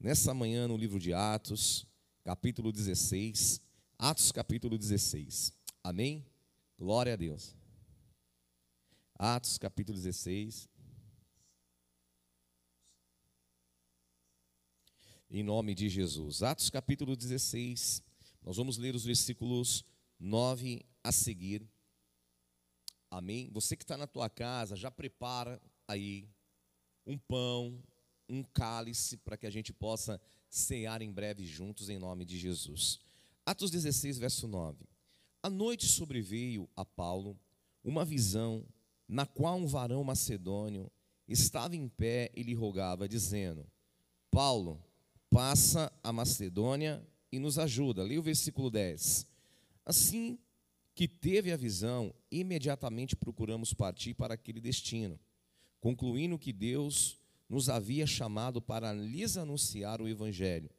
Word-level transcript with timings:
nessa 0.00 0.32
manhã 0.32 0.66
no 0.66 0.78
livro 0.78 0.98
de 0.98 1.12
Atos, 1.12 1.86
capítulo 2.24 2.72
16. 2.72 3.60
Atos, 3.98 4.32
capítulo 4.32 4.78
16. 4.78 5.52
Amém? 5.84 6.26
Glória 6.78 7.12
a 7.12 7.16
Deus. 7.16 7.54
Atos, 9.14 9.58
capítulo 9.58 9.98
16. 9.98 10.70
Em 15.30 15.42
nome 15.42 15.74
de 15.74 15.90
Jesus. 15.90 16.42
Atos, 16.42 16.70
capítulo 16.70 17.14
16. 17.14 18.02
Nós 18.42 18.56
vamos 18.56 18.78
ler 18.78 18.94
os 18.94 19.04
versículos 19.04 19.84
9 20.18 20.82
a 21.04 21.12
seguir. 21.12 21.68
Amém? 23.10 23.50
Você 23.52 23.76
que 23.76 23.84
está 23.84 23.98
na 23.98 24.06
tua 24.06 24.30
casa, 24.30 24.74
já 24.76 24.90
prepara 24.90 25.60
aí 25.86 26.26
um 27.06 27.18
pão, 27.18 27.82
um 28.30 28.42
cálice, 28.42 29.16
para 29.18 29.36
que 29.36 29.46
a 29.46 29.50
gente 29.50 29.72
possa 29.72 30.20
cear 30.48 31.02
em 31.02 31.12
breve 31.12 31.44
juntos, 31.44 31.88
em 31.88 31.98
nome 31.98 32.24
de 32.24 32.38
Jesus. 32.38 33.00
Atos 33.44 33.70
16, 33.70 34.18
verso 34.18 34.46
9. 34.46 34.86
À 35.42 35.50
noite 35.50 35.86
sobreveio 35.86 36.68
a 36.76 36.84
Paulo 36.84 37.38
uma 37.82 38.04
visão, 38.04 38.64
na 39.08 39.26
qual 39.26 39.56
um 39.56 39.66
varão 39.66 40.04
macedônio 40.04 40.90
estava 41.26 41.74
em 41.74 41.88
pé 41.88 42.30
e 42.34 42.42
lhe 42.42 42.54
rogava, 42.54 43.08
dizendo: 43.08 43.66
Paulo, 44.30 44.82
passa 45.28 45.92
a 46.02 46.12
Macedônia 46.12 47.06
e 47.32 47.38
nos 47.38 47.58
ajuda. 47.58 48.02
Leia 48.02 48.20
o 48.20 48.22
versículo 48.22 48.70
10. 48.70 49.26
Assim 49.84 50.38
que 50.94 51.08
teve 51.08 51.50
a 51.52 51.56
visão, 51.56 52.12
imediatamente 52.30 53.16
procuramos 53.16 53.72
partir 53.72 54.14
para 54.14 54.34
aquele 54.34 54.60
destino, 54.60 55.18
concluindo 55.80 56.38
que 56.38 56.52
Deus 56.52 57.19
nos 57.50 57.68
havia 57.68 58.06
chamado 58.06 58.62
para 58.62 58.92
lhes 58.92 59.36
anunciar 59.36 60.00
o 60.00 60.08
Evangelho. 60.08 60.70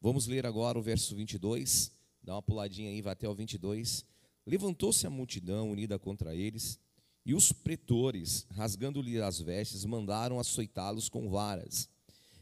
Vamos 0.00 0.28
ler 0.28 0.46
agora 0.46 0.78
o 0.78 0.82
verso 0.82 1.14
22, 1.16 1.90
dá 2.22 2.36
uma 2.36 2.42
puladinha 2.42 2.88
aí, 2.88 3.02
vai 3.02 3.12
até 3.12 3.28
o 3.28 3.34
22. 3.34 4.04
Levantou-se 4.46 5.04
a 5.06 5.10
multidão 5.10 5.70
unida 5.72 5.98
contra 5.98 6.34
eles, 6.34 6.78
e 7.26 7.34
os 7.34 7.52
pretores, 7.52 8.46
rasgando-lhe 8.50 9.20
as 9.20 9.40
vestes, 9.40 9.84
mandaram 9.84 10.38
açoitá-los 10.38 11.08
com 11.08 11.28
varas. 11.28 11.88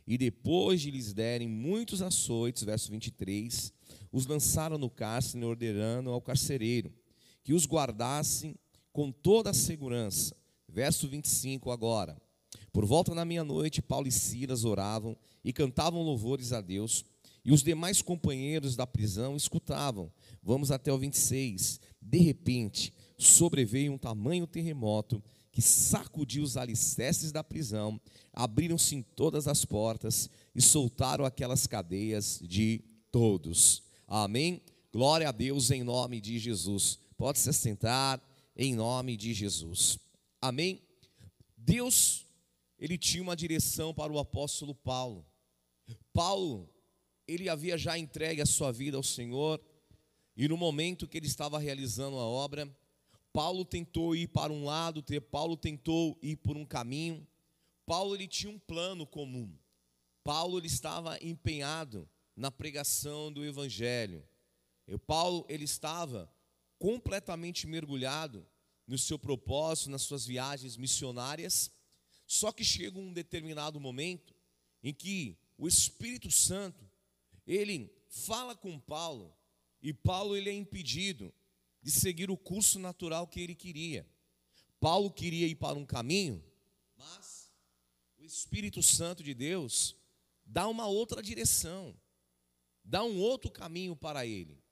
E 0.06 0.16
depois 0.16 0.80
de 0.80 0.90
lhes 0.90 1.12
derem 1.12 1.48
muitos 1.48 2.00
açoites, 2.00 2.62
verso 2.62 2.90
23, 2.90 3.72
os 4.12 4.26
lançaram 4.26 4.78
no 4.78 4.88
cárcere, 4.88 5.44
ordenando 5.44 6.10
ao 6.10 6.20
carcereiro 6.20 6.92
que 7.42 7.54
os 7.54 7.66
guardassem 7.66 8.54
com 8.92 9.10
toda 9.10 9.48
a 9.50 9.54
segurança. 9.54 10.36
Verso 10.68 11.08
25 11.08 11.70
agora. 11.70 12.27
Por 12.72 12.84
volta 12.84 13.14
da 13.14 13.24
meia-noite, 13.24 13.82
Paulo 13.82 14.06
e 14.06 14.12
Silas 14.12 14.64
oravam 14.64 15.16
e 15.44 15.52
cantavam 15.52 16.02
louvores 16.02 16.52
a 16.52 16.60
Deus, 16.60 17.04
e 17.44 17.52
os 17.52 17.62
demais 17.62 18.02
companheiros 18.02 18.76
da 18.76 18.86
prisão 18.86 19.36
escutavam. 19.36 20.12
Vamos 20.42 20.70
até 20.70 20.92
o 20.92 20.98
26. 20.98 21.80
De 22.00 22.18
repente, 22.18 22.92
sobreveio 23.16 23.92
um 23.92 23.98
tamanho 23.98 24.46
terremoto 24.46 25.22
que 25.50 25.62
sacudiu 25.62 26.44
os 26.44 26.56
alicerces 26.56 27.32
da 27.32 27.42
prisão, 27.42 28.00
abriram-se 28.32 29.02
todas 29.16 29.48
as 29.48 29.64
portas 29.64 30.30
e 30.54 30.62
soltaram 30.62 31.24
aquelas 31.24 31.66
cadeias 31.66 32.38
de 32.42 32.84
todos. 33.10 33.82
Amém? 34.06 34.62
Glória 34.92 35.28
a 35.28 35.32
Deus 35.32 35.70
em 35.70 35.82
nome 35.82 36.20
de 36.20 36.38
Jesus. 36.38 36.98
Pode 37.16 37.40
se 37.40 37.52
sentar 37.52 38.22
em 38.56 38.74
nome 38.74 39.16
de 39.16 39.34
Jesus. 39.34 39.98
Amém? 40.40 40.80
Deus 41.56 42.27
ele 42.78 42.96
tinha 42.96 43.22
uma 43.22 43.36
direção 43.36 43.92
para 43.92 44.12
o 44.12 44.18
apóstolo 44.18 44.74
Paulo. 44.74 45.26
Paulo, 46.12 46.68
ele 47.26 47.48
havia 47.48 47.76
já 47.76 47.98
entregue 47.98 48.40
a 48.40 48.46
sua 48.46 48.72
vida 48.72 48.96
ao 48.96 49.02
Senhor, 49.02 49.60
e 50.36 50.46
no 50.46 50.56
momento 50.56 51.08
que 51.08 51.16
ele 51.16 51.26
estava 51.26 51.58
realizando 51.58 52.16
a 52.16 52.24
obra, 52.24 52.72
Paulo 53.32 53.64
tentou 53.64 54.14
ir 54.14 54.28
para 54.28 54.52
um 54.52 54.64
lado, 54.64 55.04
Paulo 55.30 55.56
tentou 55.56 56.18
ir 56.22 56.36
por 56.36 56.56
um 56.56 56.64
caminho. 56.64 57.26
Paulo 57.84 58.14
ele 58.14 58.28
tinha 58.28 58.52
um 58.52 58.58
plano 58.58 59.06
comum. 59.06 59.52
Paulo 60.22 60.58
ele 60.58 60.66
estava 60.66 61.18
empenhado 61.22 62.08
na 62.36 62.50
pregação 62.50 63.32
do 63.32 63.44
evangelho. 63.44 64.26
E 64.86 64.96
Paulo 64.96 65.44
ele 65.48 65.64
estava 65.64 66.32
completamente 66.78 67.66
mergulhado 67.66 68.46
no 68.86 68.96
seu 68.96 69.18
propósito, 69.18 69.90
nas 69.90 70.02
suas 70.02 70.24
viagens 70.24 70.76
missionárias. 70.76 71.70
Só 72.28 72.52
que 72.52 72.62
chega 72.62 72.98
um 72.98 73.10
determinado 73.10 73.80
momento 73.80 74.36
em 74.82 74.92
que 74.92 75.38
o 75.56 75.66
Espírito 75.66 76.30
Santo, 76.30 76.86
ele 77.46 77.90
fala 78.06 78.54
com 78.54 78.78
Paulo, 78.78 79.34
e 79.80 79.94
Paulo 79.94 80.36
ele 80.36 80.50
é 80.50 80.52
impedido 80.52 81.32
de 81.82 81.90
seguir 81.90 82.30
o 82.30 82.36
curso 82.36 82.78
natural 82.78 83.26
que 83.26 83.40
ele 83.40 83.54
queria. 83.54 84.06
Paulo 84.78 85.10
queria 85.10 85.46
ir 85.46 85.54
para 85.54 85.78
um 85.78 85.86
caminho, 85.86 86.44
mas 86.98 87.50
o 88.18 88.24
Espírito 88.26 88.82
Santo 88.82 89.22
de 89.22 89.32
Deus 89.32 89.96
dá 90.44 90.68
uma 90.68 90.86
outra 90.86 91.22
direção, 91.22 91.98
dá 92.84 93.02
um 93.02 93.18
outro 93.18 93.50
caminho 93.50 93.96
para 93.96 94.26
ele. 94.26 94.62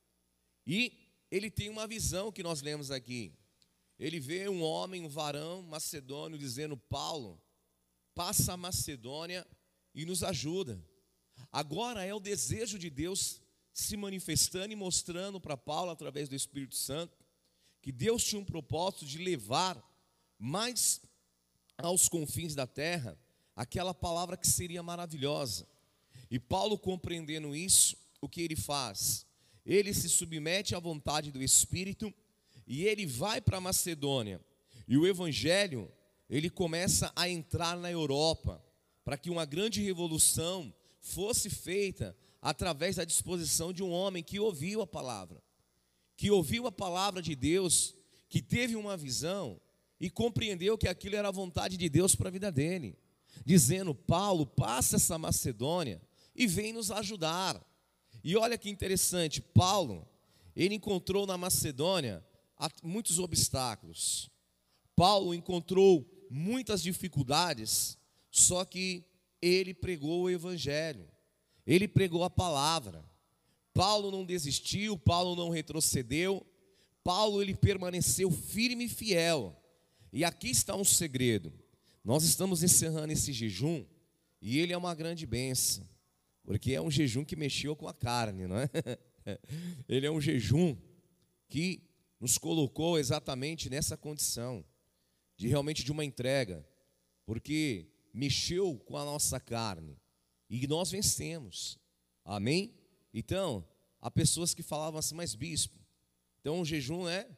E 0.67 0.93
ele 1.31 1.51
tem 1.51 1.71
uma 1.71 1.87
visão 1.87 2.31
que 2.31 2.43
nós 2.43 2.61
lemos 2.61 2.91
aqui. 2.91 3.33
Ele 3.99 4.21
vê 4.21 4.47
um 4.47 4.63
homem, 4.63 5.03
um 5.03 5.09
varão 5.09 5.63
macedônio, 5.63 6.39
dizendo: 6.39 6.77
Paulo, 6.77 7.41
passa 8.17 8.55
a 8.55 8.57
Macedônia 8.57 9.47
e 9.95 10.07
nos 10.07 10.25
ajuda. 10.25 10.83
Agora 11.53 12.03
é 12.03 12.15
o 12.15 12.19
desejo 12.19 12.79
de 12.79 12.89
Deus 12.89 13.43
se 13.75 13.95
manifestando 13.95 14.73
e 14.73 14.77
mostrando 14.77 15.39
para 15.39 15.55
Paulo, 15.55 15.91
através 15.91 16.27
do 16.27 16.35
Espírito 16.35 16.75
Santo, 16.75 17.15
que 17.83 17.93
Deus 17.93 18.25
tinha 18.25 18.41
um 18.41 18.45
propósito 18.45 19.05
de 19.05 19.19
levar 19.19 19.81
mais 20.39 21.03
aos 21.77 22.09
confins 22.09 22.55
da 22.55 22.67
terra 22.67 23.19
aquela 23.55 23.93
palavra 23.93 24.37
que 24.37 24.47
seria 24.47 24.83
maravilhosa. 24.83 25.69
E 26.31 26.39
Paulo, 26.39 26.79
compreendendo 26.79 27.55
isso, 27.55 27.97
o 28.21 28.29
que 28.31 28.41
ele 28.41 28.57
faz? 28.57 29.27
Ele 29.65 29.93
se 29.93 30.09
submete 30.09 30.75
à 30.75 30.79
vontade 30.79 31.31
do 31.31 31.43
Espírito 31.43 32.13
e 32.67 32.85
ele 32.85 33.05
vai 33.05 33.43
para 33.43 33.61
Macedônia. 33.61 34.41
E 34.89 34.97
o 34.97 35.07
Evangelho 35.07 35.93
ele 36.29 36.51
começa 36.51 37.13
a 37.15 37.29
entrar 37.29 37.77
na 37.77 37.91
Europa, 37.91 38.63
para 39.05 39.17
que 39.17 39.31
uma 39.31 39.45
grande 39.45 39.83
revolução 39.83 40.75
fosse 41.01 41.49
feita 41.49 42.17
através 42.43 42.97
da 42.97 43.05
disposição 43.05 43.73
de 43.73 43.83
um 43.83 43.91
homem 43.91 44.23
que 44.23 44.41
ouviu 44.41 44.83
a 44.83 44.87
palavra, 44.87 45.43
que 46.17 46.31
ouviu 46.31 46.67
a 46.67 46.73
palavra 46.73 47.23
de 47.23 47.35
Deus, 47.37 47.95
que 48.29 48.43
teve 48.43 48.75
uma 48.75 48.97
visão 48.97 49.61
e 50.01 50.11
compreendeu 50.11 50.77
que 50.77 50.89
aquilo 50.89 51.17
era 51.17 51.29
a 51.29 51.33
vontade 51.33 51.77
de 51.77 51.89
Deus 51.89 52.15
para 52.15 52.29
a 52.29 52.33
vida 52.33 52.51
dele, 52.51 52.99
dizendo: 53.45 53.95
Paulo, 53.95 54.47
passa 54.47 54.97
essa 54.97 55.19
Macedônia 55.19 56.03
e 56.35 56.47
vem 56.47 56.73
nos 56.73 56.91
ajudar. 56.91 57.65
E 58.23 58.37
olha 58.37 58.59
que 58.59 58.69
interessante, 58.69 59.41
Paulo, 59.41 60.07
ele 60.55 60.75
encontrou 60.75 61.27
na 61.27 61.39
Macedônia 61.39 62.25
muitos 62.83 63.19
obstáculos. 63.19 64.31
Paulo 64.97 65.35
encontrou 65.35 66.05
muitas 66.31 66.83
dificuldades, 66.83 67.97
só 68.31 68.65
que 68.65 69.05
ele 69.41 69.75
pregou 69.75 70.23
o 70.23 70.31
evangelho. 70.31 71.09
Ele 71.67 71.89
pregou 71.89 72.25
a 72.25 72.31
palavra. 72.31 73.05
Paulo 73.75 74.11
não 74.11 74.25
desistiu, 74.25 74.99
Paulo 74.99 75.37
não 75.37 75.51
retrocedeu. 75.51 76.47
Paulo 77.03 77.43
ele 77.43 77.55
permaneceu 77.55 78.31
firme 78.31 78.85
e 78.85 78.89
fiel. 78.89 79.55
E 80.13 80.25
aqui 80.25 80.49
está 80.49 80.75
um 80.75 80.85
segredo. 80.85 81.53
Nós 82.05 82.25
estamos 82.25 82.63
encerrando 82.63 83.13
esse 83.13 83.33
jejum 83.33 83.85
e 84.41 84.59
ele 84.59 84.73
é 84.73 84.77
uma 84.77 84.95
grande 84.95 85.27
benção, 85.27 85.87
porque 86.45 86.73
é 86.73 86.81
um 86.81 86.91
jejum 86.91 87.25
que 87.25 87.35
mexeu 87.35 87.75
com 87.75 87.89
a 87.89 87.95
carne, 87.95 88.47
não 88.47 88.57
é? 88.57 88.71
Ele 89.89 90.07
é 90.07 90.11
um 90.11 90.21
jejum 90.21 90.77
que 91.49 91.83
nos 92.21 92.39
colocou 92.39 92.97
exatamente 92.97 93.69
nessa 93.69 93.97
condição 93.97 94.65
de 95.37 95.49
realmente 95.49 95.85
de 95.85 95.93
uma 95.93 96.05
entrega, 96.05 96.67
porque 97.25 97.87
mexeu 98.13 98.79
com 98.87 98.97
a 98.97 99.05
nossa 99.05 99.39
carne 99.39 100.01
e 100.49 100.67
nós 100.67 100.91
vencemos. 100.91 101.79
Amém? 102.25 102.75
Então, 103.13 103.67
há 104.01 104.11
pessoas 104.11 104.55
que 104.55 104.63
falavam 104.63 104.99
assim, 104.99 105.15
mas 105.15 105.35
bispo, 105.35 105.79
então 106.41 106.61
o 106.61 106.65
jejum 106.65 107.09
é 107.09 107.29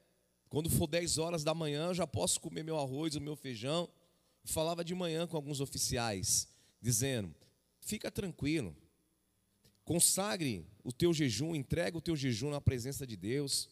quando 0.48 0.70
for 0.70 0.86
10 0.86 1.18
horas 1.18 1.44
da 1.44 1.54
manhã, 1.54 1.88
eu 1.88 1.94
já 1.94 2.06
posso 2.06 2.40
comer 2.40 2.62
meu 2.62 2.78
arroz, 2.78 3.14
o 3.14 3.20
meu 3.20 3.36
feijão. 3.36 3.88
falava 4.44 4.82
de 4.82 4.94
manhã 4.94 5.26
com 5.26 5.36
alguns 5.36 5.60
oficiais, 5.60 6.48
dizendo: 6.80 7.34
fica 7.80 8.10
tranquilo, 8.10 8.74
consagre 9.84 10.66
o 10.82 10.90
teu 10.90 11.12
jejum, 11.12 11.54
entrega 11.54 11.98
o 11.98 12.00
teu 12.00 12.16
jejum 12.16 12.50
na 12.50 12.60
presença 12.60 13.06
de 13.06 13.16
Deus. 13.16 13.68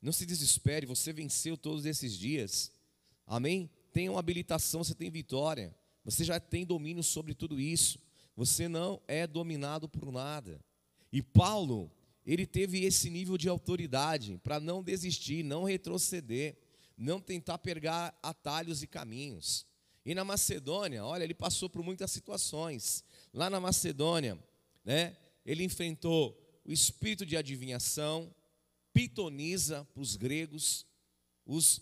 Não 0.00 0.12
se 0.12 0.26
desespere, 0.26 0.86
você 0.86 1.12
venceu 1.12 1.56
todos 1.56 1.86
esses 1.86 2.16
dias. 2.16 2.70
Amém? 3.32 3.70
Tem 3.94 4.10
uma 4.10 4.18
habilitação, 4.18 4.84
você 4.84 4.94
tem 4.94 5.10
vitória. 5.10 5.74
Você 6.04 6.22
já 6.22 6.38
tem 6.38 6.66
domínio 6.66 7.02
sobre 7.02 7.32
tudo 7.32 7.58
isso. 7.58 7.98
você 8.36 8.68
não 8.68 9.00
é 9.08 9.26
dominado 9.26 9.88
por 9.88 10.12
nada. 10.12 10.60
E 11.10 11.22
Paulo, 11.22 11.90
ele 12.26 12.44
teve 12.46 12.84
esse 12.84 13.08
nível 13.08 13.38
de 13.38 13.48
autoridade 13.48 14.38
para 14.42 14.60
não 14.60 14.82
desistir, 14.82 15.42
não 15.42 15.64
retroceder, 15.64 16.58
não 16.94 17.20
tentar 17.20 17.56
pegar 17.56 18.14
atalhos 18.22 18.82
e 18.82 18.86
caminhos. 18.86 19.66
E 20.04 20.14
na 20.14 20.24
Macedônia, 20.24 21.02
olha, 21.02 21.24
ele 21.24 21.32
passou 21.32 21.70
por 21.70 21.82
muitas 21.82 22.10
situações. 22.10 23.02
Lá 23.32 23.48
na 23.48 23.58
Macedônia, 23.58 24.38
né, 24.84 25.16
ele 25.46 25.64
enfrentou 25.64 26.38
o 26.66 26.70
espírito 26.70 27.24
de 27.24 27.38
adivinhação, 27.38 28.30
pitoniza 28.92 29.86
para 29.94 30.02
os 30.02 30.16
gregos, 30.16 30.86
os, 31.46 31.80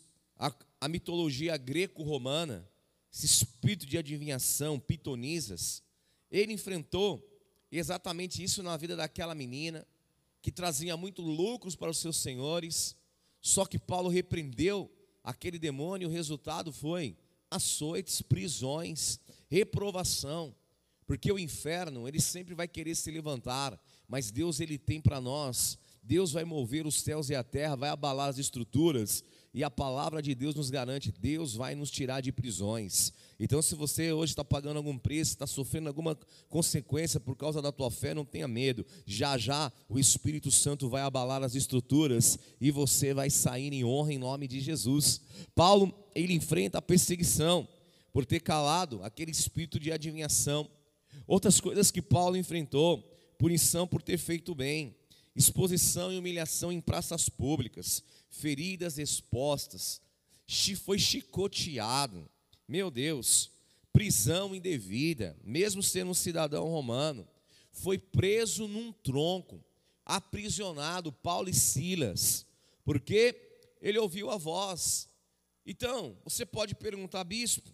a, 0.81 0.89
mitologia 0.89 1.57
greco-romana, 1.57 2.69
esse 3.13 3.27
espírito 3.27 3.87
de 3.87 3.99
adivinhação, 3.99 4.79
pitonizas. 4.79 5.83
Ele 6.31 6.53
enfrentou 6.53 7.23
exatamente 7.71 8.43
isso 8.43 8.63
na 8.63 8.77
vida 8.77 8.97
daquela 8.97 9.35
menina, 9.35 9.87
que 10.43 10.51
trazia 10.51 10.97
muito 10.97 11.23
lucros 11.23 11.77
para 11.77 11.91
os 11.91 11.99
seus 11.99 12.17
senhores, 12.17 12.97
só 13.41 13.65
que 13.65 13.79
Paulo 13.79 14.09
repreendeu 14.09 14.91
aquele 15.23 15.59
demônio, 15.59 16.09
o 16.09 16.13
resultado 16.13 16.73
foi 16.73 17.17
açoites, 17.51 18.23
prisões, 18.23 19.19
reprovação, 19.49 20.55
porque 21.07 21.31
o 21.33 21.39
inferno, 21.39 22.07
ele 22.07 22.21
sempre 22.21 22.55
vai 22.55 22.69
querer 22.69 22.95
se 22.95 23.11
levantar, 23.11 23.79
mas 24.07 24.31
Deus 24.31 24.61
ele 24.61 24.79
tem 24.79 25.01
para 25.01 25.21
nós, 25.21 25.77
Deus 26.03 26.33
vai 26.33 26.45
mover 26.45 26.87
os 26.87 27.03
céus 27.03 27.29
e 27.29 27.35
a 27.35 27.43
terra, 27.43 27.77
vai 27.77 27.91
abalar 27.91 28.29
as 28.29 28.39
estruturas, 28.39 29.25
e 29.53 29.65
a 29.65 29.71
palavra 29.71 30.23
de 30.23 30.35
Deus 30.35 30.55
nos 30.55 30.71
garante: 30.71 31.13
Deus 31.13 31.55
vai 31.55 31.75
nos 31.75 31.91
tirar 31.91 32.21
de 32.21 32.31
prisões. 32.31 33.13
Então, 33.39 33.61
se 33.61 33.75
você 33.75 34.13
hoje 34.13 34.33
está 34.33 34.45
pagando 34.45 34.77
algum 34.77 34.97
preço, 34.97 35.33
está 35.33 35.47
sofrendo 35.47 35.89
alguma 35.89 36.17
consequência 36.49 37.19
por 37.19 37.35
causa 37.35 37.61
da 37.61 37.73
tua 37.73 37.91
fé, 37.91 38.15
não 38.15 38.25
tenha 38.25 38.47
medo. 38.47 38.85
Já 39.07 39.37
já 39.39 39.73
o 39.89 39.99
Espírito 39.99 40.51
Santo 40.51 40.89
vai 40.89 41.03
abalar 41.03 41.43
as 41.43 41.55
estruturas 41.55 42.39
e 42.61 42.71
você 42.71 43.15
vai 43.15 43.31
sair 43.31 43.73
em 43.73 43.85
honra 43.85 44.13
em 44.13 44.19
nome 44.19 44.47
de 44.47 44.61
Jesus. 44.61 45.21
Paulo, 45.55 45.93
ele 46.15 46.35
enfrenta 46.35 46.79
a 46.79 46.83
perseguição 46.83 47.67
por 48.13 48.27
ter 48.27 48.41
calado 48.41 49.03
aquele 49.03 49.31
espírito 49.31 49.81
de 49.81 49.91
adivinhação. 49.91 50.69
Outras 51.27 51.61
coisas 51.61 51.91
que 51.91 52.03
Paulo 52.03 52.37
enfrentou: 52.37 53.03
punição 53.39 53.87
por 53.87 54.03
ter 54.03 54.19
feito 54.19 54.55
bem, 54.55 54.95
exposição 55.41 56.13
e 56.13 56.19
humilhação 56.19 56.71
em 56.71 56.81
praças 56.81 57.29
públicas 57.29 58.05
feridas 58.31 58.99
expostas, 58.99 60.01
foi 60.77 60.99
chicoteado, 60.99 62.29
meu 62.69 62.91
Deus, 62.91 63.51
prisão 63.93 64.55
indevida, 64.55 65.37
mesmo 65.43 65.83
sendo 65.83 66.11
um 66.11 66.15
cidadão 66.15 66.69
romano, 66.69 67.27
foi 67.73 67.99
preso 67.99 68.69
num 68.69 68.93
tronco, 68.93 69.65
aprisionado, 70.05 71.13
Paulo 71.13 71.49
e 71.49 71.55
Silas, 71.55 72.47
porque 72.85 73.35
ele 73.81 73.99
ouviu 73.99 74.31
a 74.31 74.37
voz. 74.37 75.09
Então, 75.65 76.19
você 76.25 76.45
pode 76.45 76.75
perguntar, 76.75 77.25
bispo, 77.25 77.71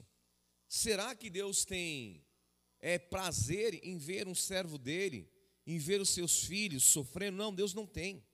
será 0.68 1.14
que 1.14 1.30
Deus 1.30 1.64
tem 1.64 2.22
é, 2.80 2.98
prazer 2.98 3.80
em 3.82 3.96
ver 3.96 4.28
um 4.28 4.34
servo 4.34 4.78
dele, 4.78 5.28
em 5.66 5.78
ver 5.78 6.00
os 6.00 6.10
seus 6.10 6.44
filhos 6.44 6.84
sofrendo? 6.84 7.36
Não, 7.36 7.54
Deus 7.54 7.74
não 7.74 7.86
tem. 7.86 8.24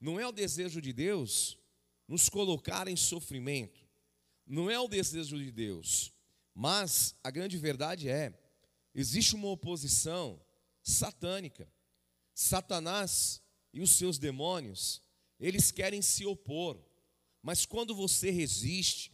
Não 0.00 0.18
é 0.18 0.26
o 0.26 0.32
desejo 0.32 0.80
de 0.80 0.92
Deus 0.92 1.58
nos 2.06 2.28
colocar 2.28 2.88
em 2.88 2.96
sofrimento. 2.96 3.86
Não 4.46 4.70
é 4.70 4.78
o 4.78 4.88
desejo 4.88 5.38
de 5.38 5.52
Deus. 5.52 6.12
Mas 6.54 7.14
a 7.22 7.30
grande 7.30 7.56
verdade 7.56 8.08
é: 8.08 8.32
existe 8.94 9.34
uma 9.34 9.48
oposição 9.48 10.40
satânica. 10.82 11.70
Satanás 12.34 13.42
e 13.72 13.80
os 13.80 13.90
seus 13.92 14.18
demônios, 14.18 15.02
eles 15.38 15.70
querem 15.70 16.00
se 16.00 16.24
opor. 16.24 16.82
Mas 17.42 17.66
quando 17.66 17.94
você 17.94 18.30
resiste, 18.30 19.12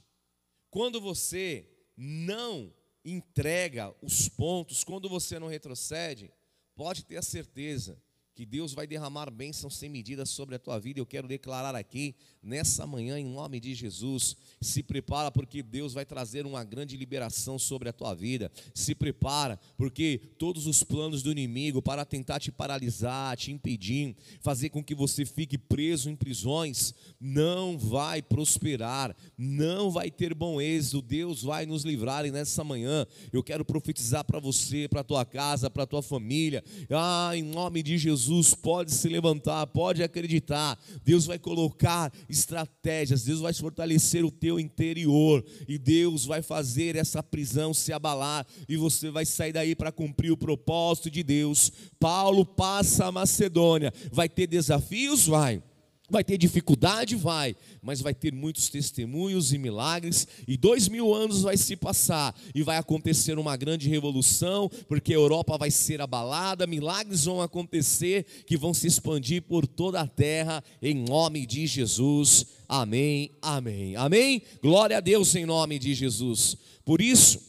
quando 0.71 1.01
você 1.01 1.69
não 1.97 2.73
entrega 3.05 3.95
os 4.01 4.29
pontos, 4.29 4.83
quando 4.83 5.09
você 5.09 5.39
não 5.39 5.49
retrocede, 5.49 6.33
pode 6.75 7.05
ter 7.05 7.17
a 7.17 7.23
certeza 7.23 8.03
que 8.35 8.45
Deus 8.45 8.75
vai 8.75 8.85
derramar 8.85 9.31
bênçãos 9.31 9.77
sem 9.77 9.89
medida 9.89 10.27
sobre 10.27 10.57
a 10.57 10.59
tua 10.59 10.79
vida. 10.81 10.99
Eu 10.99 11.07
quero 11.07 11.29
declarar 11.29 11.77
aqui, 11.77 12.17
nessa 12.43 12.85
manhã, 12.85 13.17
em 13.17 13.25
nome 13.25 13.61
de 13.61 13.75
Jesus. 13.75 14.37
Se 14.61 14.83
prepara, 14.83 15.31
porque 15.31 15.63
Deus 15.63 15.95
vai 15.95 16.05
trazer 16.05 16.45
uma 16.45 16.65
grande 16.65 16.97
liberação 16.97 17.61
sobre 17.61 17.89
a 17.89 17.93
tua 17.93 18.13
vida. 18.13 18.51
Se 18.75 18.93
prepara, 18.93 19.59
porque 19.77 20.21
todos 20.37 20.67
os 20.67 20.83
planos 20.83 21.23
do 21.23 21.31
inimigo 21.31 21.81
para 21.81 22.05
tentar 22.05 22.41
te 22.41 22.51
paralisar, 22.51 23.37
te 23.37 23.53
impedir, 23.53 24.17
fazer 24.41 24.71
com 24.71 24.83
que 24.83 24.97
você 24.97 25.25
fique 25.25 25.57
preso 25.57 26.11
em 26.11 26.17
prisões, 26.17 26.93
não 27.21 27.79
vai 27.79 28.21
prosperar, 28.21 29.17
não 29.39 29.93
vai 29.93 30.11
ter 30.11 30.35
bom 30.35 30.61
êxito. 30.61 31.01
Deus 31.01 31.43
vai 31.43 31.67
nos 31.67 31.85
livrar. 31.85 32.27
E 32.27 32.33
nessa 32.33 32.65
manhã, 32.65 33.07
eu 33.33 33.45
quero 33.45 33.65
profetizar 33.65 34.25
para 34.25 34.41
você, 34.41 34.89
para 34.89 35.05
tua 35.05 35.25
casa, 35.25 35.71
para 35.71 35.87
tua 35.87 36.03
família. 36.03 36.65
Ah, 36.91 37.31
em 37.33 37.43
nome 37.43 37.81
de 37.81 37.97
Jesus 37.97 38.24
Jesus 38.25 38.55
pode 38.55 38.93
se 38.93 39.07
levantar, 39.09 39.67
pode 39.67 40.03
acreditar. 40.03 40.79
Deus 41.05 41.27
vai 41.27 41.39
colocar 41.39 42.11
estratégias, 42.29 43.25
Deus 43.25 43.41
vai 43.41 43.53
fortalecer 43.53 44.25
o 44.25 44.31
teu 44.31 44.59
interior 44.59 45.45
e 45.69 45.77
Deus 45.77 46.25
vai 46.25 46.41
fazer 46.41 46.97
essa 46.97 47.23
prisão 47.23 47.75
se 47.75 47.93
abalar 47.93 48.47
e 48.67 48.77
você 48.77 49.11
vai 49.11 49.27
sair 49.27 49.53
daí 49.53 49.75
para 49.75 49.93
cumprir 49.93 50.31
o 50.31 50.37
propósito 50.37 51.11
de 51.11 51.23
Deus. 51.23 51.71
Paulo 52.01 52.47
passa 52.47 53.07
a 53.07 53.13
Macedônia, 53.13 53.93
vai 54.11 54.29
ter 54.29 54.47
desafios, 54.47 55.27
vai. 55.27 55.63
Vai 56.11 56.23
ter 56.23 56.37
dificuldade? 56.37 57.17
Vai, 57.17 57.57
mas 57.81 58.03
vai 58.03 58.13
ter 58.13 58.31
muitos 58.31 58.69
testemunhos 58.69 59.55
e 59.55 59.59
milagres, 59.59 60.29
e 60.47 60.55
dois 60.55 60.87
mil 60.87 61.15
anos 61.15 61.43
vai 61.43 61.57
se 61.57 61.77
passar, 61.77 62.39
e 62.55 62.63
vai 62.63 62.77
acontecer 62.77 63.39
uma 63.39 63.57
grande 63.57 63.89
revolução, 63.89 64.71
porque 64.87 65.15
a 65.15 65.17
Europa 65.17 65.57
vai 65.57 65.71
ser 65.71 66.03
abalada, 66.03 66.67
milagres 66.67 67.25
vão 67.25 67.41
acontecer, 67.41 68.27
que 68.47 68.55
vão 68.55 68.75
se 68.75 68.87
expandir 68.87 69.43
por 69.43 69.67
toda 69.67 69.99
a 69.99 70.07
terra, 70.07 70.63
em 70.83 70.95
nome 70.95 71.47
de 71.47 71.67
Jesus. 71.67 72.47
Amém, 72.69 73.31
amém, 73.41 73.97
amém. 73.97 74.43
Glória 74.63 74.99
a 74.99 75.01
Deus 75.01 75.35
em 75.35 75.47
nome 75.47 75.79
de 75.79 75.95
Jesus. 75.95 76.55
Por 76.85 77.01
isso, 77.01 77.41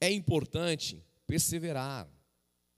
é 0.00 0.12
importante 0.12 1.02
perseverar, 1.26 2.06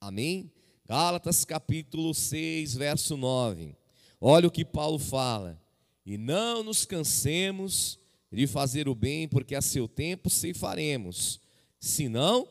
amém. 0.01 0.51
Gálatas 0.87 1.45
capítulo 1.45 2.11
6, 2.11 2.73
verso 2.73 3.15
9. 3.15 3.75
Olha 4.19 4.47
o 4.47 4.51
que 4.51 4.65
Paulo 4.65 4.99
fala: 4.99 5.61
e 6.05 6.17
não 6.17 6.63
nos 6.63 6.85
cansemos 6.85 7.99
de 8.31 8.47
fazer 8.47 8.87
o 8.87 8.95
bem, 8.95 9.27
porque 9.27 9.55
a 9.55 9.61
seu 9.61 9.87
tempo 9.87 10.29
ceifaremos, 10.29 11.39
senão 11.79 12.47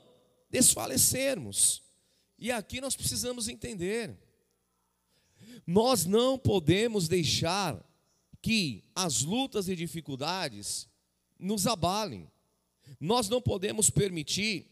desfalecermos. 0.50 1.82
E 2.38 2.50
aqui 2.50 2.80
nós 2.80 2.94
precisamos 2.94 3.48
entender: 3.48 4.16
nós 5.66 6.04
não 6.04 6.38
podemos 6.38 7.08
deixar 7.08 7.82
que 8.40 8.84
as 8.94 9.22
lutas 9.22 9.68
e 9.68 9.74
dificuldades 9.74 10.88
nos 11.38 11.66
abalem, 11.66 12.30
nós 13.00 13.28
não 13.28 13.42
podemos 13.42 13.90
permitir 13.90 14.70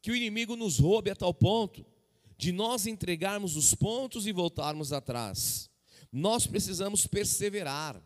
que 0.00 0.10
o 0.10 0.16
inimigo 0.16 0.56
nos 0.56 0.78
roube 0.78 1.10
a 1.10 1.14
tal 1.14 1.32
ponto 1.32 1.86
de 2.36 2.50
nós 2.50 2.86
entregarmos 2.86 3.56
os 3.56 3.74
pontos 3.74 4.26
e 4.26 4.32
voltarmos 4.32 4.92
atrás. 4.92 5.70
Nós 6.12 6.46
precisamos 6.46 7.06
perseverar. 7.06 8.00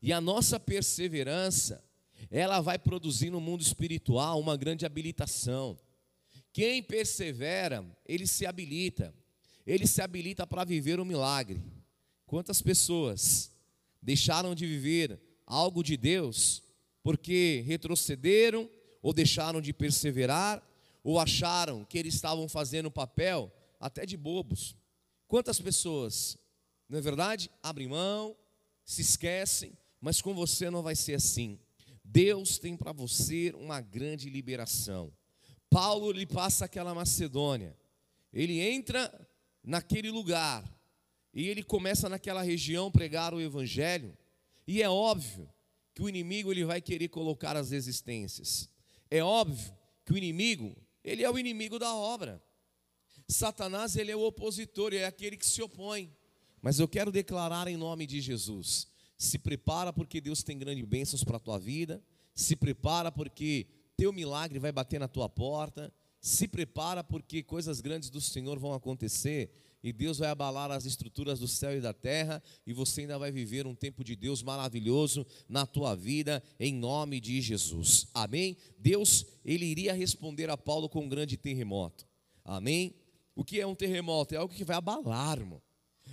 E 0.00 0.12
a 0.12 0.20
nossa 0.20 0.58
perseverança, 0.60 1.84
ela 2.30 2.60
vai 2.60 2.78
produzir 2.78 3.28
no 3.28 3.40
mundo 3.40 3.60
espiritual 3.60 4.38
uma 4.38 4.56
grande 4.56 4.86
habilitação. 4.86 5.76
Quem 6.52 6.82
persevera, 6.82 7.84
ele 8.06 8.26
se 8.26 8.46
habilita. 8.46 9.12
Ele 9.66 9.86
se 9.86 10.00
habilita 10.00 10.46
para 10.46 10.64
viver 10.64 10.98
o 10.98 11.02
um 11.02 11.06
milagre. 11.06 11.60
Quantas 12.24 12.62
pessoas 12.62 13.50
deixaram 14.00 14.54
de 14.54 14.66
viver 14.66 15.20
algo 15.44 15.82
de 15.82 15.96
Deus 15.96 16.62
porque 17.02 17.62
retrocederam 17.66 18.70
ou 19.02 19.12
deixaram 19.12 19.60
de 19.60 19.72
perseverar 19.72 20.62
ou 21.02 21.18
acharam 21.18 21.84
que 21.84 21.98
eles 21.98 22.14
estavam 22.14 22.48
fazendo 22.48 22.86
o 22.86 22.90
papel 22.90 23.52
até 23.78 24.06
de 24.06 24.16
bobos? 24.16 24.76
Quantas 25.26 25.60
pessoas 25.60 26.38
não 26.90 26.98
é 26.98 27.00
verdade? 27.00 27.48
Abrem 27.62 27.86
mão, 27.86 28.36
se 28.84 29.00
esquecem, 29.00 29.78
mas 30.00 30.20
com 30.20 30.34
você 30.34 30.68
não 30.68 30.82
vai 30.82 30.96
ser 30.96 31.14
assim. 31.14 31.58
Deus 32.04 32.58
tem 32.58 32.76
para 32.76 32.90
você 32.90 33.52
uma 33.56 33.80
grande 33.80 34.28
liberação. 34.28 35.12
Paulo 35.70 36.10
lhe 36.10 36.26
passa 36.26 36.64
aquela 36.64 36.92
Macedônia. 36.92 37.76
Ele 38.32 38.60
entra 38.60 39.08
naquele 39.62 40.10
lugar 40.10 40.64
e 41.32 41.48
ele 41.48 41.62
começa 41.62 42.08
naquela 42.08 42.42
região 42.42 42.90
pregar 42.90 43.32
o 43.32 43.40
evangelho. 43.40 44.16
E 44.66 44.82
é 44.82 44.90
óbvio 44.90 45.48
que 45.94 46.02
o 46.02 46.08
inimigo 46.08 46.50
ele 46.50 46.64
vai 46.64 46.80
querer 46.80 47.08
colocar 47.08 47.56
as 47.56 47.70
resistências. 47.70 48.68
É 49.08 49.22
óbvio 49.22 49.72
que 50.04 50.12
o 50.12 50.18
inimigo, 50.18 50.76
ele 51.04 51.22
é 51.22 51.30
o 51.30 51.38
inimigo 51.38 51.78
da 51.78 51.94
obra. 51.94 52.42
Satanás, 53.28 53.94
ele 53.94 54.10
é 54.10 54.16
o 54.16 54.26
opositor, 54.26 54.92
é 54.92 55.04
aquele 55.04 55.36
que 55.36 55.46
se 55.46 55.62
opõe. 55.62 56.12
Mas 56.62 56.78
eu 56.78 56.88
quero 56.88 57.10
declarar 57.10 57.68
em 57.68 57.76
nome 57.76 58.06
de 58.06 58.20
Jesus: 58.20 58.86
se 59.16 59.38
prepara 59.38 59.92
porque 59.92 60.20
Deus 60.20 60.42
tem 60.42 60.58
grandes 60.58 60.84
bênçãos 60.84 61.24
para 61.24 61.36
a 61.36 61.40
tua 61.40 61.58
vida, 61.58 62.02
se 62.34 62.56
prepara 62.56 63.10
porque 63.10 63.66
teu 63.96 64.12
milagre 64.12 64.58
vai 64.58 64.72
bater 64.72 64.98
na 64.98 65.08
tua 65.08 65.28
porta, 65.28 65.92
se 66.20 66.48
prepara 66.48 67.02
porque 67.02 67.42
coisas 67.42 67.80
grandes 67.80 68.10
do 68.10 68.20
Senhor 68.20 68.58
vão 68.58 68.72
acontecer 68.72 69.50
e 69.82 69.92
Deus 69.92 70.18
vai 70.18 70.28
abalar 70.28 70.70
as 70.70 70.84
estruturas 70.84 71.38
do 71.38 71.48
céu 71.48 71.76
e 71.76 71.80
da 71.80 71.92
terra, 71.92 72.42
e 72.66 72.72
você 72.72 73.02
ainda 73.02 73.18
vai 73.18 73.32
viver 73.32 73.66
um 73.66 73.74
tempo 73.74 74.04
de 74.04 74.14
Deus 74.14 74.42
maravilhoso 74.42 75.26
na 75.48 75.66
tua 75.66 75.94
vida, 75.94 76.42
em 76.58 76.74
nome 76.74 77.20
de 77.20 77.40
Jesus. 77.40 78.06
Amém? 78.12 78.56
Deus, 78.78 79.24
ele 79.44 79.64
iria 79.64 79.94
responder 79.94 80.50
a 80.50 80.56
Paulo 80.56 80.88
com 80.88 81.04
um 81.04 81.08
grande 81.08 81.36
terremoto. 81.36 82.06
Amém? 82.44 82.94
O 83.34 83.42
que 83.42 83.60
é 83.60 83.66
um 83.66 83.74
terremoto? 83.74 84.34
É 84.34 84.38
algo 84.38 84.54
que 84.54 84.64
vai 84.64 84.76
abalar, 84.76 85.38
irmão. 85.38 85.62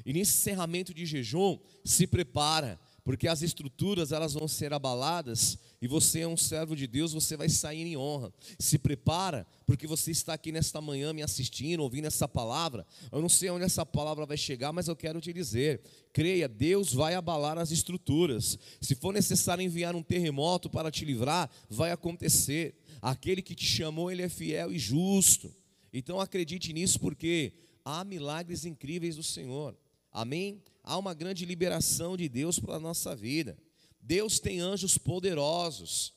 E 0.06 0.14
nesse 0.14 0.38
encerramento 0.38 0.94
de 0.94 1.06
jejum, 1.06 1.60
se 1.84 2.08
prepara, 2.08 2.80
porque 3.04 3.28
as 3.28 3.42
estruturas 3.42 4.12
elas 4.12 4.34
vão 4.34 4.48
ser 4.48 4.74
abaladas 4.74 5.58
e 5.80 5.88
você 5.88 6.22
é 6.22 6.28
um 6.28 6.36
servo 6.36 6.76
de 6.76 6.88
Deus, 6.88 7.14
você 7.14 7.38
vai 7.38 7.48
sair 7.50 7.84
em 7.84 7.96
honra. 7.96 8.34
Se 8.58 8.80
prepara, 8.80 9.46
porque 9.66 9.86
você 9.86 10.10
está 10.10 10.34
aqui 10.34 10.52
nesta 10.52 10.82
manhã 10.82 11.14
me 11.14 11.22
assistindo, 11.22 11.82
ouvindo 11.82 12.06
essa 12.06 12.28
palavra. 12.28 12.86
Eu 13.12 13.22
não 13.22 13.30
sei 13.30 13.50
onde 13.52 13.64
essa 13.64 13.86
palavra 13.86 14.26
vai 14.26 14.38
chegar, 14.38 14.74
mas 14.74 14.88
eu 14.88 14.96
quero 14.96 15.22
te 15.22 15.32
dizer: 15.32 15.82
creia, 16.12 16.48
Deus 16.48 16.92
vai 16.92 17.14
abalar 17.14 17.60
as 17.60 17.70
estruturas. 17.70 18.58
Se 18.82 18.96
for 18.96 19.14
necessário 19.14 19.64
enviar 19.64 19.96
um 19.96 20.02
terremoto 20.02 20.68
para 20.70 20.90
te 20.90 21.06
livrar, 21.06 21.50
vai 21.70 21.92
acontecer. 21.92 22.76
Aquele 23.00 23.44
que 23.44 23.54
te 23.54 23.66
chamou, 23.66 24.12
ele 24.12 24.24
é 24.24 24.30
fiel 24.30 24.72
e 24.72 24.80
justo. 24.80 25.54
Então 25.94 26.20
acredite 26.20 26.74
nisso, 26.74 27.00
porque 27.00 27.54
há 27.86 28.04
milagres 28.04 28.66
incríveis 28.66 29.16
do 29.16 29.24
Senhor. 29.24 29.78
Amém? 30.18 30.64
Há 30.84 30.98
uma 30.98 31.14
grande 31.14 31.46
liberação 31.46 32.18
de 32.18 32.28
Deus 32.28 32.58
para 32.58 32.78
a 32.78 32.80
nossa 32.80 33.16
vida. 33.16 33.56
Deus 34.02 34.40
tem 34.40 34.60
anjos 34.60 34.98
poderosos. 34.98 36.12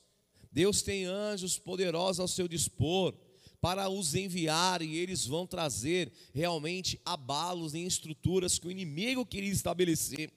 Deus 0.51 0.81
tem 0.81 1.05
anjos 1.05 1.59
poderosos 1.59 2.19
ao 2.19 2.27
seu 2.27 2.47
dispor 2.47 3.13
para 3.61 3.87
os 3.89 4.15
enviar 4.15 4.81
e 4.81 4.97
eles 4.97 5.27
vão 5.27 5.45
trazer 5.45 6.11
realmente 6.33 6.99
abalos 7.05 7.75
em 7.75 7.85
estruturas 7.85 8.57
que 8.57 8.67
o 8.67 8.71
inimigo 8.71 9.23
queria 9.23 9.51
estabelecer. 9.51 10.33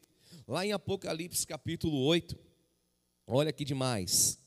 Lá 0.47 0.67
em 0.67 0.73
Apocalipse 0.73 1.47
capítulo 1.47 2.05
8, 2.05 2.37
olha 3.27 3.51
que 3.51 3.65
demais. 3.65 4.39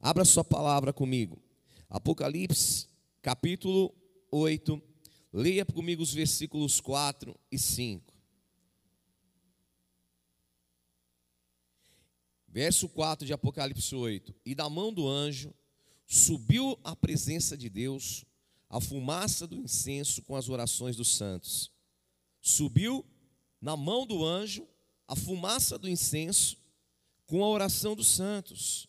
Abra 0.00 0.24
sua 0.24 0.42
palavra 0.42 0.92
comigo. 0.92 1.40
Apocalipse 1.88 2.88
capítulo 3.22 3.94
8, 4.32 4.82
leia 5.32 5.64
comigo 5.64 6.02
os 6.02 6.12
versículos 6.12 6.80
4 6.80 7.38
e 7.52 7.56
5. 7.56 8.13
Verso 12.54 12.88
4 12.88 13.26
de 13.26 13.32
Apocalipse 13.32 13.96
8: 13.96 14.32
E 14.46 14.54
da 14.54 14.70
mão 14.70 14.92
do 14.92 15.08
anjo 15.08 15.52
subiu 16.06 16.78
à 16.84 16.94
presença 16.94 17.56
de 17.56 17.68
Deus 17.68 18.24
a 18.70 18.80
fumaça 18.80 19.44
do 19.44 19.56
incenso 19.56 20.22
com 20.22 20.36
as 20.36 20.48
orações 20.48 20.94
dos 20.94 21.16
santos. 21.16 21.72
Subiu 22.40 23.04
na 23.60 23.76
mão 23.76 24.06
do 24.06 24.24
anjo 24.24 24.68
a 25.08 25.16
fumaça 25.16 25.76
do 25.76 25.88
incenso 25.88 26.56
com 27.26 27.42
a 27.42 27.48
oração 27.48 27.96
dos 27.96 28.06
santos. 28.06 28.88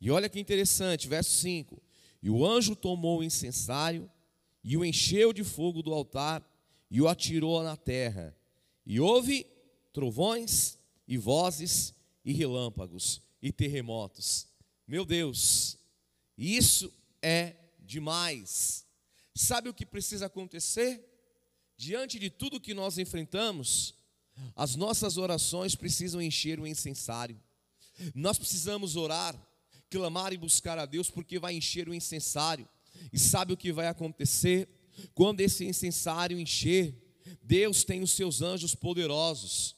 E 0.00 0.10
olha 0.10 0.30
que 0.30 0.40
interessante, 0.40 1.06
verso 1.06 1.32
5: 1.32 1.82
E 2.22 2.30
o 2.30 2.46
anjo 2.46 2.74
tomou 2.74 3.18
o 3.18 3.24
incensário 3.24 4.10
e 4.62 4.78
o 4.78 4.84
encheu 4.84 5.30
de 5.30 5.44
fogo 5.44 5.82
do 5.82 5.92
altar 5.92 6.42
e 6.90 7.02
o 7.02 7.08
atirou 7.08 7.62
na 7.62 7.76
terra. 7.76 8.34
E 8.86 8.98
houve 8.98 9.46
trovões 9.92 10.78
e 11.06 11.18
vozes 11.18 11.92
e 12.24 12.32
relâmpagos 12.32 13.20
e 13.42 13.52
terremotos. 13.52 14.46
Meu 14.86 15.04
Deus, 15.04 15.76
isso 16.36 16.92
é 17.20 17.54
demais. 17.80 18.86
Sabe 19.34 19.68
o 19.68 19.74
que 19.74 19.84
precisa 19.84 20.26
acontecer? 20.26 21.04
Diante 21.76 22.18
de 22.18 22.30
tudo 22.30 22.60
que 22.60 22.72
nós 22.72 22.98
enfrentamos, 22.98 23.94
as 24.54 24.76
nossas 24.76 25.16
orações 25.16 25.74
precisam 25.74 26.22
encher 26.22 26.58
o 26.58 26.66
incensário. 26.66 27.40
Nós 28.14 28.38
precisamos 28.38 28.96
orar, 28.96 29.36
clamar 29.90 30.32
e 30.32 30.38
buscar 30.38 30.78
a 30.78 30.86
Deus, 30.86 31.10
porque 31.10 31.38
vai 31.38 31.54
encher 31.54 31.88
o 31.88 31.94
incensário. 31.94 32.68
E 33.12 33.18
sabe 33.18 33.52
o 33.52 33.56
que 33.56 33.72
vai 33.72 33.88
acontecer? 33.88 34.68
Quando 35.14 35.40
esse 35.40 35.64
incensário 35.64 36.38
encher, 36.38 36.94
Deus 37.42 37.84
tem 37.84 38.02
os 38.02 38.12
seus 38.12 38.42
anjos 38.42 38.74
poderosos 38.74 39.76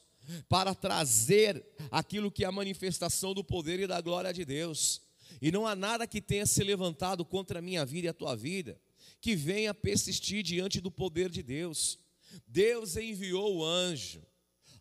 para 0.49 0.73
trazer 0.75 1.65
aquilo 1.91 2.31
que 2.31 2.43
é 2.43 2.47
a 2.47 2.51
manifestação 2.51 3.33
do 3.33 3.43
poder 3.43 3.79
e 3.79 3.87
da 3.87 4.01
glória 4.01 4.33
de 4.33 4.43
Deus. 4.43 5.01
E 5.41 5.51
não 5.51 5.67
há 5.67 5.75
nada 5.75 6.07
que 6.07 6.21
tenha 6.21 6.45
se 6.45 6.63
levantado 6.63 7.23
contra 7.25 7.59
a 7.59 7.61
minha 7.61 7.85
vida 7.85 8.07
e 8.07 8.09
a 8.09 8.13
tua 8.13 8.35
vida 8.35 8.79
que 9.19 9.35
venha 9.35 9.73
persistir 9.73 10.43
diante 10.43 10.79
do 10.79 10.91
poder 10.91 11.29
de 11.29 11.41
Deus. 11.41 11.99
Deus 12.47 12.95
enviou 12.95 13.57
o 13.57 13.65
anjo 13.65 14.21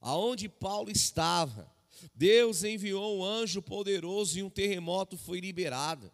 aonde 0.00 0.49
Paulo 0.49 0.91
estava. 0.91 1.73
Deus 2.15 2.62
enviou 2.62 3.19
um 3.19 3.25
anjo 3.25 3.62
poderoso 3.62 4.38
e 4.38 4.43
um 4.43 4.50
terremoto 4.50 5.17
foi 5.17 5.41
liberado. 5.41 6.12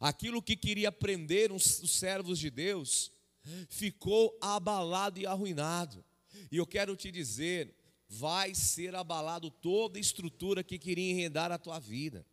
Aquilo 0.00 0.42
que 0.42 0.56
queria 0.56 0.90
prender 0.90 1.52
os 1.52 1.64
servos 1.64 2.38
de 2.38 2.50
Deus 2.50 3.12
ficou 3.68 4.36
abalado 4.40 5.20
e 5.20 5.26
arruinado. 5.26 6.04
E 6.50 6.56
eu 6.56 6.66
quero 6.66 6.96
te 6.96 7.10
dizer, 7.10 7.74
vai 8.08 8.54
ser 8.54 8.94
abalado 8.94 9.50
toda 9.50 9.98
estrutura 9.98 10.62
que 10.62 10.78
queria 10.78 11.10
enredar 11.10 11.50
a 11.50 11.58
tua 11.58 11.78
vida. 11.78 12.24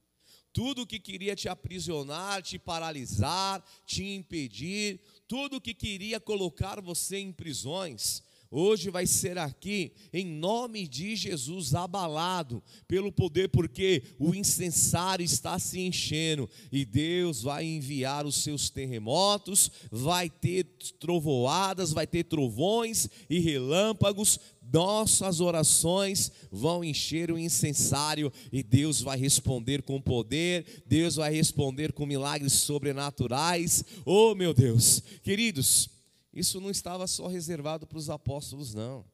Tudo 0.51 0.85
que 0.85 0.99
queria 0.99 1.35
te 1.35 1.49
aprisionar, 1.49 2.43
te 2.43 2.59
paralisar, 2.59 3.63
te 3.85 4.03
impedir, 4.03 5.01
tudo 5.27 5.59
que 5.59 5.73
queria 5.73 6.19
colocar 6.19 6.79
você 6.79 7.17
em 7.17 7.31
prisões, 7.31 8.21
hoje 8.51 8.91
vai 8.91 9.07
ser 9.07 9.39
aqui, 9.39 9.93
em 10.13 10.23
nome 10.23 10.87
de 10.87 11.15
Jesus, 11.15 11.73
abalado 11.73 12.61
pelo 12.87 13.11
poder, 13.11 13.49
porque 13.49 14.03
o 14.19 14.35
incensário 14.35 15.23
está 15.23 15.57
se 15.57 15.79
enchendo 15.79 16.47
e 16.71 16.85
Deus 16.85 17.41
vai 17.41 17.65
enviar 17.65 18.27
os 18.27 18.35
seus 18.43 18.69
terremotos, 18.69 19.71
vai 19.89 20.29
ter 20.29 20.65
trovoadas, 20.99 21.91
vai 21.91 22.05
ter 22.05 22.25
trovões 22.25 23.09
e 23.27 23.39
relâmpagos 23.39 24.39
nossas 24.73 25.39
orações 25.39 26.31
vão 26.51 26.83
encher 26.83 27.31
o 27.31 27.37
incensário 27.37 28.33
e 28.51 28.63
Deus 28.63 29.01
vai 29.01 29.17
responder 29.17 29.83
com 29.83 30.01
poder, 30.01 30.83
Deus 30.85 31.15
vai 31.15 31.31
responder 31.31 31.93
com 31.93 32.05
milagres 32.05 32.53
sobrenaturais. 32.53 33.85
Oh, 34.03 34.33
meu 34.33 34.53
Deus, 34.53 35.01
queridos, 35.21 35.89
isso 36.33 36.59
não 36.59 36.71
estava 36.71 37.05
só 37.05 37.27
reservado 37.27 37.85
para 37.85 37.97
os 37.97 38.09
apóstolos, 38.09 38.73
não. 38.73 39.05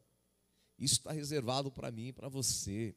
Isso 0.80 0.96
está 0.96 1.12
reservado 1.12 1.70
para 1.70 1.92
mim 1.92 2.08
e 2.08 2.14
para 2.14 2.30
você. 2.30 2.96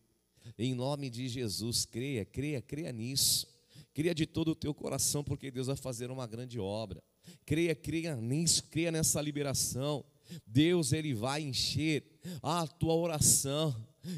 Em 0.56 0.74
nome 0.74 1.10
de 1.10 1.28
Jesus, 1.28 1.84
creia, 1.84 2.24
creia, 2.24 2.62
creia 2.62 2.92
nisso. 2.92 3.48
Creia 3.92 4.14
de 4.14 4.24
todo 4.24 4.52
o 4.52 4.54
teu 4.54 4.72
coração, 4.72 5.22
porque 5.22 5.50
Deus 5.50 5.66
vai 5.66 5.76
fazer 5.76 6.10
uma 6.10 6.26
grande 6.26 6.58
obra. 6.58 7.02
Creia, 7.44 7.74
creia 7.74 8.16
nisso, 8.16 8.64
creia 8.70 8.92
nessa 8.92 9.20
liberação. 9.20 10.04
Deus 10.46 10.92
ele 10.92 11.14
vai 11.14 11.42
encher 11.42 12.04
a 12.42 12.66
tua 12.66 12.94
oração. 12.94 13.74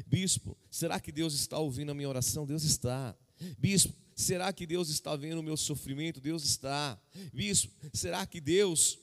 Bispo, 0.07 0.57
será 0.69 0.99
que 0.99 1.11
Deus 1.11 1.33
está 1.33 1.57
ouvindo 1.59 1.91
a 1.91 1.95
minha 1.95 2.09
oração? 2.09 2.45
Deus 2.45 2.63
está. 2.63 3.15
Bispo, 3.57 3.93
será 4.15 4.51
que 4.51 4.65
Deus 4.65 4.89
está 4.89 5.15
vendo 5.15 5.39
o 5.39 5.43
meu 5.43 5.57
sofrimento? 5.57 6.21
Deus 6.21 6.43
está. 6.43 6.99
Bispo, 7.33 7.71
será 7.93 8.25
que 8.25 8.39
Deus 8.41 8.97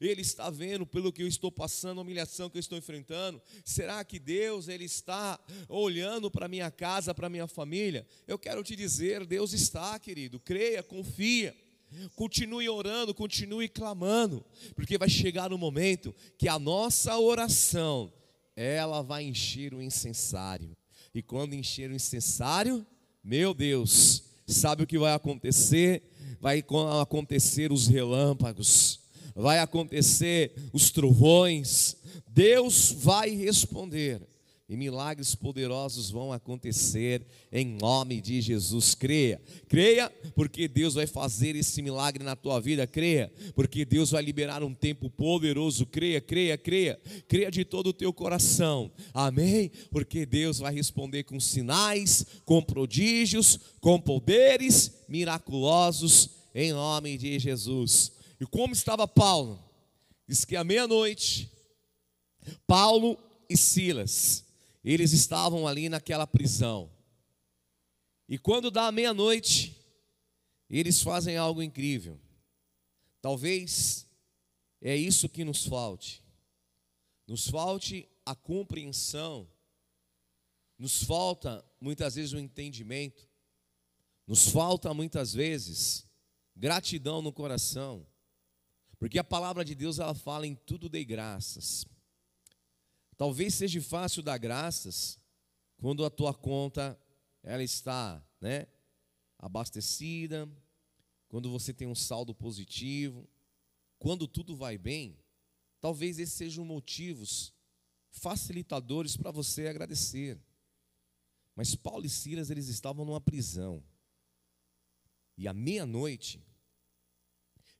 ele 0.00 0.20
está 0.20 0.50
vendo 0.50 0.84
pelo 0.84 1.12
que 1.12 1.22
eu 1.22 1.28
estou 1.28 1.52
passando, 1.52 1.98
a 1.98 2.02
humilhação 2.02 2.50
que 2.50 2.56
eu 2.56 2.60
estou 2.60 2.76
enfrentando? 2.76 3.40
Será 3.64 4.04
que 4.04 4.18
Deus 4.18 4.68
ele 4.68 4.84
está 4.84 5.38
olhando 5.68 6.30
para 6.30 6.48
minha 6.48 6.70
casa, 6.70 7.14
para 7.14 7.28
minha 7.28 7.46
família? 7.46 8.06
Eu 8.26 8.38
quero 8.38 8.62
te 8.62 8.74
dizer, 8.74 9.24
Deus 9.24 9.52
está, 9.52 9.98
querido. 9.98 10.40
Creia, 10.40 10.82
confia. 10.82 11.54
Continue 12.14 12.68
orando, 12.68 13.14
continue 13.14 13.68
clamando, 13.68 14.44
porque 14.74 14.98
vai 14.98 15.08
chegar 15.08 15.52
um 15.52 15.58
momento 15.58 16.14
que 16.36 16.48
a 16.48 16.58
nossa 16.58 17.18
oração, 17.18 18.12
ela 18.54 19.02
vai 19.02 19.24
encher 19.24 19.72
o 19.72 19.82
incensário. 19.82 20.76
E 21.14 21.22
quando 21.22 21.54
encher 21.54 21.90
o 21.90 21.94
incensário, 21.94 22.86
meu 23.22 23.54
Deus, 23.54 24.24
sabe 24.46 24.82
o 24.82 24.86
que 24.86 24.98
vai 24.98 25.14
acontecer? 25.14 26.02
Vai 26.40 26.62
acontecer 27.00 27.72
os 27.72 27.86
relâmpagos, 27.86 29.00
vai 29.34 29.58
acontecer 29.58 30.54
os 30.72 30.90
trovões. 30.90 31.96
Deus 32.28 32.92
vai 32.92 33.30
responder. 33.30 34.20
E 34.68 34.76
milagres 34.76 35.34
poderosos 35.34 36.10
vão 36.10 36.32
acontecer 36.32 37.24
em 37.52 37.64
nome 37.64 38.20
de 38.20 38.40
Jesus. 38.40 38.96
Creia, 38.96 39.40
creia, 39.68 40.10
porque 40.34 40.66
Deus 40.66 40.94
vai 40.94 41.06
fazer 41.06 41.54
esse 41.54 41.80
milagre 41.80 42.24
na 42.24 42.34
tua 42.34 42.60
vida. 42.60 42.84
Creia, 42.84 43.32
porque 43.54 43.84
Deus 43.84 44.10
vai 44.10 44.22
liberar 44.22 44.64
um 44.64 44.74
tempo 44.74 45.08
poderoso. 45.08 45.86
Creia, 45.86 46.20
creia, 46.20 46.58
creia, 46.58 47.00
creia 47.28 47.48
de 47.48 47.64
todo 47.64 47.88
o 47.88 47.92
teu 47.92 48.12
coração. 48.12 48.90
Amém? 49.14 49.70
Porque 49.90 50.26
Deus 50.26 50.58
vai 50.58 50.74
responder 50.74 51.22
com 51.22 51.38
sinais, 51.38 52.26
com 52.44 52.60
prodígios, 52.60 53.60
com 53.80 54.00
poderes 54.00 55.04
miraculosos 55.08 56.30
em 56.52 56.72
nome 56.72 57.16
de 57.16 57.38
Jesus. 57.38 58.10
E 58.40 58.44
como 58.44 58.72
estava 58.72 59.06
Paulo? 59.06 59.62
Diz 60.26 60.44
que 60.44 60.56
à 60.56 60.64
meia-noite, 60.64 61.52
Paulo 62.66 63.16
e 63.48 63.56
Silas 63.56 64.45
eles 64.92 65.12
estavam 65.12 65.66
ali 65.66 65.88
naquela 65.88 66.28
prisão. 66.28 66.88
E 68.28 68.38
quando 68.38 68.70
dá 68.70 68.92
meia-noite, 68.92 69.76
eles 70.70 71.02
fazem 71.02 71.36
algo 71.36 71.60
incrível. 71.60 72.20
Talvez 73.20 74.08
é 74.80 74.94
isso 74.94 75.28
que 75.28 75.44
nos 75.44 75.66
falte. 75.66 76.22
Nos 77.26 77.48
falte 77.48 78.08
a 78.24 78.36
compreensão, 78.36 79.50
nos 80.78 81.02
falta 81.02 81.68
muitas 81.80 82.14
vezes 82.14 82.32
o 82.32 82.38
entendimento, 82.38 83.28
nos 84.24 84.48
falta 84.48 84.94
muitas 84.94 85.34
vezes 85.34 86.08
gratidão 86.54 87.20
no 87.20 87.32
coração, 87.32 88.06
porque 89.00 89.18
a 89.18 89.24
palavra 89.24 89.64
de 89.64 89.74
Deus 89.74 89.98
ela 89.98 90.14
fala 90.14 90.46
em 90.46 90.54
tudo 90.54 90.88
dei 90.88 91.04
graças. 91.04 91.84
Talvez 93.16 93.54
seja 93.54 93.80
fácil 93.80 94.22
dar 94.22 94.38
graças 94.38 95.18
quando 95.78 96.04
a 96.04 96.10
tua 96.10 96.34
conta 96.34 96.98
ela 97.42 97.62
está, 97.62 98.22
né, 98.40 98.66
abastecida, 99.38 100.48
quando 101.28 101.50
você 101.50 101.72
tem 101.72 101.86
um 101.86 101.94
saldo 101.94 102.34
positivo, 102.34 103.28
quando 103.98 104.26
tudo 104.26 104.54
vai 104.56 104.76
bem. 104.76 105.18
Talvez 105.80 106.18
esses 106.18 106.34
sejam 106.34 106.64
motivos 106.64 107.52
facilitadores 108.10 109.16
para 109.16 109.30
você 109.30 109.68
agradecer. 109.68 110.38
Mas 111.54 111.74
Paulo 111.74 112.04
e 112.04 112.10
Silas 112.10 112.50
eles 112.50 112.68
estavam 112.68 113.04
numa 113.04 113.20
prisão. 113.20 113.82
E 115.38 115.46
à 115.46 115.52
meia-noite 115.52 116.42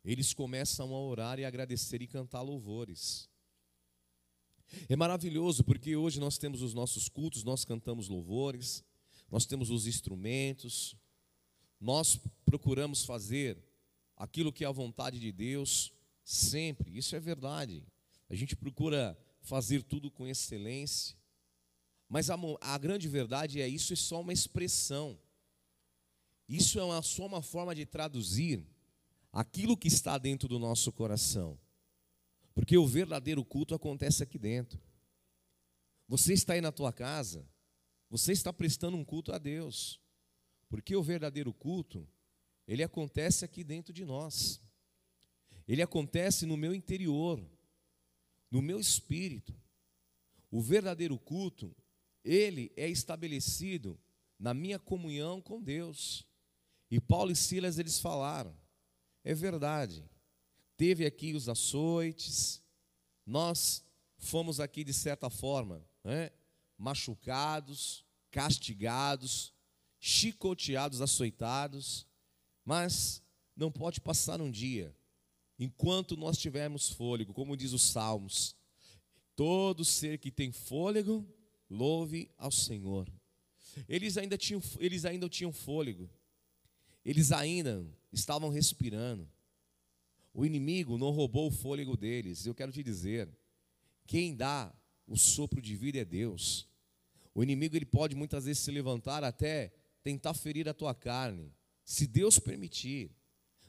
eles 0.04 0.32
começam 0.32 0.94
a 0.94 1.00
orar 1.00 1.38
e 1.38 1.44
agradecer 1.44 2.00
e 2.00 2.06
cantar 2.06 2.42
louvores. 2.42 3.28
É 4.88 4.96
maravilhoso 4.96 5.64
porque 5.64 5.96
hoje 5.96 6.18
nós 6.20 6.38
temos 6.38 6.62
os 6.62 6.74
nossos 6.74 7.08
cultos, 7.08 7.44
nós 7.44 7.64
cantamos 7.64 8.08
louvores, 8.08 8.84
nós 9.30 9.46
temos 9.46 9.70
os 9.70 9.86
instrumentos, 9.86 10.96
nós 11.80 12.18
procuramos 12.44 13.04
fazer 13.04 13.58
aquilo 14.16 14.52
que 14.52 14.64
é 14.64 14.66
a 14.66 14.72
vontade 14.72 15.18
de 15.18 15.30
Deus 15.32 15.92
sempre, 16.24 16.96
isso 16.96 17.14
é 17.14 17.20
verdade. 17.20 17.84
A 18.28 18.34
gente 18.34 18.56
procura 18.56 19.16
fazer 19.40 19.82
tudo 19.82 20.10
com 20.10 20.26
excelência, 20.26 21.16
mas 22.08 22.30
a, 22.30 22.36
a 22.60 22.78
grande 22.78 23.08
verdade 23.08 23.60
é 23.60 23.68
isso 23.68 23.92
é 23.92 23.96
só 23.96 24.20
uma 24.20 24.32
expressão. 24.32 25.18
Isso 26.48 26.78
é 26.78 26.84
uma, 26.84 27.02
só 27.02 27.26
uma 27.26 27.42
forma 27.42 27.74
de 27.74 27.84
traduzir 27.84 28.64
aquilo 29.32 29.76
que 29.76 29.88
está 29.88 30.16
dentro 30.16 30.48
do 30.48 30.58
nosso 30.58 30.92
coração. 30.92 31.58
Porque 32.56 32.78
o 32.78 32.86
verdadeiro 32.86 33.44
culto 33.44 33.74
acontece 33.74 34.22
aqui 34.22 34.38
dentro. 34.38 34.80
Você 36.08 36.32
está 36.32 36.54
aí 36.54 36.62
na 36.62 36.72
tua 36.72 36.90
casa, 36.90 37.46
você 38.08 38.32
está 38.32 38.50
prestando 38.50 38.96
um 38.96 39.04
culto 39.04 39.30
a 39.30 39.36
Deus. 39.36 40.00
Porque 40.70 40.96
o 40.96 41.02
verdadeiro 41.02 41.52
culto, 41.52 42.08
ele 42.66 42.82
acontece 42.82 43.44
aqui 43.44 43.62
dentro 43.62 43.92
de 43.92 44.06
nós. 44.06 44.58
Ele 45.68 45.82
acontece 45.82 46.46
no 46.46 46.56
meu 46.56 46.74
interior, 46.74 47.46
no 48.50 48.62
meu 48.62 48.80
espírito. 48.80 49.54
O 50.50 50.62
verdadeiro 50.62 51.18
culto, 51.18 51.76
ele 52.24 52.72
é 52.74 52.88
estabelecido 52.88 54.00
na 54.38 54.54
minha 54.54 54.78
comunhão 54.78 55.42
com 55.42 55.62
Deus. 55.62 56.26
E 56.90 56.98
Paulo 56.98 57.30
e 57.30 57.36
Silas 57.36 57.78
eles 57.78 58.00
falaram: 58.00 58.56
é 59.22 59.34
verdade 59.34 60.08
teve 60.76 61.06
aqui 61.06 61.34
os 61.34 61.48
açoites, 61.48 62.62
nós 63.24 63.84
fomos 64.18 64.60
aqui 64.60 64.84
de 64.84 64.92
certa 64.92 65.30
forma 65.30 65.84
né, 66.04 66.30
machucados, 66.78 68.04
castigados, 68.30 69.52
chicoteados, 69.98 71.00
açoitados, 71.00 72.06
mas 72.64 73.22
não 73.56 73.70
pode 73.70 74.00
passar 74.00 74.40
um 74.40 74.50
dia 74.50 74.94
enquanto 75.58 76.16
nós 76.16 76.36
tivermos 76.36 76.90
fôlego, 76.90 77.32
como 77.32 77.56
diz 77.56 77.72
os 77.72 77.82
Salmos. 77.82 78.54
Todo 79.34 79.84
ser 79.84 80.18
que 80.18 80.30
tem 80.30 80.52
fôlego, 80.52 81.26
louve 81.68 82.30
ao 82.36 82.50
Senhor. 82.50 83.10
Eles 83.88 84.16
ainda 84.16 84.38
tinham, 84.38 84.62
eles 84.78 85.04
ainda 85.04 85.28
tinham 85.28 85.52
fôlego. 85.52 86.08
Eles 87.04 87.32
ainda 87.32 87.86
estavam 88.12 88.48
respirando. 88.48 89.28
O 90.36 90.44
inimigo 90.44 90.98
não 90.98 91.12
roubou 91.12 91.48
o 91.48 91.50
fôlego 91.50 91.96
deles. 91.96 92.44
Eu 92.44 92.54
quero 92.54 92.70
te 92.70 92.82
dizer, 92.82 93.26
quem 94.06 94.36
dá 94.36 94.70
o 95.06 95.16
sopro 95.16 95.62
de 95.62 95.74
vida 95.74 95.96
é 95.96 96.04
Deus. 96.04 96.68
O 97.34 97.42
inimigo 97.42 97.74
ele 97.74 97.86
pode 97.86 98.14
muitas 98.14 98.44
vezes 98.44 98.62
se 98.62 98.70
levantar 98.70 99.24
até 99.24 99.72
tentar 100.02 100.34
ferir 100.34 100.68
a 100.68 100.74
tua 100.74 100.94
carne, 100.94 101.54
se 101.86 102.06
Deus 102.06 102.38
permitir. 102.38 103.10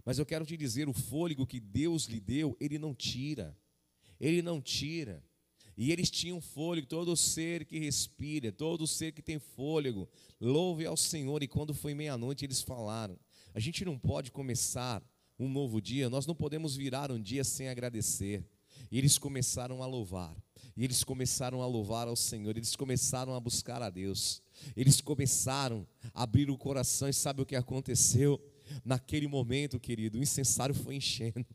Mas 0.03 0.19
eu 0.19 0.25
quero 0.25 0.45
te 0.45 0.57
dizer, 0.57 0.89
o 0.89 0.93
fôlego 0.93 1.47
que 1.47 1.61
Deus 1.61 2.03
lhe 2.03 2.19
deu, 2.19 2.57
ele 2.59 2.77
não 2.77 2.93
tira. 2.93 3.57
Ele 4.19 4.41
não 4.41 4.61
tira. 4.61 5.23
E 5.77 5.89
eles 5.89 6.11
tinham 6.11 6.41
fôlego, 6.41 6.85
todo 6.85 7.15
ser 7.15 7.63
que 7.63 7.79
respira, 7.79 8.51
todo 8.51 8.85
ser 8.85 9.13
que 9.13 9.21
tem 9.21 9.39
fôlego, 9.39 10.09
louve 10.37 10.85
ao 10.85 10.97
Senhor. 10.97 11.41
E 11.41 11.47
quando 11.47 11.73
foi 11.73 11.93
meia-noite, 11.93 12.43
eles 12.43 12.61
falaram: 12.61 13.17
a 13.53 13.59
gente 13.59 13.85
não 13.85 13.97
pode 13.97 14.31
começar 14.31 15.01
um 15.39 15.47
novo 15.47 15.81
dia, 15.81 16.09
nós 16.09 16.25
não 16.25 16.35
podemos 16.35 16.75
virar 16.75 17.11
um 17.11 17.21
dia 17.21 17.43
sem 17.43 17.69
agradecer. 17.69 18.43
E 18.91 18.97
eles 18.97 19.17
começaram 19.17 19.83
a 19.83 19.85
louvar. 19.85 20.35
E 20.75 20.83
eles 20.83 21.03
começaram 21.03 21.61
a 21.61 21.67
louvar 21.67 22.07
ao 22.07 22.15
Senhor, 22.15 22.55
eles 22.55 22.75
começaram 22.75 23.33
a 23.33 23.39
buscar 23.39 23.81
a 23.81 23.89
Deus. 23.89 24.41
Eles 24.75 25.01
começaram 25.01 25.87
a 26.13 26.23
abrir 26.23 26.49
o 26.49 26.57
coração 26.57 27.09
e 27.09 27.13
sabe 27.13 27.41
o 27.41 27.45
que 27.45 27.55
aconteceu? 27.55 28.39
Naquele 28.83 29.27
momento, 29.27 29.79
querido, 29.79 30.19
o 30.19 30.21
incensário 30.21 30.75
foi 30.75 30.95
enchendo. 30.95 31.45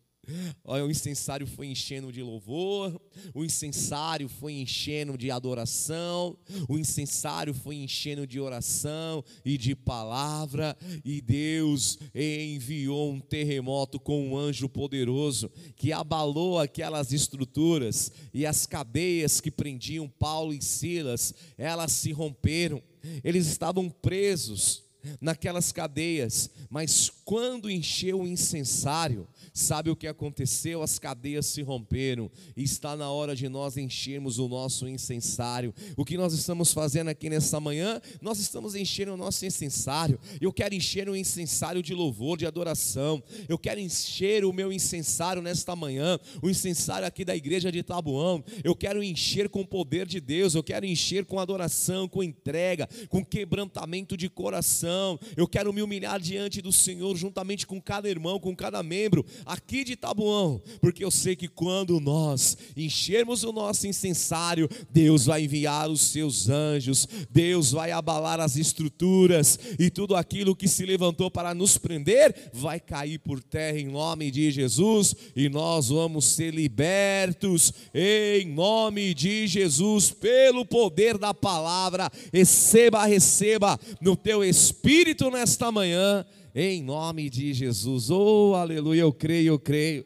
Olha, 0.65 0.85
o 0.85 0.91
incensário 0.91 1.47
foi 1.49 1.67
enchendo 1.67 2.13
de 2.13 2.23
louvor, 2.23 3.01
o 3.35 3.45
incensário 3.45 4.29
foi 4.29 4.53
enchendo 4.53 5.19
de 5.19 5.33
adoração, 5.33 6.39
o 6.69 6.79
incensário 6.79 7.53
foi 7.53 7.77
enchendo 7.77 8.25
de 8.25 8.39
oração 8.39 9.25
e 9.45 9.59
de 9.59 9.75
palavra, 9.75 10.77
e 11.05 11.21
Deus 11.21 11.99
enviou 12.15 13.13
um 13.13 13.19
terremoto 13.19 13.99
com 13.99 14.29
um 14.29 14.37
anjo 14.37 14.69
poderoso 14.69 15.51
que 15.75 15.93
abalou 15.93 16.61
aquelas 16.61 17.13
estruturas 17.13 18.13
e 18.33 18.47
as 18.47 18.65
cadeias 18.65 19.41
que 19.41 19.51
prendiam 19.51 20.09
Paulo 20.09 20.55
e 20.55 20.63
Silas, 20.63 21.35
elas 21.59 21.91
se 21.91 22.13
romperam. 22.13 22.81
Eles 23.25 23.47
estavam 23.49 23.91
presos 23.91 24.85
naquelas 25.21 25.73
cadeias, 25.73 26.51
mas 26.71 27.11
quando 27.25 27.71
encheu 27.71 28.21
o 28.21 28.27
incensário, 28.27 29.27
sabe 29.53 29.91
o 29.91 29.97
que 29.97 30.07
aconteceu? 30.07 30.83
As 30.83 30.99
cadeias 30.99 31.47
se 31.47 31.63
romperam, 31.63 32.31
e 32.57 32.63
está 32.63 32.97
na 32.97 33.11
hora 33.11 33.35
de 33.35 33.49
nós 33.49 33.77
enchermos 33.77 34.39
o 34.39 34.49
nosso 34.49 34.89
incensário. 34.89 35.75
O 35.97 36.05
que 36.05 36.17
nós 36.17 36.33
estamos 36.33 36.73
fazendo 36.73 37.09
aqui 37.09 37.29
nessa 37.29 37.59
manhã? 37.61 38.01
Nós 38.21 38.39
estamos 38.39 38.75
enchendo 38.75 39.15
o 39.15 39.17
nosso 39.17 39.45
incensário. 39.45 40.19
Eu 40.41 40.53
quero 40.53 40.75
encher 40.75 41.09
um 41.09 41.17
incensário 41.17 41.83
de 41.83 41.95
louvor, 41.95 42.37
de 42.37 42.47
adoração. 42.47 43.23
Eu 43.49 43.59
quero 43.59 43.81
encher 43.81 44.45
o 44.45 44.53
meu 44.53 44.73
incensário 44.73 45.43
nesta 45.43 45.75
manhã, 45.75 46.19
o 46.43 46.51
incensário 46.51 47.07
aqui 47.07 47.25
da 47.25 47.37
igreja 47.37 47.71
de 47.71 47.83
Tabuão. 47.83 48.45
Eu 48.63 48.75
quero 48.75 49.03
encher 49.03 49.49
com 49.49 49.61
o 49.61 49.67
poder 49.67 50.07
de 50.07 50.21
Deus, 50.21 50.55
eu 50.55 50.63
quero 50.63 50.87
encher 50.87 51.25
com 51.25 51.39
adoração, 51.39 52.09
com 52.09 52.23
entrega, 52.23 52.89
com 53.09 53.25
quebrantamento 53.25 54.17
de 54.17 54.29
coração 54.29 54.92
oração. 54.93 55.19
Eu 55.37 55.49
quero 55.49 55.73
me 55.73 55.83
humilhar 55.83 56.21
diante 56.21 56.61
do 56.61 56.71
Senhor, 56.71 57.17
juntamente 57.17 57.67
com 57.67 57.81
cada 57.81 58.09
irmão, 58.09 58.39
com 58.39 58.55
cada 58.55 58.83
membro 58.83 59.25
aqui 59.47 59.85
de 59.85 59.97
Tabuão, 59.97 60.61
porque 60.81 61.05
eu 61.05 61.11
sei 61.11 61.35
que 61.35 61.49
quando 61.49 61.99
nós 62.01 62.57
enchermos 62.77 63.43
o 63.43 63.53
nosso 63.53 63.87
incensário, 63.87 64.69
Deus 64.91 65.27
vai 65.27 65.45
enviar 65.45 65.91
os 65.91 66.03
seus 66.03 66.49
anjos, 66.49 67.09
Deus 67.31 67.73
vai 67.73 67.91
abalar 67.91 68.41
as 68.41 68.57
estruturas 68.57 69.59
e 69.79 69.91
tudo 69.91 70.15
aquilo 70.15 70.55
que 70.55 70.69
se 70.69 70.85
levantou 70.85 71.31
para 71.31 71.55
nos 71.55 71.79
prender 71.79 72.51
vai 72.53 72.79
cair 72.79 73.19
por 73.19 73.43
terra 73.43 73.79
em 73.79 73.87
nome 73.87 74.31
de 74.31 74.51
Jesus 74.51 75.15
e 75.35 75.49
nós 75.49 75.89
vamos 75.89 76.27
ser 76.27 76.55
libertos 76.55 77.73
em 77.95 78.47
nome 78.47 79.15
de 79.15 79.47
Jesus 79.47 80.11
pelo 80.11 80.65
poder 80.65 81.17
da 81.17 81.33
palavra. 81.33 82.11
Receba, 82.33 83.05
receba 83.07 83.79
no 84.01 84.17
teu 84.17 84.45
espírito 84.45 84.82
nesta 85.31 85.71
manhã, 85.71 86.25
em 86.55 86.83
nome 86.83 87.31
de 87.31 87.53
Jesus. 87.55 88.11
Oh, 88.11 88.55
aleluia, 88.55 89.03
eu 89.03 89.13
creio, 89.13 89.55
eu 89.55 89.59
creio. 89.59 90.05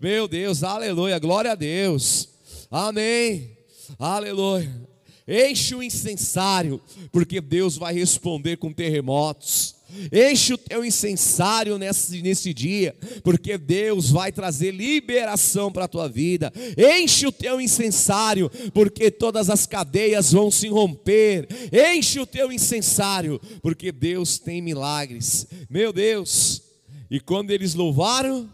Meu 0.00 0.28
Deus, 0.28 0.62
aleluia, 0.62 1.18
glória 1.18 1.52
a 1.52 1.54
Deus. 1.54 2.28
Amém. 2.70 3.56
Aleluia. 3.98 4.88
Enche 5.26 5.74
o 5.74 5.82
incensário, 5.82 6.80
porque 7.12 7.40
Deus 7.40 7.76
vai 7.76 7.94
responder 7.94 8.56
com 8.56 8.72
terremotos. 8.72 9.77
Enche 10.12 10.52
o 10.52 10.58
teu 10.58 10.84
incensário 10.84 11.78
nesse, 11.78 12.20
nesse 12.20 12.52
dia, 12.52 12.94
porque 13.24 13.56
Deus 13.56 14.10
vai 14.10 14.30
trazer 14.30 14.70
liberação 14.70 15.72
para 15.72 15.84
a 15.84 15.88
tua 15.88 16.08
vida. 16.08 16.52
Enche 16.76 17.26
o 17.26 17.32
teu 17.32 17.60
incensário, 17.60 18.50
porque 18.74 19.10
todas 19.10 19.48
as 19.48 19.66
cadeias 19.66 20.32
vão 20.32 20.50
se 20.50 20.68
romper. 20.68 21.48
Enche 21.72 22.20
o 22.20 22.26
teu 22.26 22.52
incensário, 22.52 23.40
porque 23.62 23.90
Deus 23.90 24.38
tem 24.38 24.60
milagres. 24.60 25.46
Meu 25.70 25.92
Deus! 25.92 26.62
E 27.10 27.18
quando 27.18 27.50
eles 27.50 27.74
louvaram, 27.74 28.48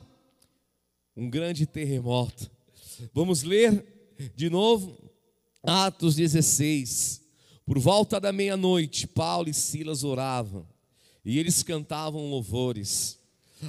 um 1.17 1.29
grande 1.29 1.67
terremoto. 1.67 2.49
Vamos 3.13 3.43
ler 3.43 3.85
de 4.37 4.49
novo 4.49 4.97
Atos 5.65 6.15
16. 6.15 7.23
Por 7.67 7.79
volta 7.79 8.21
da 8.21 8.31
meia-noite, 8.31 9.09
Paulo 9.09 9.49
e 9.49 9.55
Silas 9.55 10.05
oravam 10.05 10.74
e 11.25 11.39
eles 11.39 11.63
cantavam 11.63 12.29
louvores 12.29 13.19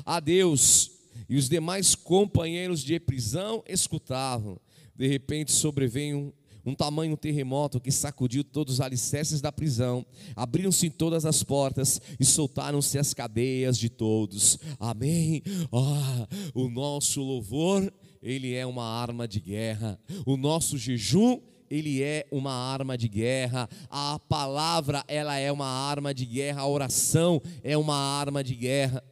a 0.06 0.20
Deus, 0.20 0.92
e 1.30 1.38
os 1.38 1.48
demais 1.48 1.96
companheiros 1.96 2.84
de 2.84 3.00
prisão 3.00 3.64
escutavam. 3.68 4.60
De 4.96 5.08
repente 5.08 5.52
sobreveio 5.52 6.18
um, 6.18 6.34
um 6.66 6.76
tamanho 6.76 7.16
terremoto 7.16 7.80
que 7.80 7.92
sacudiu 7.92 8.44
todos 8.44 8.76
os 8.76 8.82
alicerces 8.82 9.40
da 9.40 9.52
prisão, 9.52 10.06
abriram-se 10.36 10.90
todas 10.90 11.26
as 11.26 11.44
portas 11.44 12.02
e 12.20 12.26
soltaram-se 12.26 12.98
as 12.98 13.14
cadeias 13.14 13.78
de 13.78 13.90
todos. 13.90 14.60
Amém. 14.80 15.44
Ah, 15.72 16.28
o 16.54 16.70
nosso 16.70 17.22
louvor, 17.22 17.94
ele 18.22 18.54
é 18.54 18.66
uma 18.66 18.84
arma 18.84 19.28
de 19.28 19.40
guerra. 19.40 20.00
O 20.26 20.36
nosso 20.36 20.78
jejum 20.78 21.40
ele 21.70 22.02
é 22.04 22.28
uma 22.32 22.52
arma 22.52 22.98
de 22.98 23.08
guerra, 23.08 23.70
a 23.90 24.20
palavra 24.20 25.04
ela 25.08 25.38
é 25.38 25.52
uma 25.52 25.68
arma 25.68 26.14
de 26.14 26.26
guerra, 26.26 26.62
a 26.62 26.68
oração 26.68 27.42
é 27.64 27.78
uma 27.78 27.96
arma 27.96 28.44
de 28.44 28.56
guerra. 28.56 29.04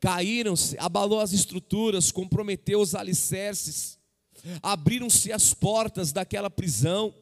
Caíram-se, 0.00 0.76
abalou 0.78 1.20
as 1.20 1.32
estruturas, 1.32 2.10
comprometeu 2.10 2.80
os 2.80 2.94
alicerces, 2.94 3.98
abriram-se 4.62 5.32
as 5.32 5.52
portas 5.52 6.12
daquela 6.12 6.48
prisão. 6.48 7.14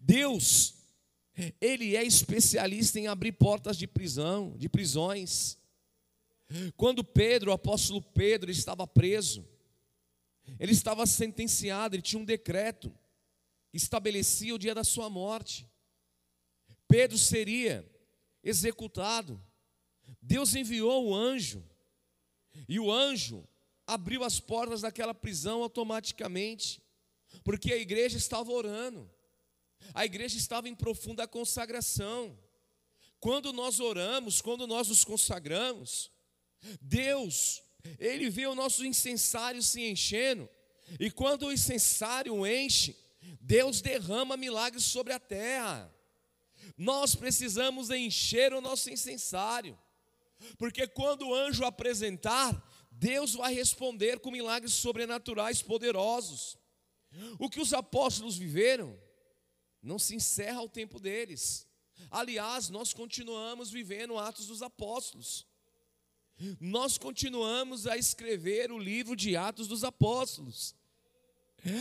Deus, 0.00 0.74
ele 1.60 1.96
é 1.96 2.04
especialista 2.04 2.98
em 2.98 3.06
abrir 3.06 3.32
portas 3.32 3.76
de 3.76 3.86
prisão, 3.86 4.54
de 4.56 4.68
prisões. 4.68 5.58
Quando 6.76 7.04
Pedro, 7.04 7.50
o 7.50 7.54
apóstolo 7.54 8.00
Pedro, 8.00 8.50
estava 8.50 8.86
preso, 8.86 9.44
ele 10.58 10.72
estava 10.72 11.04
sentenciado, 11.06 11.96
ele 11.96 12.02
tinha 12.02 12.22
um 12.22 12.24
decreto 12.24 12.92
estabelecia 13.76 14.54
o 14.54 14.58
dia 14.58 14.74
da 14.74 14.84
sua 14.84 15.08
morte. 15.08 15.68
Pedro 16.88 17.18
seria 17.18 17.88
executado. 18.42 19.42
Deus 20.22 20.54
enviou 20.54 21.08
o 21.08 21.14
anjo, 21.14 21.64
e 22.68 22.78
o 22.78 22.90
anjo 22.90 23.46
abriu 23.86 24.24
as 24.24 24.40
portas 24.40 24.80
daquela 24.80 25.14
prisão 25.14 25.62
automaticamente, 25.62 26.82
porque 27.44 27.72
a 27.72 27.76
igreja 27.76 28.16
estava 28.16 28.50
orando, 28.50 29.10
a 29.94 30.04
igreja 30.04 30.36
estava 30.36 30.68
em 30.68 30.74
profunda 30.74 31.26
consagração. 31.26 32.38
Quando 33.18 33.52
nós 33.52 33.80
oramos, 33.80 34.40
quando 34.40 34.66
nós 34.66 34.88
nos 34.88 35.04
consagramos, 35.04 36.10
Deus, 36.80 37.62
Ele 37.98 38.30
vê 38.30 38.46
o 38.46 38.54
nosso 38.54 38.84
incensário 38.84 39.62
se 39.62 39.82
enchendo, 39.82 40.48
e 41.00 41.10
quando 41.10 41.46
o 41.46 41.52
incensário 41.52 42.46
enche, 42.46 42.96
Deus 43.40 43.80
derrama 43.80 44.36
milagres 44.36 44.84
sobre 44.84 45.12
a 45.12 45.20
terra. 45.20 45.92
Nós 46.76 47.14
precisamos 47.14 47.90
encher 47.90 48.52
o 48.52 48.60
nosso 48.60 48.90
incensário, 48.90 49.78
porque 50.58 50.86
quando 50.86 51.28
o 51.28 51.34
anjo 51.34 51.64
apresentar, 51.64 52.62
Deus 52.90 53.34
vai 53.34 53.54
responder 53.54 54.20
com 54.20 54.30
milagres 54.30 54.72
sobrenaturais 54.74 55.62
poderosos. 55.62 56.58
O 57.38 57.48
que 57.48 57.60
os 57.60 57.72
apóstolos 57.72 58.36
viveram 58.36 58.98
não 59.82 59.98
se 59.98 60.14
encerra 60.14 60.58
ao 60.58 60.68
tempo 60.68 60.98
deles. 60.98 61.66
Aliás, 62.10 62.68
nós 62.68 62.92
continuamos 62.92 63.70
vivendo 63.70 64.18
Atos 64.18 64.46
dos 64.46 64.62
Apóstolos. 64.62 65.46
Nós 66.60 66.98
continuamos 66.98 67.86
a 67.86 67.96
escrever 67.96 68.70
o 68.70 68.78
livro 68.78 69.16
de 69.16 69.36
Atos 69.36 69.66
dos 69.66 69.84
Apóstolos. 69.84 70.74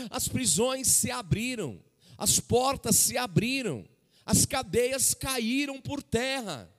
As 0.10 0.28
prisões 0.28 0.88
se 0.88 1.12
abriram, 1.12 1.82
as 2.18 2.40
portas 2.40 2.96
se 2.96 3.18
abriram, 3.18 3.88
as 4.26 4.46
cadeias 4.46 5.14
caíram 5.14 5.80
por 5.80 6.02
terra. 6.02 6.72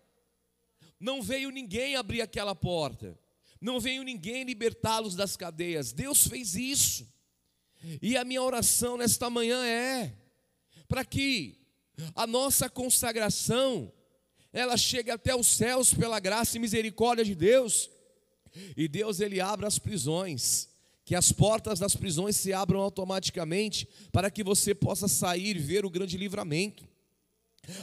Não 0.98 1.22
veio 1.22 1.50
ninguém 1.50 1.94
abrir 1.94 2.22
aquela 2.22 2.54
porta, 2.54 3.18
não 3.60 3.78
veio 3.78 4.02
ninguém 4.02 4.44
libertá-los 4.44 5.14
das 5.14 5.36
cadeias. 5.36 5.92
Deus 5.92 6.26
fez 6.26 6.54
isso. 6.54 7.06
E 8.02 8.16
a 8.16 8.24
minha 8.24 8.42
oração 8.42 8.96
nesta 8.96 9.30
manhã 9.30 9.64
é 9.64 10.12
para 10.88 11.04
que 11.04 11.60
a 12.14 12.26
nossa 12.26 12.68
consagração 12.68 13.92
ela 14.52 14.76
chegue 14.76 15.10
até 15.10 15.34
os 15.34 15.46
céus 15.46 15.92
pela 15.92 16.18
graça 16.18 16.56
e 16.56 16.60
misericórdia 16.60 17.24
de 17.24 17.34
Deus. 17.34 17.90
E 18.76 18.88
Deus 18.88 19.20
ele 19.20 19.40
abra 19.40 19.66
as 19.66 19.78
prisões 19.78 20.68
que 21.06 21.14
as 21.14 21.30
portas 21.30 21.78
das 21.78 21.94
prisões 21.94 22.34
se 22.36 22.52
abram 22.52 22.80
automaticamente 22.80 23.88
para 24.10 24.28
que 24.28 24.42
você 24.42 24.74
possa 24.74 25.06
sair 25.06 25.56
e 25.56 25.60
ver 25.60 25.86
o 25.86 25.90
grande 25.90 26.18
livramento. 26.18 26.84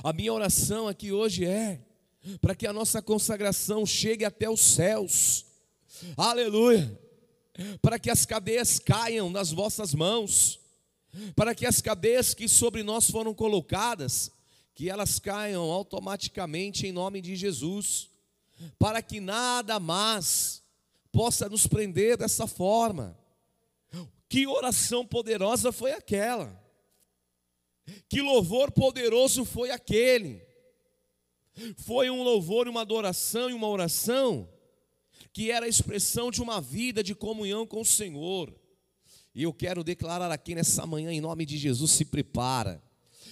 A 0.04 0.12
minha 0.12 0.34
oração 0.34 0.90
aqui 0.90 1.10
hoje 1.14 1.46
é 1.46 1.82
para 2.42 2.54
que 2.54 2.68
a 2.68 2.74
nossa 2.74 3.02
consagração 3.02 3.86
chegue 3.86 4.26
até 4.26 4.50
os 4.50 4.60
céus. 4.60 5.46
Aleluia! 6.18 7.00
Para 7.82 7.98
que 7.98 8.10
as 8.10 8.26
cadeias 8.26 8.78
caiam 8.78 9.30
nas 9.30 9.52
vossas 9.52 9.94
mãos, 9.94 10.60
para 11.34 11.56
que 11.56 11.66
as 11.66 11.80
cadeias 11.80 12.34
que 12.34 12.50
sobre 12.50 12.84
nós 12.84 13.10
foram 13.10 13.34
colocadas, 13.34 14.32
que 14.76 14.90
elas 14.90 15.18
caiam 15.18 15.72
automaticamente 15.72 16.88
em 16.88 16.92
nome 16.92 17.22
de 17.22 17.38
Jesus, 17.38 18.10
para 18.78 19.02
que 19.02 19.22
nada 19.22 19.80
mais 19.80 20.63
possa 21.14 21.48
nos 21.48 21.68
prender 21.68 22.18
dessa 22.18 22.48
forma. 22.48 23.18
Que 24.28 24.48
oração 24.48 25.06
poderosa 25.06 25.72
foi 25.72 25.94
aquela? 25.94 26.60
Que 28.10 28.20
louvor 28.20 28.72
poderoso 28.72 29.46
foi 29.46 29.70
aquele? 29.70 30.46
Foi 31.78 32.10
um 32.10 32.24
louvor, 32.24 32.68
uma 32.68 32.82
adoração 32.82 33.50
e 33.50 33.54
uma 33.54 33.70
oração 33.70 34.50
que 35.32 35.52
era 35.52 35.68
a 35.68 35.70
expressão 35.70 36.32
de 36.32 36.42
uma 36.42 36.60
vida 36.60 37.04
de 37.04 37.14
comunhão 37.14 37.66
com 37.66 37.82
o 37.82 37.86
Senhor. 37.86 38.54
E 39.36 39.44
eu 39.44 39.54
quero 39.54 39.84
declarar 39.84 40.32
aqui 40.32 40.56
nessa 40.56 40.86
manhã, 40.86 41.12
em 41.12 41.22
nome 41.22 41.46
de 41.46 41.58
Jesus, 41.58 41.92
se 41.92 42.06
prepara. 42.06 42.84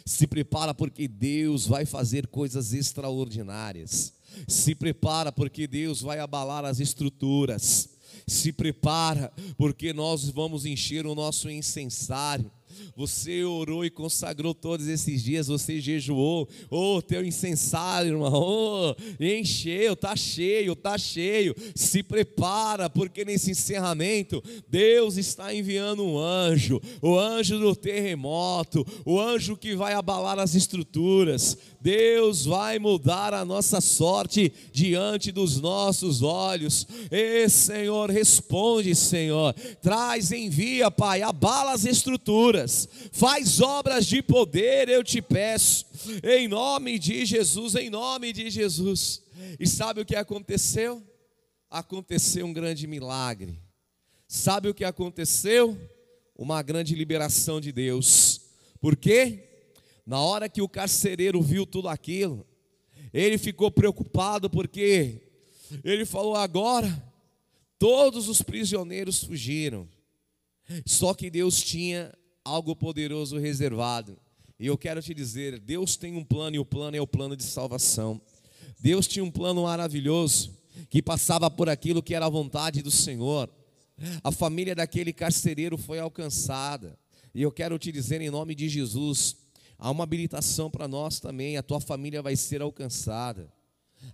Se 0.06 0.28
prepara 0.28 0.74
porque 0.74 1.08
Deus 1.08 1.66
vai 1.66 1.86
fazer 1.86 2.28
coisas 2.28 2.74
extraordinárias. 2.74 4.14
Se 4.48 4.74
prepara 4.74 5.32
porque 5.32 5.68
Deus 5.68 6.02
vai 6.02 6.20
abalar 6.20 6.66
as 6.66 6.80
estruturas. 6.80 7.90
Se 8.28 8.52
prepara 8.52 9.32
porque 9.58 9.94
nós 9.94 10.30
vamos 10.30 10.66
encher 10.66 11.06
o 11.06 11.16
nosso 11.16 11.50
incensário. 11.50 12.52
Você 12.96 13.44
orou 13.44 13.86
e 13.86 13.90
consagrou 13.90 14.54
todos 14.54 14.88
esses 14.88 15.24
dias, 15.24 15.48
você 15.48 15.80
jejuou. 15.80 16.48
Oh, 16.70 17.02
teu 17.02 17.26
incensário, 17.26 18.12
irmão. 18.14 18.32
Oh, 18.34 18.96
encheu, 19.20 19.96
tá 19.96 20.16
cheio, 20.16 20.76
tá 20.76 20.98
cheio. 20.98 21.56
Se 21.76 22.04
prepara, 22.04 22.90
porque 22.90 23.26
nesse 23.26 23.52
encerramento 23.52 24.44
Deus 24.68 25.18
está 25.18 25.54
enviando 25.54 26.04
um 26.04 26.18
anjo, 26.18 26.82
o 27.02 27.18
anjo 27.18 27.60
do 27.60 27.76
terremoto, 27.76 28.86
o 29.06 29.20
anjo 29.20 29.58
que 29.58 29.76
vai 29.76 29.94
abalar 29.94 30.40
as 30.40 30.56
estruturas. 30.56 31.58
Deus 31.82 32.46
vai 32.46 32.78
mudar 32.78 33.34
a 33.34 33.44
nossa 33.44 33.82
sorte 33.82 34.54
diante 34.72 35.32
dos 35.32 35.60
nossos 35.60 36.22
olhos. 36.22 36.86
E 37.10 37.50
Senhor, 37.50 38.12
responde, 38.12 38.94
Senhor. 38.94 39.54
Traz, 39.82 40.32
envia, 40.32 40.92
Pai, 40.92 41.24
abala 41.24 41.74
as 41.74 41.84
estruturas. 41.84 42.88
Faz 43.12 43.60
obras 43.60 44.06
de 44.06 44.22
poder, 44.22 44.90
eu 44.90 45.04
te 45.04 45.24
peço. 45.24 45.88
Em 46.24 46.48
nome 46.48 47.00
de 47.00 47.26
Jesus, 47.26 47.74
em 47.74 47.90
nome 47.90 48.32
de 48.32 48.50
Jesus. 48.52 49.24
E 49.60 49.66
sabe 49.68 50.02
o 50.02 50.06
que 50.06 50.16
aconteceu? 50.16 51.02
Aconteceu 51.70 52.46
um 52.46 52.54
grande 52.54 52.86
milagre. 52.86 53.60
Sabe 54.28 54.70
o 54.70 54.74
que 54.74 54.84
aconteceu? 54.84 55.76
Uma 56.36 56.62
grande 56.62 56.94
liberação 56.94 57.60
de 57.60 57.72
Deus. 57.72 58.42
Por 58.80 58.96
quê? 58.96 59.51
Na 60.06 60.20
hora 60.20 60.50
que 60.50 60.62
o 60.62 60.70
carcereiro 60.70 61.42
viu 61.42 61.66
tudo 61.66 61.88
aquilo, 61.88 62.46
ele 63.14 63.38
ficou 63.38 63.70
preocupado 63.70 64.50
porque 64.50 65.22
ele 65.84 66.06
falou: 66.06 66.36
agora 66.36 67.04
todos 67.78 68.28
os 68.28 68.42
prisioneiros 68.42 69.24
fugiram. 69.24 69.88
Só 70.86 71.14
que 71.14 71.30
Deus 71.30 71.62
tinha 71.62 72.14
algo 72.44 72.76
poderoso 72.76 73.38
reservado. 73.38 74.18
E 74.60 74.68
eu 74.68 74.78
quero 74.78 75.02
te 75.02 75.14
dizer: 75.14 75.60
Deus 75.60 75.96
tem 75.96 76.16
um 76.16 76.24
plano 76.24 76.56
e 76.56 76.60
o 76.60 76.66
plano 76.66 76.96
é 76.96 77.02
o 77.02 77.08
plano 77.08 77.36
de 77.36 77.44
salvação. 77.44 78.22
Deus 78.80 79.08
tinha 79.08 79.24
um 79.24 79.32
plano 79.32 79.64
maravilhoso 79.64 80.58
que 80.90 81.02
passava 81.02 81.50
por 81.50 81.70
aquilo 81.70 82.02
que 82.02 82.16
era 82.16 82.26
a 82.26 82.30
vontade 82.30 82.82
do 82.82 82.92
Senhor. 82.92 83.50
A 84.24 84.32
família 84.32 84.74
daquele 84.74 85.14
carcereiro 85.14 85.78
foi 85.78 86.00
alcançada. 86.00 86.98
E 87.34 87.42
eu 87.42 87.52
quero 87.52 87.78
te 87.78 87.92
dizer 87.92 88.22
em 88.22 88.30
nome 88.30 88.56
de 88.56 88.68
Jesus, 88.68 89.38
há 89.82 89.90
uma 89.90 90.04
habilitação 90.04 90.70
para 90.70 90.88
nós 90.88 91.20
também, 91.20 91.58
a 91.58 91.64
tua 91.64 91.82
família 91.82 92.22
vai 92.22 92.36
ser 92.36 92.62
alcançada. 92.62 93.52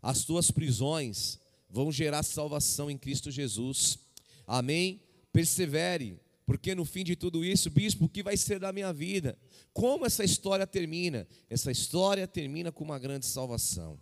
As 0.02 0.24
tuas 0.24 0.50
prisões 0.50 1.38
vão 1.70 1.92
gerar 1.92 2.24
salvação 2.24 2.90
em 2.90 2.98
Cristo 2.98 3.30
Jesus. 3.30 4.00
Amém? 4.48 5.02
Persevere, 5.34 6.22
porque 6.46 6.74
no 6.74 6.86
fim 6.86 7.04
de 7.04 7.18
tudo 7.18 7.44
isso, 7.44 7.70
bispo, 7.70 8.06
o 8.06 8.10
que 8.10 8.24
vai 8.24 8.38
ser 8.38 8.60
da 8.60 8.72
minha 8.72 8.94
vida? 8.94 9.38
Como 9.74 10.06
essa 10.06 10.24
história 10.24 10.66
termina? 10.66 11.28
Essa 11.50 11.70
história 11.70 12.26
termina 12.26 12.72
com 12.72 12.86
uma 12.86 12.98
grande 12.98 13.26
salvação. 13.26 14.00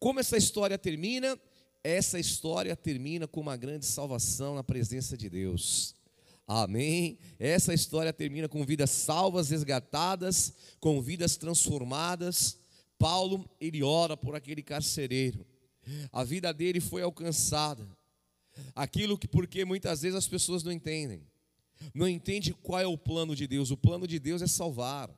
Como 0.00 0.18
essa 0.18 0.38
história 0.38 0.78
termina? 0.78 1.38
Essa 1.84 2.18
história 2.18 2.74
termina 2.74 3.28
com 3.28 3.40
uma 3.40 3.58
grande 3.58 3.84
salvação 3.84 4.54
na 4.54 4.64
presença 4.64 5.18
de 5.18 5.28
Deus. 5.28 5.94
Amém. 6.48 7.18
Essa 7.38 7.74
história 7.74 8.10
termina 8.10 8.48
com 8.48 8.64
vidas 8.64 8.88
salvas, 8.88 9.50
resgatadas, 9.50 10.54
com 10.80 10.98
vidas 11.02 11.36
transformadas. 11.36 12.58
Paulo, 12.98 13.46
ele 13.60 13.82
ora 13.82 14.16
por 14.16 14.34
aquele 14.34 14.62
carcereiro. 14.62 15.46
A 16.10 16.24
vida 16.24 16.50
dele 16.54 16.80
foi 16.80 17.02
alcançada. 17.02 17.86
Aquilo 18.74 19.18
que 19.18 19.28
porque 19.28 19.62
muitas 19.66 20.00
vezes 20.00 20.16
as 20.16 20.26
pessoas 20.26 20.62
não 20.62 20.72
entendem. 20.72 21.22
Não 21.92 22.08
entende 22.08 22.54
qual 22.54 22.80
é 22.80 22.86
o 22.86 22.96
plano 22.96 23.36
de 23.36 23.46
Deus. 23.46 23.70
O 23.70 23.76
plano 23.76 24.06
de 24.06 24.18
Deus 24.18 24.40
é 24.40 24.46
salvar, 24.46 25.14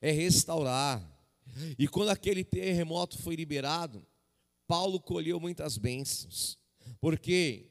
é 0.00 0.10
restaurar. 0.10 1.02
E 1.78 1.88
quando 1.88 2.10
aquele 2.10 2.44
terremoto 2.44 3.16
foi 3.16 3.34
liberado, 3.34 4.06
Paulo 4.68 5.00
colheu 5.00 5.40
muitas 5.40 5.78
bênçãos. 5.78 6.58
Porque 7.00 7.69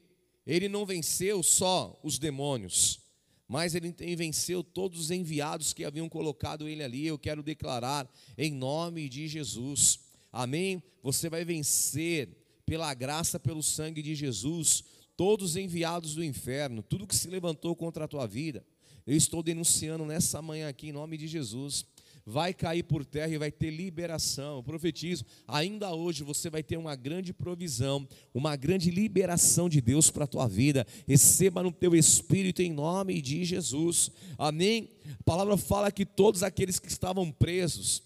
ele 0.50 0.68
não 0.68 0.84
venceu 0.84 1.44
só 1.44 1.96
os 2.02 2.18
demônios, 2.18 2.98
mas 3.46 3.76
ele 3.76 3.94
venceu 4.16 4.64
todos 4.64 4.98
os 4.98 5.10
enviados 5.12 5.72
que 5.72 5.84
haviam 5.84 6.08
colocado 6.08 6.68
ele 6.68 6.82
ali. 6.82 7.06
Eu 7.06 7.16
quero 7.16 7.40
declarar 7.40 8.12
em 8.36 8.52
nome 8.52 9.08
de 9.08 9.28
Jesus. 9.28 10.00
Amém? 10.32 10.82
Você 11.04 11.28
vai 11.28 11.44
vencer 11.44 12.36
pela 12.66 12.92
graça, 12.94 13.38
pelo 13.38 13.62
sangue 13.62 14.02
de 14.02 14.12
Jesus, 14.16 14.82
todos 15.16 15.50
os 15.50 15.56
enviados 15.56 16.16
do 16.16 16.24
inferno, 16.24 16.82
tudo 16.82 17.06
que 17.06 17.14
se 17.14 17.28
levantou 17.28 17.76
contra 17.76 18.06
a 18.06 18.08
tua 18.08 18.26
vida. 18.26 18.66
Eu 19.06 19.16
estou 19.16 19.44
denunciando 19.44 20.04
nessa 20.04 20.42
manhã 20.42 20.68
aqui 20.68 20.88
em 20.88 20.92
nome 20.92 21.16
de 21.16 21.28
Jesus 21.28 21.86
vai 22.24 22.54
cair 22.54 22.82
por 22.82 23.04
terra 23.04 23.32
e 23.32 23.38
vai 23.38 23.50
ter 23.50 23.70
liberação. 23.70 24.56
Eu 24.56 24.62
profetizo, 24.62 25.24
ainda 25.46 25.94
hoje 25.94 26.22
você 26.22 26.48
vai 26.48 26.62
ter 26.62 26.76
uma 26.76 26.94
grande 26.94 27.32
provisão, 27.32 28.06
uma 28.32 28.56
grande 28.56 28.90
liberação 28.90 29.68
de 29.68 29.80
Deus 29.80 30.10
para 30.10 30.24
a 30.24 30.28
tua 30.28 30.46
vida. 30.46 30.86
Receba 31.06 31.62
no 31.62 31.72
teu 31.72 31.94
espírito 31.94 32.62
em 32.62 32.72
nome 32.72 33.20
de 33.20 33.44
Jesus. 33.44 34.10
Amém. 34.38 34.90
A 35.18 35.22
palavra 35.24 35.56
fala 35.56 35.90
que 35.90 36.06
todos 36.06 36.42
aqueles 36.42 36.78
que 36.78 36.88
estavam 36.88 37.30
presos, 37.30 38.02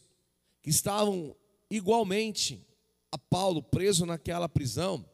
que 0.62 0.70
estavam 0.70 1.35
igualmente 1.70 2.66
a 3.11 3.18
Paulo 3.18 3.62
preso 3.62 4.07
naquela 4.07 4.48
prisão, 4.48 5.05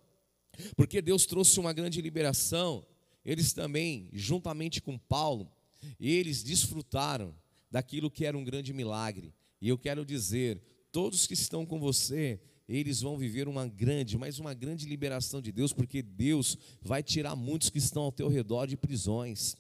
porque 0.77 1.01
Deus 1.03 1.27
trouxe 1.27 1.59
uma 1.59 1.73
grande 1.73 2.01
liberação, 2.01 2.85
eles 3.25 3.53
também, 3.53 4.09
juntamente 4.13 4.81
com 4.81 4.99
Paulo, 4.99 5.51
eles 5.99 6.43
desfrutaram 6.43 7.35
daquilo 7.71 8.11
que 8.11 8.25
era 8.25 8.37
um 8.37 8.45
grande 8.45 8.73
milagre. 8.73 9.35
E 9.61 9.69
eu 9.69 9.79
quero 9.79 10.05
dizer, 10.05 10.61
todos 10.91 11.27
que 11.27 11.35
estão 11.35 11.65
com 11.65 11.79
você, 11.79 12.41
eles 12.69 13.01
vão 13.01 13.17
viver 13.17 13.49
uma 13.49 13.67
grande, 13.67 14.17
mas 14.17 14.39
uma 14.39 14.55
grande 14.55 14.87
liberação 14.87 15.41
de 15.41 15.53
Deus, 15.53 15.73
porque 15.73 16.03
Deus 16.03 16.57
vai 16.81 17.03
tirar 17.03 17.35
muitos 17.35 17.69
que 17.69 17.79
estão 17.79 18.05
ao 18.05 18.13
teu 18.13 18.29
redor 18.29 18.67
de 18.67 18.77
prisões. 18.77 19.57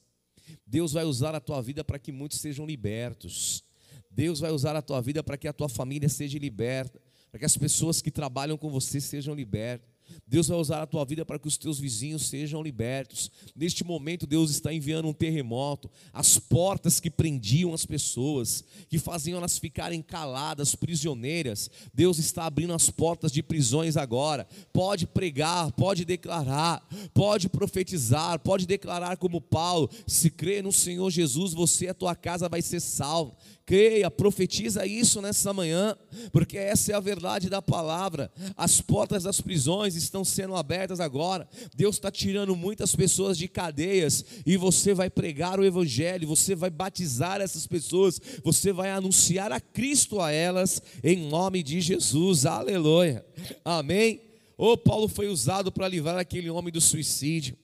Deus 0.66 0.92
vai 0.92 1.04
usar 1.04 1.34
a 1.34 1.40
tua 1.40 1.60
vida 1.60 1.84
para 1.84 1.98
que 1.98 2.12
muitos 2.12 2.38
sejam 2.38 2.66
libertos. 2.66 3.64
Deus 4.10 4.40
vai 4.40 4.50
usar 4.50 4.76
a 4.76 4.82
tua 4.82 5.00
vida 5.00 5.22
para 5.22 5.36
que 5.36 5.48
a 5.48 5.52
tua 5.52 5.68
família 5.68 6.08
seja 6.08 6.38
liberta, 6.38 7.00
para 7.30 7.38
que 7.38 7.44
as 7.44 7.56
pessoas 7.56 8.00
que 8.00 8.10
trabalham 8.10 8.56
com 8.56 8.70
você 8.70 9.00
sejam 9.00 9.34
libertas. 9.34 9.89
Deus 10.26 10.48
vai 10.48 10.58
usar 10.58 10.82
a 10.82 10.86
tua 10.86 11.04
vida 11.04 11.24
para 11.24 11.38
que 11.38 11.48
os 11.48 11.56
teus 11.56 11.78
vizinhos 11.78 12.28
sejam 12.28 12.62
libertos. 12.62 13.30
Neste 13.54 13.84
momento, 13.84 14.26
Deus 14.26 14.50
está 14.50 14.72
enviando 14.72 15.08
um 15.08 15.12
terremoto. 15.12 15.90
As 16.12 16.38
portas 16.38 17.00
que 17.00 17.10
prendiam 17.10 17.74
as 17.74 17.84
pessoas, 17.84 18.64
que 18.88 18.98
faziam 18.98 19.38
elas 19.38 19.58
ficarem 19.58 20.02
caladas, 20.02 20.74
prisioneiras, 20.74 21.70
Deus 21.92 22.18
está 22.18 22.44
abrindo 22.44 22.72
as 22.72 22.90
portas 22.90 23.32
de 23.32 23.42
prisões 23.42 23.96
agora. 23.96 24.46
Pode 24.72 25.06
pregar, 25.06 25.72
pode 25.72 26.04
declarar, 26.04 26.86
pode 27.12 27.48
profetizar, 27.48 28.38
pode 28.40 28.66
declarar 28.66 29.16
como 29.16 29.40
Paulo: 29.40 29.90
se 30.06 30.30
crê 30.30 30.62
no 30.62 30.72
Senhor 30.72 31.10
Jesus, 31.10 31.52
você 31.52 31.86
e 31.86 31.88
a 31.88 31.94
tua 31.94 32.14
casa 32.14 32.48
vai 32.48 32.62
ser 32.62 32.80
salvo 32.80 33.36
creia, 33.70 34.10
profetiza 34.10 34.84
isso 34.84 35.22
nessa 35.22 35.52
manhã, 35.52 35.96
porque 36.32 36.58
essa 36.58 36.90
é 36.90 36.94
a 36.96 36.98
verdade 36.98 37.48
da 37.48 37.62
palavra. 37.62 38.28
As 38.56 38.80
portas 38.80 39.22
das 39.22 39.40
prisões 39.40 39.94
estão 39.94 40.24
sendo 40.24 40.56
abertas 40.56 40.98
agora. 40.98 41.48
Deus 41.76 41.94
está 41.94 42.10
tirando 42.10 42.56
muitas 42.56 42.96
pessoas 42.96 43.38
de 43.38 43.46
cadeias 43.46 44.24
e 44.44 44.56
você 44.56 44.92
vai 44.92 45.08
pregar 45.08 45.60
o 45.60 45.64
Evangelho, 45.64 46.26
você 46.26 46.56
vai 46.56 46.68
batizar 46.68 47.40
essas 47.40 47.64
pessoas, 47.64 48.20
você 48.42 48.72
vai 48.72 48.90
anunciar 48.90 49.52
a 49.52 49.60
Cristo 49.60 50.20
a 50.20 50.32
elas, 50.32 50.82
em 51.04 51.28
nome 51.28 51.62
de 51.62 51.80
Jesus. 51.80 52.46
Aleluia. 52.46 53.24
Amém. 53.64 54.20
O 54.58 54.76
Paulo 54.76 55.06
foi 55.06 55.28
usado 55.28 55.70
para 55.70 55.86
livrar 55.86 56.18
aquele 56.18 56.50
homem 56.50 56.72
do 56.72 56.80
suicídio. 56.80 57.56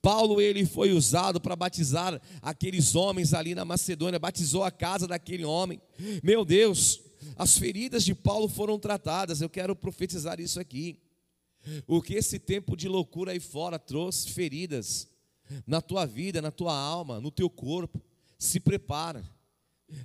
Paulo 0.00 0.40
ele 0.40 0.64
foi 0.64 0.92
usado 0.92 1.40
para 1.40 1.56
batizar 1.56 2.20
aqueles 2.40 2.94
homens 2.94 3.34
ali 3.34 3.54
na 3.54 3.64
Macedônia, 3.64 4.18
batizou 4.18 4.64
a 4.64 4.70
casa 4.70 5.06
daquele 5.06 5.44
homem. 5.44 5.80
Meu 6.22 6.44
Deus, 6.44 7.00
as 7.36 7.58
feridas 7.58 8.04
de 8.04 8.14
Paulo 8.14 8.48
foram 8.48 8.78
tratadas. 8.78 9.40
Eu 9.40 9.48
quero 9.48 9.74
profetizar 9.74 10.40
isso 10.40 10.60
aqui. 10.60 11.00
O 11.86 12.00
que 12.00 12.14
esse 12.14 12.38
tempo 12.38 12.76
de 12.76 12.88
loucura 12.88 13.32
aí 13.32 13.40
fora 13.40 13.78
trouxe 13.78 14.30
feridas 14.30 15.08
na 15.66 15.80
tua 15.80 16.06
vida, 16.06 16.40
na 16.40 16.50
tua 16.50 16.76
alma, 16.76 17.20
no 17.20 17.30
teu 17.30 17.50
corpo. 17.50 18.00
Se 18.38 18.60
prepara. 18.60 19.24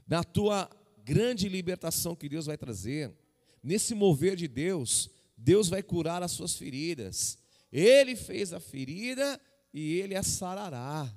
Na 0.07 0.23
tua 0.23 0.69
grande 1.03 1.49
libertação 1.49 2.15
que 2.15 2.29
Deus 2.29 2.45
vai 2.45 2.57
trazer, 2.57 3.11
nesse 3.63 3.95
mover 3.95 4.35
de 4.35 4.47
Deus, 4.47 5.09
Deus 5.35 5.69
vai 5.69 5.81
curar 5.81 6.21
as 6.21 6.31
suas 6.31 6.55
feridas. 6.55 7.37
Ele 7.71 8.15
fez 8.15 8.53
a 8.53 8.59
ferida 8.59 9.39
e 9.73 9.99
ele 9.99 10.15
a 10.15 10.23
sarará. 10.23 11.11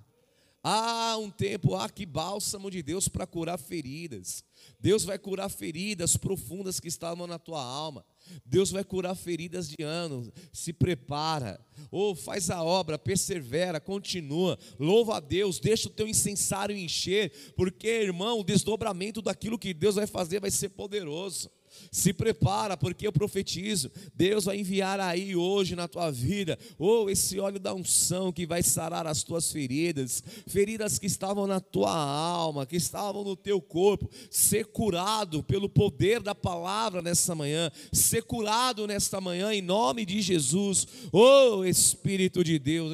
Há 0.66 1.18
um 1.18 1.30
tempo, 1.30 1.74
há 1.74 1.90
que 1.90 2.06
bálsamo 2.06 2.70
de 2.70 2.82
Deus 2.82 3.06
para 3.06 3.26
curar 3.26 3.58
feridas. 3.58 4.42
Deus 4.80 5.04
vai 5.04 5.18
curar 5.18 5.50
feridas 5.50 6.16
profundas 6.16 6.80
que 6.80 6.88
estavam 6.88 7.26
na 7.26 7.38
tua 7.38 7.62
alma. 7.62 8.02
Deus 8.46 8.70
vai 8.70 8.82
curar 8.82 9.14
feridas 9.14 9.68
de 9.68 9.84
anos. 9.84 10.30
Se 10.54 10.72
prepara. 10.72 11.60
Ou 11.90 12.12
oh, 12.12 12.14
faz 12.14 12.48
a 12.48 12.62
obra, 12.62 12.98
persevera, 12.98 13.78
continua. 13.78 14.58
Louva 14.78 15.18
a 15.18 15.20
Deus, 15.20 15.60
deixa 15.60 15.88
o 15.88 15.92
teu 15.92 16.08
incensário 16.08 16.74
encher, 16.74 17.52
porque, 17.54 17.86
irmão, 17.86 18.40
o 18.40 18.44
desdobramento 18.44 19.20
daquilo 19.20 19.58
que 19.58 19.74
Deus 19.74 19.96
vai 19.96 20.06
fazer 20.06 20.40
vai 20.40 20.50
ser 20.50 20.70
poderoso. 20.70 21.50
Se 21.90 22.12
prepara, 22.12 22.76
porque 22.76 23.06
eu 23.06 23.12
profetizo. 23.12 23.90
Deus 24.14 24.44
vai 24.44 24.58
enviar 24.58 25.00
aí 25.00 25.36
hoje 25.36 25.76
na 25.76 25.88
tua 25.88 26.10
vida, 26.10 26.58
ou 26.78 27.04
oh, 27.04 27.10
esse 27.10 27.38
óleo 27.38 27.58
da 27.58 27.74
unção 27.74 28.32
que 28.32 28.46
vai 28.46 28.62
sarar 28.62 29.06
as 29.06 29.22
tuas 29.22 29.50
feridas, 29.50 30.22
feridas 30.46 30.98
que 30.98 31.06
estavam 31.06 31.46
na 31.46 31.60
tua 31.60 31.94
alma, 31.94 32.66
que 32.66 32.76
estavam 32.76 33.24
no 33.24 33.36
teu 33.36 33.60
corpo, 33.60 34.10
ser 34.30 34.66
curado 34.66 35.42
pelo 35.42 35.68
poder 35.68 36.20
da 36.22 36.34
palavra 36.34 37.02
nessa 37.02 37.34
manhã, 37.34 37.70
ser 37.92 38.22
curado 38.22 38.86
nesta 38.86 39.20
manhã 39.20 39.52
em 39.52 39.62
nome 39.62 40.04
de 40.04 40.20
Jesus. 40.20 40.86
Oh 41.12 41.64
Espírito 41.64 42.42
de 42.42 42.58
Deus, 42.58 42.92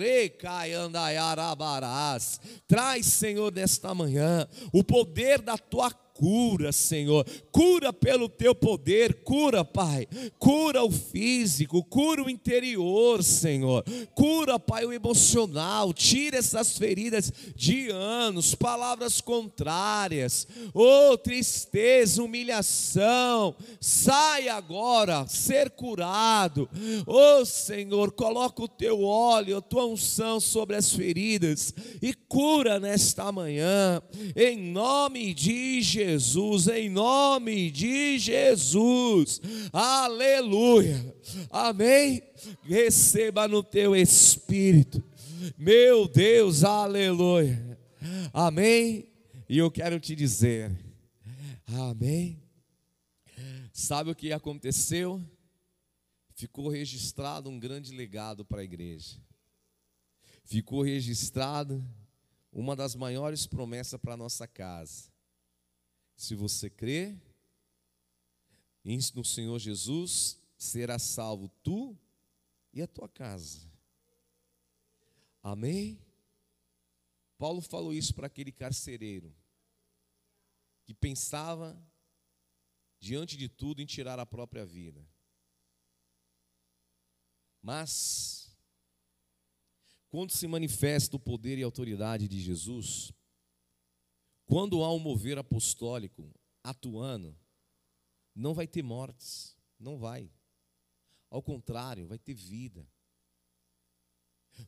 traz, 2.66 3.06
Senhor, 3.06 3.52
nesta 3.52 3.94
manhã 3.94 4.46
o 4.72 4.82
poder 4.84 5.40
da 5.40 5.56
tua 5.56 5.90
cura, 6.20 6.70
Senhor. 6.70 7.26
Cura 7.50 7.94
pelo 7.94 8.28
teu 8.28 8.54
poder, 8.54 9.22
cura, 9.24 9.64
Pai. 9.64 10.06
Cura 10.38 10.84
o 10.84 10.90
físico, 10.90 11.82
cura 11.82 12.22
o 12.22 12.28
interior, 12.28 13.24
Senhor. 13.24 13.82
Cura, 14.14 14.58
Pai, 14.58 14.84
o 14.84 14.92
emocional. 14.92 15.94
Tira 15.94 16.36
essas 16.36 16.76
feridas 16.76 17.32
de 17.56 17.88
anos, 17.88 18.54
palavras 18.54 19.22
contrárias. 19.22 20.46
Oh, 20.74 21.16
tristeza, 21.16 22.22
humilhação. 22.22 23.56
Sai 23.80 24.46
agora, 24.48 25.26
ser 25.26 25.70
curado. 25.70 26.68
Oh, 27.06 27.46
Senhor, 27.46 28.12
coloca 28.12 28.62
o 28.62 28.68
teu 28.68 29.02
óleo, 29.04 29.56
a 29.56 29.62
tua 29.62 29.86
unção 29.86 30.38
sobre 30.38 30.76
as 30.76 30.92
feridas 30.92 31.72
e 32.02 32.12
cura 32.12 32.78
nesta 32.78 33.32
manhã. 33.32 34.02
Em 34.36 34.58
nome 34.58 35.32
de 35.32 35.80
Jesus 35.80 36.09
Jesus, 36.10 36.66
em 36.66 36.88
nome 36.88 37.70
de 37.70 38.18
Jesus, 38.18 39.40
aleluia, 39.72 41.14
amém. 41.48 42.20
Receba 42.62 43.46
no 43.46 43.62
teu 43.62 43.94
espírito, 43.94 45.02
meu 45.56 46.08
Deus, 46.08 46.64
aleluia, 46.64 47.78
amém. 48.32 49.08
E 49.48 49.56
eu 49.56 49.70
quero 49.70 50.00
te 50.00 50.16
dizer, 50.16 50.76
amém. 51.66 52.42
Sabe 53.72 54.10
o 54.10 54.14
que 54.14 54.32
aconteceu? 54.32 55.24
Ficou 56.34 56.68
registrado 56.68 57.48
um 57.48 57.58
grande 57.58 57.94
legado 57.94 58.44
para 58.44 58.62
a 58.62 58.64
igreja. 58.64 59.16
Ficou 60.44 60.82
registrado 60.82 61.84
uma 62.52 62.74
das 62.74 62.96
maiores 62.96 63.46
promessas 63.46 64.00
para 64.00 64.14
a 64.14 64.16
nossa 64.16 64.48
casa. 64.48 65.08
Se 66.20 66.34
você 66.34 66.68
crê 66.68 67.18
no 69.14 69.24
Senhor 69.24 69.58
Jesus, 69.58 70.38
será 70.54 70.98
salvo 70.98 71.48
tu 71.62 71.98
e 72.74 72.82
a 72.82 72.86
tua 72.86 73.08
casa. 73.08 73.66
Amém? 75.42 75.98
Paulo 77.38 77.62
falou 77.62 77.94
isso 77.94 78.14
para 78.14 78.26
aquele 78.26 78.52
carcereiro 78.52 79.34
que 80.84 80.92
pensava, 80.92 81.74
diante 82.98 83.34
de 83.34 83.48
tudo, 83.48 83.80
em 83.80 83.86
tirar 83.86 84.18
a 84.18 84.26
própria 84.26 84.66
vida. 84.66 85.02
Mas, 87.62 88.54
quando 90.10 90.32
se 90.32 90.46
manifesta 90.46 91.16
o 91.16 91.18
poder 91.18 91.56
e 91.56 91.62
autoridade 91.62 92.28
de 92.28 92.38
Jesus, 92.38 93.10
quando 94.50 94.82
há 94.82 94.92
um 94.92 94.98
mover 94.98 95.38
apostólico 95.38 96.28
atuando, 96.60 97.38
não 98.34 98.52
vai 98.52 98.66
ter 98.66 98.82
mortes, 98.82 99.56
não 99.78 99.96
vai. 99.96 100.28
Ao 101.30 101.40
contrário, 101.40 102.08
vai 102.08 102.18
ter 102.18 102.34
vida. 102.34 102.84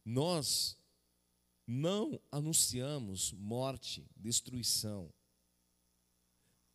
Nós 0.04 0.78
não 1.66 2.20
anunciamos 2.30 3.32
morte, 3.32 4.08
destruição. 4.14 5.12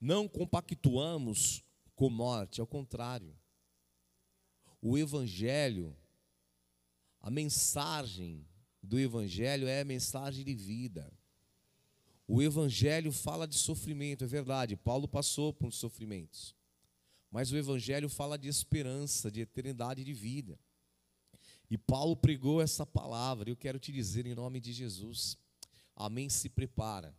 Não 0.02 0.28
compactuamos 0.28 1.64
com 1.96 2.10
morte, 2.10 2.60
ao 2.60 2.68
contrário. 2.68 3.34
O 4.82 4.98
Evangelho, 4.98 5.96
a 7.22 7.32
mensagem 7.32 8.46
do 8.84 9.00
Evangelho 9.00 9.66
é 9.66 9.80
a 9.80 9.86
mensagem 9.86 10.44
de 10.44 10.54
vida. 10.54 11.17
O 12.28 12.42
Evangelho 12.42 13.12
fala 13.12 13.48
de 13.48 13.56
sofrimento, 13.56 14.26
é 14.26 14.28
verdade, 14.28 14.76
Paulo 14.76 15.08
passou 15.08 15.54
por 15.54 15.72
sofrimentos. 15.72 16.54
Mas 17.32 17.52
o 17.52 17.58
Evangelho 17.58 18.10
fala 18.10 18.38
de 18.38 18.50
esperança, 18.50 19.32
de 19.32 19.42
eternidade 19.42 20.04
de 20.04 20.14
vida. 20.14 20.60
E 21.70 21.78
Paulo 21.78 22.16
pregou 22.16 22.62
essa 22.62 22.86
palavra, 22.86 23.50
eu 23.50 23.56
quero 23.56 23.80
te 23.80 23.92
dizer 23.92 24.26
em 24.26 24.36
nome 24.36 24.60
de 24.60 24.74
Jesus. 24.74 25.38
Amém. 25.96 26.30
Se 26.30 26.50
prepara, 26.50 27.16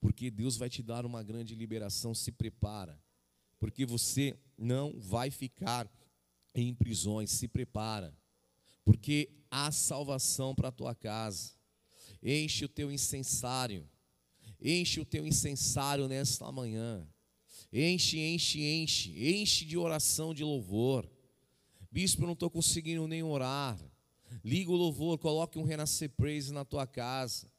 porque 0.00 0.30
Deus 0.30 0.56
vai 0.56 0.68
te 0.68 0.82
dar 0.82 1.04
uma 1.04 1.22
grande 1.22 1.54
liberação. 1.54 2.14
Se 2.14 2.30
prepara, 2.30 3.00
porque 3.58 3.84
você 3.84 4.38
não 4.56 4.98
vai 4.98 5.30
ficar 5.30 5.90
em 6.54 6.74
prisões. 6.74 7.30
Se 7.30 7.48
prepara, 7.48 8.16
porque 8.84 9.30
há 9.50 9.70
salvação 9.70 10.54
para 10.54 10.68
a 10.68 10.72
tua 10.72 10.94
casa. 10.94 11.52
Enche 12.22 12.64
o 12.64 12.68
teu 12.68 12.90
incensário 12.90 13.88
Enche 14.60 15.00
o 15.00 15.04
teu 15.04 15.26
incensário 15.26 16.08
nesta 16.08 16.50
manhã. 16.50 17.06
Enche, 17.72 18.18
enche, 18.18 18.60
enche. 18.60 19.28
Enche 19.28 19.64
de 19.64 19.76
oração, 19.76 20.34
de 20.34 20.42
louvor. 20.42 21.08
Bispo, 21.90 22.22
eu 22.22 22.26
não 22.26 22.32
estou 22.34 22.50
conseguindo 22.50 23.06
nem 23.06 23.22
orar. 23.22 23.78
Liga 24.44 24.70
o 24.70 24.76
louvor, 24.76 25.18
coloque 25.18 25.58
um 25.58 25.64
Renascer 25.64 26.10
Praise 26.10 26.52
na 26.52 26.64
tua 26.64 26.86
casa. 26.86 27.50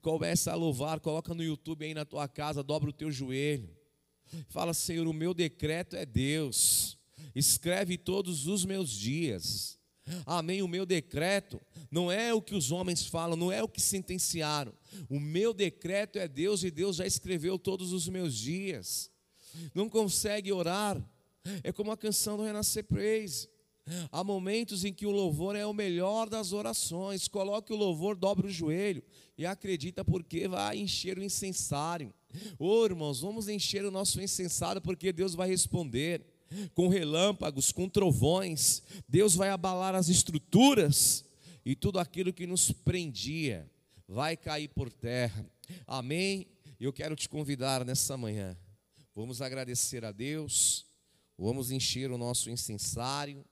Começa 0.00 0.52
a 0.52 0.54
louvar, 0.54 1.00
coloca 1.00 1.34
no 1.34 1.42
YouTube 1.42 1.84
aí 1.84 1.94
na 1.94 2.04
tua 2.04 2.28
casa, 2.28 2.62
dobra 2.62 2.90
o 2.90 2.92
teu 2.92 3.10
joelho. 3.10 3.76
Fala, 4.48 4.72
Senhor, 4.72 5.06
o 5.06 5.12
meu 5.12 5.34
decreto 5.34 5.96
é 5.96 6.06
Deus. 6.06 6.96
Escreve 7.34 7.98
todos 7.98 8.46
os 8.46 8.64
meus 8.64 8.90
dias. 8.90 9.78
Amém. 10.26 10.62
O 10.62 10.68
meu 10.68 10.84
decreto 10.84 11.60
não 11.90 12.10
é 12.10 12.32
o 12.34 12.42
que 12.42 12.54
os 12.54 12.70
homens 12.70 13.06
falam, 13.06 13.36
não 13.36 13.50
é 13.50 13.62
o 13.62 13.68
que 13.68 13.80
sentenciaram. 13.80 14.72
O 15.08 15.18
meu 15.18 15.54
decreto 15.54 16.18
é 16.18 16.28
Deus 16.28 16.62
e 16.62 16.70
Deus 16.70 16.96
já 16.96 17.06
escreveu 17.06 17.58
todos 17.58 17.92
os 17.92 18.08
meus 18.08 18.36
dias. 18.36 19.10
Não 19.74 19.88
consegue 19.88 20.52
orar. 20.52 21.02
É 21.62 21.72
como 21.72 21.92
a 21.92 21.96
canção 21.96 22.36
do 22.36 22.42
Renascer 22.42 22.84
Praise. 22.84 23.48
Há 24.10 24.24
momentos 24.24 24.84
em 24.84 24.92
que 24.92 25.04
o 25.04 25.10
louvor 25.10 25.54
é 25.56 25.66
o 25.66 25.74
melhor 25.74 26.28
das 26.28 26.52
orações. 26.52 27.28
Coloque 27.28 27.72
o 27.72 27.76
louvor, 27.76 28.16
dobre 28.16 28.46
o 28.46 28.50
joelho 28.50 29.02
e 29.36 29.44
acredita 29.44 30.04
porque 30.04 30.48
vai 30.48 30.78
encher 30.78 31.18
o 31.18 31.22
incensário. 31.22 32.12
Ô 32.58 32.80
oh, 32.80 32.84
irmãos, 32.86 33.20
vamos 33.20 33.46
encher 33.46 33.84
o 33.84 33.90
nosso 33.90 34.20
incensário 34.20 34.80
porque 34.80 35.12
Deus 35.12 35.34
vai 35.34 35.48
responder 35.48 36.24
com 36.74 36.88
relâmpagos, 36.88 37.72
com 37.72 37.88
trovões. 37.88 38.82
Deus 39.08 39.34
vai 39.34 39.50
abalar 39.50 39.94
as 39.94 40.08
estruturas 40.08 41.24
e 41.64 41.74
tudo 41.74 41.98
aquilo 41.98 42.32
que 42.32 42.46
nos 42.46 42.70
prendia 42.70 43.70
vai 44.08 44.36
cair 44.36 44.68
por 44.68 44.90
terra. 44.90 45.44
Amém? 45.86 46.46
Eu 46.78 46.92
quero 46.92 47.16
te 47.16 47.28
convidar 47.28 47.84
nessa 47.84 48.16
manhã. 48.16 48.56
Vamos 49.14 49.40
agradecer 49.40 50.04
a 50.04 50.12
Deus, 50.12 50.84
vamos 51.38 51.70
encher 51.70 52.10
o 52.10 52.18
nosso 52.18 52.50
incensário. 52.50 53.44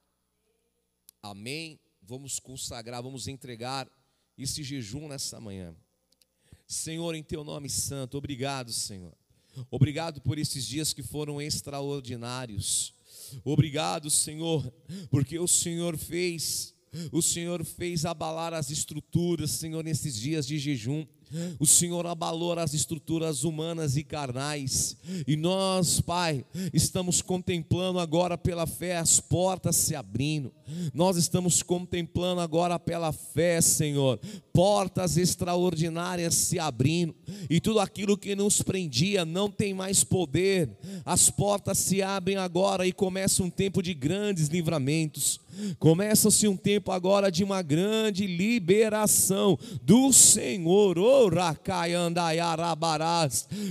Amém? 1.23 1.79
Vamos 2.03 2.41
consagrar, 2.41 3.03
vamos 3.03 3.29
entregar 3.29 3.89
esse 4.37 4.63
jejum 4.63 5.09
nessa 5.09 5.41
manhã. 5.41 5.75
Senhor, 6.67 7.15
em 7.15 7.23
teu 7.23 7.45
nome 7.45 7.71
santo, 7.71 8.19
obrigado, 8.19 8.73
Senhor. 8.73 9.17
Obrigado 9.71 10.21
por 10.21 10.39
esses 10.39 10.67
dias 10.67 10.93
que 10.93 11.03
foram 11.03 11.41
extraordinários. 11.41 12.95
Obrigado, 13.45 14.11
Senhor, 14.11 14.73
porque 15.11 15.39
o 15.39 15.49
Senhor 15.49 15.97
fez 15.97 16.75
O 17.11 17.23
Senhor 17.23 17.65
fez 17.65 18.05
abalar 18.05 18.53
as 18.53 18.71
estruturas, 18.71 19.51
Senhor, 19.53 19.83
nesses 19.83 20.15
dias 20.15 20.47
de 20.47 20.59
jejum. 20.59 21.07
O 21.59 21.67
Senhor 21.67 22.07
abalou 22.07 22.59
as 22.59 22.75
estruturas 22.75 23.45
humanas 23.45 23.97
e 23.97 24.05
carnais. 24.05 24.97
E 25.27 25.37
nós, 25.37 26.01
Pai, 26.01 26.45
estamos 26.73 27.23
contemplando 27.23 27.99
agora 27.99 28.37
pela 28.37 28.67
fé 28.67 28.97
as 28.97 29.21
portas 29.21 29.77
se 29.77 29.95
abrindo. 29.95 30.53
Nós 30.95 31.17
estamos 31.17 31.63
contemplando 31.63 32.41
agora 32.41 32.79
pela 32.79 33.13
fé, 33.13 33.61
Senhor, 33.61 34.19
portas 34.53 35.17
extraordinárias 35.17 36.35
se 36.35 36.59
abrindo. 36.59 37.15
E 37.49 37.61
tudo 37.61 37.81
aquilo 37.81 38.17
que 38.17 38.35
nos 38.35 38.63
prendia 38.63 39.25
não 39.25 39.51
tem 39.51 39.75
mais 39.75 40.05
poder. 40.05 40.71
As 41.05 41.31
portas 41.31 41.79
se 41.79 42.03
abrem 42.03 42.37
agora 42.37 42.87
e 42.87 42.93
começa 42.93 43.43
um 43.43 43.51
tempo 43.51 43.83
de 43.83 43.95
grandes 43.95 44.49
livramentos. 44.49 45.41
Começa-se 45.79 46.49
um 46.49 46.57
tempo 46.57 46.91
agora 46.91 47.31
de 47.31 47.45
uma 47.45 47.61
grande 47.61 48.27
liberação 48.27 49.59
do 49.83 50.13
Senhor. 50.13 50.99
Oh, 50.99 51.22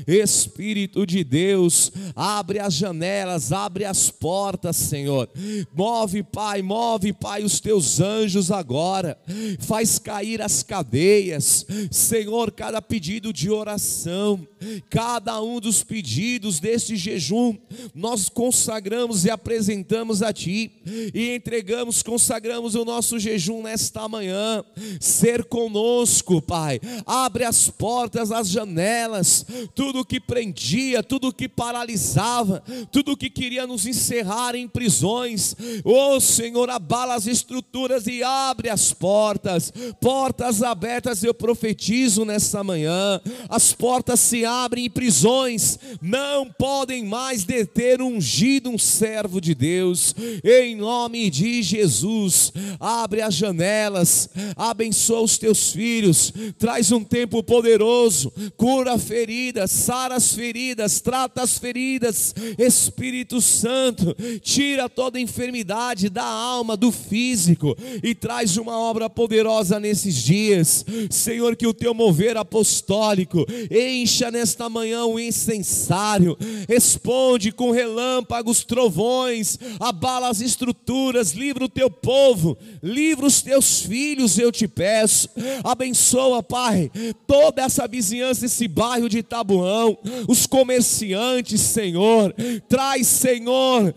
Espírito 0.07 1.05
de 1.05 1.23
Deus, 1.23 1.91
abre 2.15 2.59
as 2.59 2.73
janelas, 2.73 3.51
abre 3.51 3.85
as 3.85 4.09
portas, 4.09 4.75
Senhor. 4.75 5.29
Move, 5.73 6.23
Pai, 6.23 6.61
move, 6.61 7.13
Pai, 7.13 7.43
os 7.43 7.59
teus 7.59 7.99
anjos 7.99 8.51
agora. 8.51 9.17
Faz 9.59 9.99
cair 9.99 10.41
as 10.41 10.63
cadeias. 10.63 11.65
Senhor, 11.89 12.51
cada 12.51 12.81
pedido 12.81 13.33
de 13.33 13.49
oração, 13.49 14.47
cada 14.89 15.41
um 15.41 15.59
dos 15.59 15.83
pedidos 15.83 16.59
deste 16.59 16.95
jejum, 16.95 17.57
nós 17.93 18.29
consagramos 18.29 19.25
e 19.25 19.29
apresentamos 19.29 20.21
a 20.21 20.31
Ti 20.31 20.71
e 21.13 21.35
entregamos 21.35 22.03
consagramos 22.03 22.75
o 22.75 22.85
nosso 22.85 23.19
jejum 23.19 23.63
nesta 23.63 24.07
manhã. 24.07 24.63
Ser 24.99 25.45
conosco, 25.45 26.41
Pai. 26.41 26.79
Abre 27.05 27.43
as 27.43 27.69
portas, 27.69 28.31
as 28.31 28.49
janelas, 28.49 29.45
tudo 29.73 30.05
que 30.05 30.19
prendia, 30.19 31.01
tudo 31.03 31.33
que 31.33 31.47
paralisava, 31.47 32.63
tudo 32.91 33.17
que 33.17 33.29
queria 33.29 33.65
nos 33.65 33.85
encerrar 33.85 34.55
em 34.55 34.67
prisões. 34.67 35.55
Oh 35.83 36.19
Senhor, 36.19 36.69
abala 36.69 37.15
as 37.15 37.27
estruturas 37.27 38.07
e 38.07 38.23
abre 38.23 38.69
as 38.69 38.93
portas. 38.93 39.71
Portas 39.99 40.61
abertas 40.61 41.23
eu 41.23 41.33
profetizo 41.33 42.25
nesta 42.25 42.63
manhã. 42.63 43.21
As 43.49 43.73
portas 43.73 44.19
se 44.19 44.45
abrem 44.45 44.50
em 44.77 44.89
prisões 44.89 45.79
não 46.01 46.45
podem 46.45 47.05
mais 47.05 47.43
deter 47.43 48.01
ungido, 48.01 48.69
um 48.69 48.77
servo 48.77 49.39
de 49.39 49.53
Deus. 49.53 50.15
Em 50.43 50.75
nome 50.75 51.29
de 51.29 51.61
Jesus, 51.61 52.51
abre 52.79 53.21
as 53.21 53.33
janelas, 53.33 54.29
abençoa 54.55 55.21
os 55.21 55.37
teus 55.37 55.71
filhos, 55.71 56.33
traz 56.57 56.91
um 56.91 57.03
tempo 57.03 57.43
poderoso, 57.43 58.31
cura 58.57 58.97
feridas, 58.97 59.71
sara 59.71 60.15
as 60.15 60.33
feridas, 60.33 60.99
trata 60.99 61.41
as 61.43 61.57
feridas, 61.57 62.33
Espírito 62.57 63.41
Santo, 63.41 64.15
tira 64.41 64.89
toda 64.89 65.19
enfermidade 65.19 66.09
da 66.09 66.25
alma, 66.25 66.75
do 66.75 66.91
físico 66.91 67.75
e 68.03 68.15
traz 68.15 68.57
uma 68.57 68.77
obra 68.77 69.09
poderosa 69.09 69.79
nesses 69.79 70.15
dias, 70.15 70.85
Senhor, 71.09 71.55
que 71.55 71.67
o 71.67 71.73
teu 71.73 71.93
mover 71.93 72.37
apostólico 72.37 73.45
encha 73.69 74.31
nesta 74.41 74.67
manhã 74.67 75.05
o 75.05 75.19
incensário, 75.19 76.35
responde 76.67 77.51
com 77.51 77.69
relâmpagos, 77.69 78.63
trovões, 78.63 79.57
abala 79.79 80.29
as 80.29 80.41
estruturas, 80.41 81.33
livra 81.33 81.63
o 81.63 81.69
teu 81.69 81.91
povo, 81.91 82.57
livra 82.81 83.27
os 83.27 83.43
teus 83.43 83.81
filhos, 83.81 84.39
eu 84.39 84.51
te 84.51 84.67
peço. 84.67 85.29
Abençoa, 85.63 86.41
Pai, 86.41 86.91
toda 87.27 87.61
essa 87.61 87.87
vizinhança, 87.87 88.47
esse 88.47 88.67
bairro 88.67 89.07
de 89.07 89.21
Tabuão, 89.21 89.95
os 90.27 90.47
comerciantes, 90.47 91.61
Senhor. 91.61 92.33
Traz, 92.67 93.05
Senhor, 93.05 93.93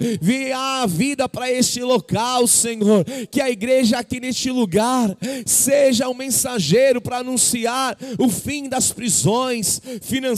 a 0.55 0.87
vida 0.87 1.27
para 1.27 1.51
este 1.51 1.83
local, 1.83 2.47
Senhor. 2.47 3.05
Que 3.31 3.41
a 3.41 3.49
igreja 3.49 3.99
aqui 3.99 4.21
neste 4.21 4.51
lugar 4.51 5.17
seja 5.47 6.07
um 6.09 6.15
mensageiro 6.15 7.01
para 7.01 7.19
anunciar 7.19 7.97
o 8.19 8.29
fim 8.29 8.69
das 8.69 8.93
prisões 8.93 9.81
financeiras, 10.03 10.34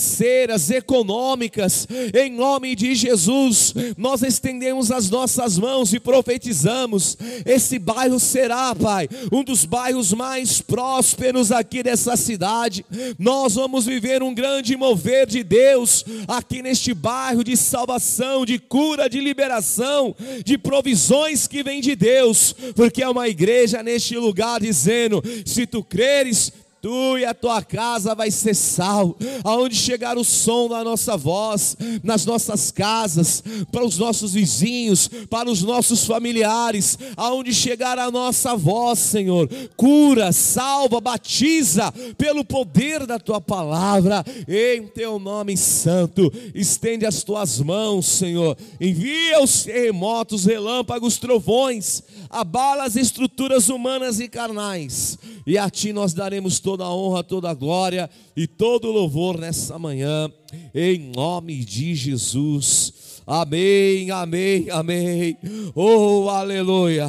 econômicas. 0.71 1.87
Em 2.15 2.31
nome 2.31 2.75
de 2.75 2.95
Jesus, 2.95 3.75
nós 3.97 4.23
estendemos 4.23 4.91
as 4.91 5.11
nossas 5.11 5.59
mãos 5.59 5.93
e 5.93 6.01
profetizamos 6.01 7.17
esse 7.45 7.79
bairro 7.79 8.19
será, 8.19 8.75
Pai, 8.75 9.09
um 9.33 9.43
dos 9.43 9.65
bairros 9.65 10.13
mais 10.13 10.61
prósperos 10.61 11.53
aqui 11.53 11.83
dessa 11.83 12.17
cidade. 12.17 12.85
Nós 13.19 13.55
vamos 13.55 13.87
viver 13.87 14.23
um 14.23 14.35
grande 14.35 14.77
mover 14.77 15.27
de 15.27 15.43
Deus 15.43 16.05
aqui 16.27 16.63
neste 16.63 16.95
bairro 16.95 17.45
de 17.45 17.57
salvação, 17.57 18.45
de 18.45 18.59
cura, 18.59 19.09
de 19.09 19.21
liberação, 19.21 20.15
de 20.45 20.59
provisões 20.59 21.47
que 21.47 21.63
vem 21.63 21.81
de 21.81 21.95
Deus, 21.95 22.55
porque 22.75 23.03
é 23.03 23.09
uma 23.09 23.29
igreja 23.29 23.83
neste 23.83 24.17
lugar 24.17 24.61
dizendo: 24.61 25.23
se 25.45 25.67
tu 25.67 25.83
creres, 25.83 26.53
tu 26.81 27.19
e 27.19 27.25
a 27.25 27.35
tua 27.35 27.63
casa 27.63 28.15
vai 28.15 28.31
ser 28.31 28.55
sal. 28.55 29.17
Aonde 29.45 29.75
chegar 29.75 30.17
o 30.17 30.25
som 30.25 30.69
da 30.69 30.85
nossa 30.85 31.17
voz, 31.17 31.77
nas 32.03 32.25
nossas 32.25 32.71
casas, 32.71 33.43
para 33.73 33.85
os 33.85 33.99
nossos 33.99 34.35
vizinhos, 34.35 35.09
para 35.29 35.51
os 35.51 35.63
nossos 35.63 36.05
familiares, 36.05 36.99
aonde 37.17 37.55
chegar 37.55 37.99
a 37.99 38.11
nossa 38.11 38.57
voz, 38.57 38.99
Senhor, 38.99 39.49
cura, 39.77 40.33
salva, 40.33 41.01
batiza 41.01 41.93
pelo 42.17 42.45
poder 42.45 43.07
da 43.07 43.19
tua 43.19 43.41
palavra, 43.41 44.25
em 44.49 44.87
teu 44.87 45.19
nome 45.19 45.57
santo. 45.57 46.33
Estende 46.55 47.07
as 47.07 47.23
tuas 47.23 47.61
mãos, 47.61 48.07
Senhor. 48.07 48.57
Envia 48.81 49.43
os 49.43 49.65
terremotos, 49.65 50.45
relâmpagos, 50.45 51.19
trovões, 51.19 52.03
abala 52.31 52.85
as 52.85 52.97
estruturas 52.97 53.69
humanas 53.69 54.21
e 54.21 54.29
carnais, 54.29 55.19
e 55.47 55.57
a 55.57 55.71
ti 55.71 55.93
nós 55.93 56.13
daremos 56.13 56.59
toda 56.67 56.83
a 56.83 56.93
honra, 56.93 57.23
toda 57.23 57.49
a 57.49 57.55
glória 57.55 58.11
e 58.37 58.45
todo 58.45 58.89
o 58.89 58.91
louvor 58.91 59.39
nessa 59.39 59.79
manhã, 59.79 60.29
em 60.75 61.13
nome 61.15 61.65
de 61.65 61.95
Jesus. 61.95 62.93
Amém, 63.29 64.09
amém, 64.13 64.71
amém. 64.71 65.37
Oh, 65.75 66.29
aleluia, 66.29 67.09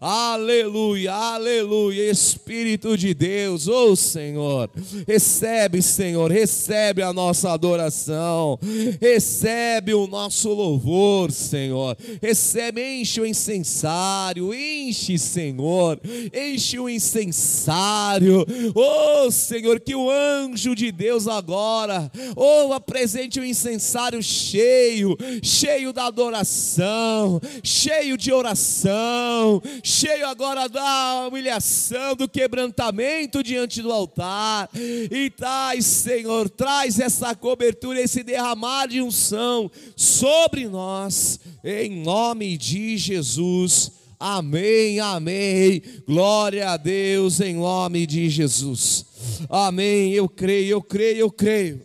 aleluia, 0.00 1.12
aleluia. 1.12 2.10
Espírito 2.10 2.96
de 2.96 3.12
Deus, 3.12 3.68
oh 3.68 3.94
Senhor, 3.94 4.70
recebe, 5.06 5.82
Senhor, 5.82 6.30
recebe 6.32 7.02
a 7.02 7.12
nossa 7.12 7.52
adoração, 7.52 8.58
recebe 8.98 9.92
o 9.92 10.06
nosso 10.06 10.48
louvor, 10.54 11.30
Senhor. 11.30 11.98
Recebe, 12.22 13.00
enche 13.00 13.20
o 13.20 13.26
incensário, 13.26 14.54
enche, 14.54 15.18
Senhor, 15.18 16.00
enche 16.32 16.78
o 16.78 16.88
incensário. 16.88 18.46
Oh, 18.74 19.30
Senhor, 19.30 19.80
que 19.80 19.94
o 19.94 20.10
anjo 20.10 20.74
de 20.74 20.90
Deus 20.90 21.28
agora, 21.28 22.10
oh, 22.34 22.72
apresente 22.72 23.38
o 23.38 23.44
incensário 23.44 24.22
cheio, 24.22 25.14
cheio 25.42 25.57
cheio 25.58 25.92
da 25.92 26.06
adoração, 26.06 27.40
cheio 27.64 28.16
de 28.16 28.32
oração, 28.32 29.60
cheio 29.82 30.28
agora 30.28 30.68
da 30.68 31.26
humilhação, 31.26 32.14
do 32.14 32.28
quebrantamento 32.28 33.42
diante 33.42 33.82
do 33.82 33.90
altar. 33.90 34.70
E 34.74 35.28
traz, 35.30 35.84
Senhor, 35.84 36.48
traz 36.48 37.00
essa 37.00 37.34
cobertura, 37.34 38.00
esse 38.00 38.22
derramar 38.22 38.86
de 38.86 39.02
unção 39.02 39.68
sobre 39.96 40.68
nós, 40.68 41.40
em 41.64 42.02
nome 42.02 42.56
de 42.56 42.96
Jesus. 42.96 43.90
Amém, 44.20 45.00
amém. 45.00 45.82
Glória 46.06 46.70
a 46.70 46.76
Deus 46.76 47.40
em 47.40 47.54
nome 47.54 48.06
de 48.06 48.30
Jesus. 48.30 49.04
Amém. 49.50 50.12
Eu 50.12 50.28
creio, 50.28 50.70
eu 50.70 50.82
creio, 50.82 51.18
eu 51.18 51.30
creio. 51.32 51.82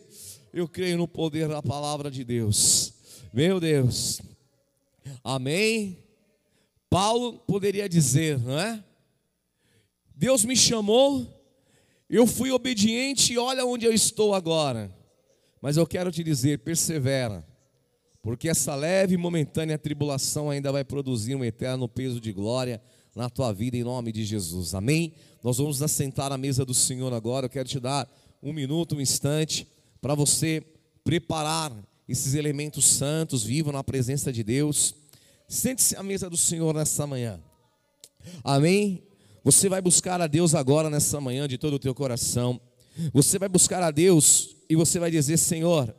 Eu 0.53 0.67
creio 0.67 0.99
no 0.99 1.07
poder 1.07 1.47
da 1.47 1.63
palavra 1.63 2.11
de 2.11 2.24
Deus. 2.24 2.93
Meu 3.34 3.60
Deus. 3.60 4.22
Amém. 5.24 5.98
Paulo 6.88 7.40
poderia 7.40 7.90
dizer, 7.90 8.38
não 8.38 8.60
é? 8.60 8.84
Deus 10.14 10.46
me 10.46 10.56
chamou, 10.56 11.26
eu 12.08 12.28
fui 12.28 12.52
obediente 12.52 13.34
e 13.34 13.38
olha 13.40 13.66
onde 13.66 13.88
eu 13.88 13.92
estou 13.92 14.36
agora. 14.36 14.96
Mas 15.60 15.78
eu 15.78 15.88
quero 15.88 16.12
te 16.12 16.24
dizer, 16.24 16.60
persevera, 16.60 17.44
porque 18.22 18.48
essa 18.48 18.76
leve 18.76 19.16
e 19.16 19.18
momentânea 19.18 19.80
tribulação 19.80 20.52
ainda 20.52 20.72
vai 20.72 20.84
produzir 20.84 21.34
um 21.34 21.44
eterno 21.44 21.90
peso 21.90 22.22
de 22.22 22.32
glória 22.32 22.80
na 23.16 23.32
tua 23.32 23.52
vida 23.52 23.76
em 23.76 23.84
nome 23.84 24.12
de 24.12 24.24
Jesus. 24.24 24.76
Amém? 24.76 25.16
Nós 25.42 25.58
vamos 25.58 25.82
assentar 25.82 26.32
à 26.32 26.38
mesa 26.38 26.64
do 26.64 26.74
Senhor 26.76 27.12
agora. 27.12 27.48
Eu 27.48 27.50
quero 27.50 27.68
te 27.68 27.80
dar 27.80 28.08
um 28.44 28.54
minuto, 28.54 28.96
um 28.96 29.02
instante 29.02 29.68
para 30.00 30.14
você 30.14 30.64
preparar 31.04 31.74
esses 32.14 32.36
elementos 32.36 32.86
santos, 32.86 33.43
vivam 33.43 33.74
na 33.74 33.84
presença 33.84 34.32
de 34.32 34.43
Deus. 34.43 34.93
Sente-se 35.47 35.95
à 35.95 36.03
mesa 36.03 36.30
do 36.30 36.38
Senhor 36.38 36.72
nessa 36.72 37.07
manhã. 37.07 37.39
Amém? 38.43 39.01
Você 39.43 39.68
vai 39.68 39.82
buscar 39.82 40.22
a 40.22 40.28
Deus 40.28 40.53
agora 40.53 40.91
nessa 40.91 41.20
manhã 41.20 41.47
de 41.47 41.57
todo 41.57 41.74
o 41.74 41.80
teu 41.80 41.95
coração. 41.95 42.61
Você 43.11 43.39
vai 43.39 43.49
buscar 43.49 43.82
a 43.82 43.89
Deus 43.89 44.55
e 44.70 44.76
você 44.76 44.99
vai 44.99 45.09
dizer: 45.09 45.38
Senhor, 45.38 45.93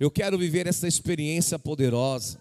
eu 0.00 0.10
quero 0.10 0.38
viver 0.38 0.66
essa 0.66 0.88
experiência 0.88 1.58
poderosa. 1.58 2.40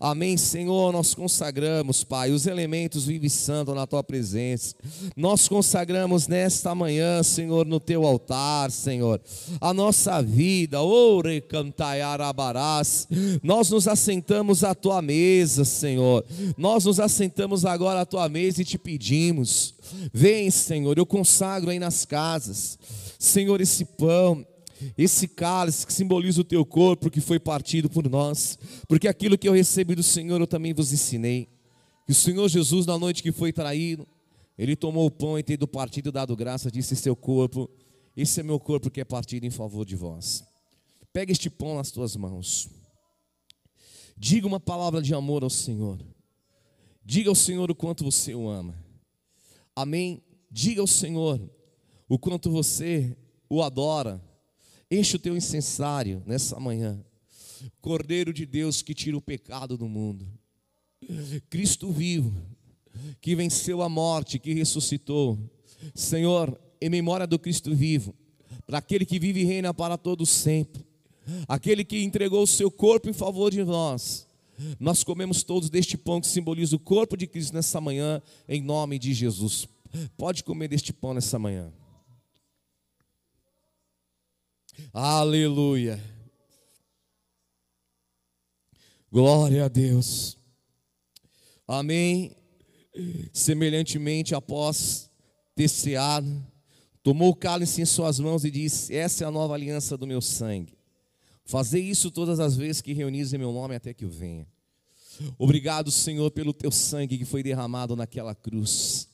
Amém, 0.00 0.36
Senhor, 0.36 0.92
nós 0.92 1.12
consagramos, 1.12 2.04
Pai, 2.04 2.30
os 2.30 2.46
elementos 2.46 3.06
vive 3.06 3.28
santo 3.28 3.74
na 3.74 3.84
tua 3.84 4.04
presença. 4.04 4.76
Nós 5.16 5.48
consagramos 5.48 6.28
nesta 6.28 6.72
manhã, 6.72 7.20
Senhor, 7.24 7.66
no 7.66 7.80
teu 7.80 8.06
altar, 8.06 8.70
Senhor, 8.70 9.20
a 9.60 9.74
nossa 9.74 10.22
vida. 10.22 10.80
Ore 10.80 11.40
cantaiarabarás. 11.40 13.08
Nós 13.42 13.70
nos 13.70 13.88
assentamos 13.88 14.62
à 14.62 14.72
tua 14.72 15.02
mesa, 15.02 15.64
Senhor. 15.64 16.24
Nós 16.56 16.84
nos 16.84 17.00
assentamos 17.00 17.64
agora 17.64 18.02
à 18.02 18.06
tua 18.06 18.28
mesa 18.28 18.62
e 18.62 18.64
te 18.64 18.78
pedimos. 18.78 19.74
Vem, 20.12 20.48
Senhor, 20.48 20.96
eu 20.96 21.06
consagro 21.06 21.70
aí 21.70 21.80
nas 21.80 22.04
casas. 22.04 22.78
Senhor, 23.18 23.60
esse 23.60 23.84
pão, 23.84 24.46
esse 24.96 25.28
cálice 25.28 25.86
que 25.86 25.92
simboliza 25.92 26.40
o 26.40 26.44
teu 26.44 26.64
corpo 26.64 27.10
que 27.10 27.20
foi 27.20 27.38
partido 27.38 27.88
por 27.88 28.08
nós, 28.08 28.58
porque 28.88 29.08
aquilo 29.08 29.38
que 29.38 29.48
eu 29.48 29.52
recebi 29.52 29.94
do 29.94 30.02
Senhor 30.02 30.40
eu 30.40 30.46
também 30.46 30.72
vos 30.72 30.92
ensinei. 30.92 31.48
Que 32.06 32.12
o 32.12 32.14
Senhor 32.14 32.48
Jesus, 32.48 32.86
na 32.86 32.98
noite 32.98 33.22
que 33.22 33.32
foi 33.32 33.52
traído, 33.52 34.06
ele 34.56 34.74
tomou 34.74 35.06
o 35.06 35.10
pão 35.10 35.38
e 35.38 35.42
tendo 35.42 35.68
partido, 35.68 36.10
dado 36.10 36.34
graça, 36.34 36.70
disse: 36.70 36.96
Seu 36.96 37.14
corpo, 37.14 37.70
esse 38.16 38.40
é 38.40 38.42
meu 38.42 38.58
corpo 38.58 38.90
que 38.90 39.00
é 39.00 39.04
partido 39.04 39.44
em 39.44 39.50
favor 39.50 39.84
de 39.84 39.94
vós. 39.94 40.42
Pega 41.12 41.32
este 41.32 41.50
pão 41.50 41.76
nas 41.76 41.90
tuas 41.90 42.16
mãos, 42.16 42.68
diga 44.16 44.46
uma 44.46 44.60
palavra 44.60 45.02
de 45.02 45.14
amor 45.14 45.42
ao 45.42 45.50
Senhor, 45.50 45.98
diga 47.04 47.28
ao 47.28 47.34
Senhor 47.34 47.70
o 47.70 47.74
quanto 47.74 48.04
você 48.04 48.34
o 48.34 48.48
ama, 48.48 48.74
amém. 49.74 50.22
Diga 50.50 50.80
ao 50.80 50.86
Senhor 50.86 51.40
o 52.08 52.18
quanto 52.18 52.50
você 52.50 53.16
o 53.50 53.62
adora, 53.62 54.22
Enche 54.90 55.16
o 55.16 55.18
teu 55.18 55.36
incensário 55.36 56.22
nessa 56.26 56.58
manhã. 56.58 56.98
Cordeiro 57.80 58.32
de 58.32 58.46
Deus 58.46 58.82
que 58.82 58.94
tira 58.94 59.16
o 59.16 59.20
pecado 59.20 59.76
do 59.76 59.88
mundo. 59.88 60.26
Cristo 61.50 61.92
vivo, 61.92 62.34
que 63.20 63.36
venceu 63.36 63.82
a 63.82 63.88
morte, 63.88 64.38
que 64.38 64.54
ressuscitou. 64.54 65.38
Senhor, 65.94 66.58
em 66.80 66.88
memória 66.88 67.26
do 67.26 67.38
Cristo 67.38 67.74
vivo, 67.74 68.14
para 68.66 68.78
aquele 68.78 69.04
que 69.04 69.18
vive 69.18 69.40
e 69.40 69.44
reina 69.44 69.72
para 69.72 69.96
todos 69.96 70.28
sempre, 70.28 70.84
aquele 71.46 71.84
que 71.84 72.02
entregou 72.02 72.42
o 72.42 72.46
seu 72.46 72.70
corpo 72.70 73.08
em 73.08 73.12
favor 73.12 73.50
de 73.50 73.62
nós. 73.64 74.26
Nós 74.80 75.04
comemos 75.04 75.42
todos 75.42 75.70
deste 75.70 75.96
pão 75.96 76.20
que 76.20 76.26
simboliza 76.26 76.74
o 76.74 76.80
corpo 76.80 77.16
de 77.16 77.26
Cristo 77.26 77.54
nessa 77.54 77.80
manhã, 77.80 78.20
em 78.48 78.60
nome 78.60 78.98
de 78.98 79.12
Jesus. 79.12 79.68
Pode 80.16 80.42
comer 80.42 80.68
deste 80.68 80.92
pão 80.92 81.14
nessa 81.14 81.38
manhã. 81.38 81.72
Aleluia. 84.92 86.02
Glória 89.10 89.64
a 89.64 89.68
Deus. 89.68 90.36
Amém. 91.66 92.36
Semelhantemente, 93.32 94.34
após 94.34 95.10
ter 95.54 95.68
ceado, 95.68 96.44
tomou 97.02 97.30
o 97.30 97.36
cálice 97.36 97.80
em 97.80 97.84
suas 97.84 98.18
mãos 98.18 98.44
e 98.44 98.50
disse: 98.50 98.94
Essa 98.94 99.24
é 99.24 99.26
a 99.26 99.30
nova 99.30 99.54
aliança 99.54 99.96
do 99.96 100.06
meu 100.06 100.20
sangue. 100.20 100.78
Fazei 101.44 101.82
isso 101.82 102.10
todas 102.10 102.40
as 102.40 102.56
vezes 102.56 102.82
que 102.82 102.92
reunis 102.92 103.32
em 103.32 103.38
meu 103.38 103.52
nome 103.52 103.74
até 103.74 103.94
que 103.94 104.04
eu 104.04 104.10
venha. 104.10 104.46
Obrigado, 105.38 105.90
Senhor, 105.90 106.30
pelo 106.30 106.52
teu 106.52 106.70
sangue 106.70 107.18
que 107.18 107.24
foi 107.24 107.42
derramado 107.42 107.96
naquela 107.96 108.34
cruz. 108.34 109.08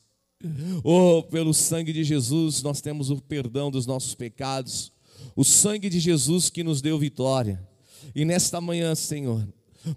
Oh, 0.82 1.22
pelo 1.22 1.54
sangue 1.54 1.92
de 1.92 2.04
Jesus, 2.04 2.62
nós 2.62 2.80
temos 2.80 3.08
o 3.08 3.20
perdão 3.20 3.70
dos 3.70 3.86
nossos 3.86 4.14
pecados 4.14 4.93
o 5.36 5.44
sangue 5.44 5.88
de 5.88 5.98
Jesus 5.98 6.50
que 6.50 6.62
nos 6.62 6.80
deu 6.80 6.98
vitória. 6.98 7.66
E 8.14 8.24
nesta 8.24 8.60
manhã, 8.60 8.94
Senhor, 8.94 9.46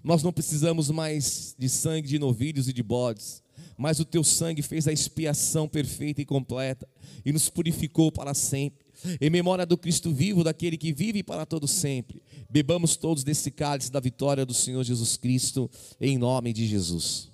nós 0.02 0.22
não 0.22 0.32
precisamos 0.32 0.90
mais 0.90 1.54
de 1.58 1.68
sangue 1.68 2.08
de 2.08 2.18
novilhos 2.18 2.68
e 2.68 2.72
de 2.72 2.82
bodes, 2.82 3.42
mas 3.76 4.00
o 4.00 4.04
teu 4.04 4.24
sangue 4.24 4.62
fez 4.62 4.86
a 4.88 4.92
expiação 4.92 5.68
perfeita 5.68 6.20
e 6.20 6.24
completa 6.24 6.88
e 7.24 7.32
nos 7.32 7.48
purificou 7.48 8.10
para 8.10 8.34
sempre. 8.34 8.86
Em 9.20 9.30
memória 9.30 9.64
do 9.64 9.78
Cristo 9.78 10.12
vivo, 10.12 10.42
daquele 10.42 10.76
que 10.76 10.92
vive 10.92 11.22
para 11.22 11.46
todo 11.46 11.68
sempre, 11.68 12.20
bebamos 12.50 12.96
todos 12.96 13.22
desse 13.22 13.50
cálice 13.50 13.92
da 13.92 14.00
vitória 14.00 14.44
do 14.44 14.52
Senhor 14.52 14.82
Jesus 14.82 15.16
Cristo, 15.16 15.70
em 16.00 16.18
nome 16.18 16.52
de 16.52 16.66
Jesus. 16.66 17.30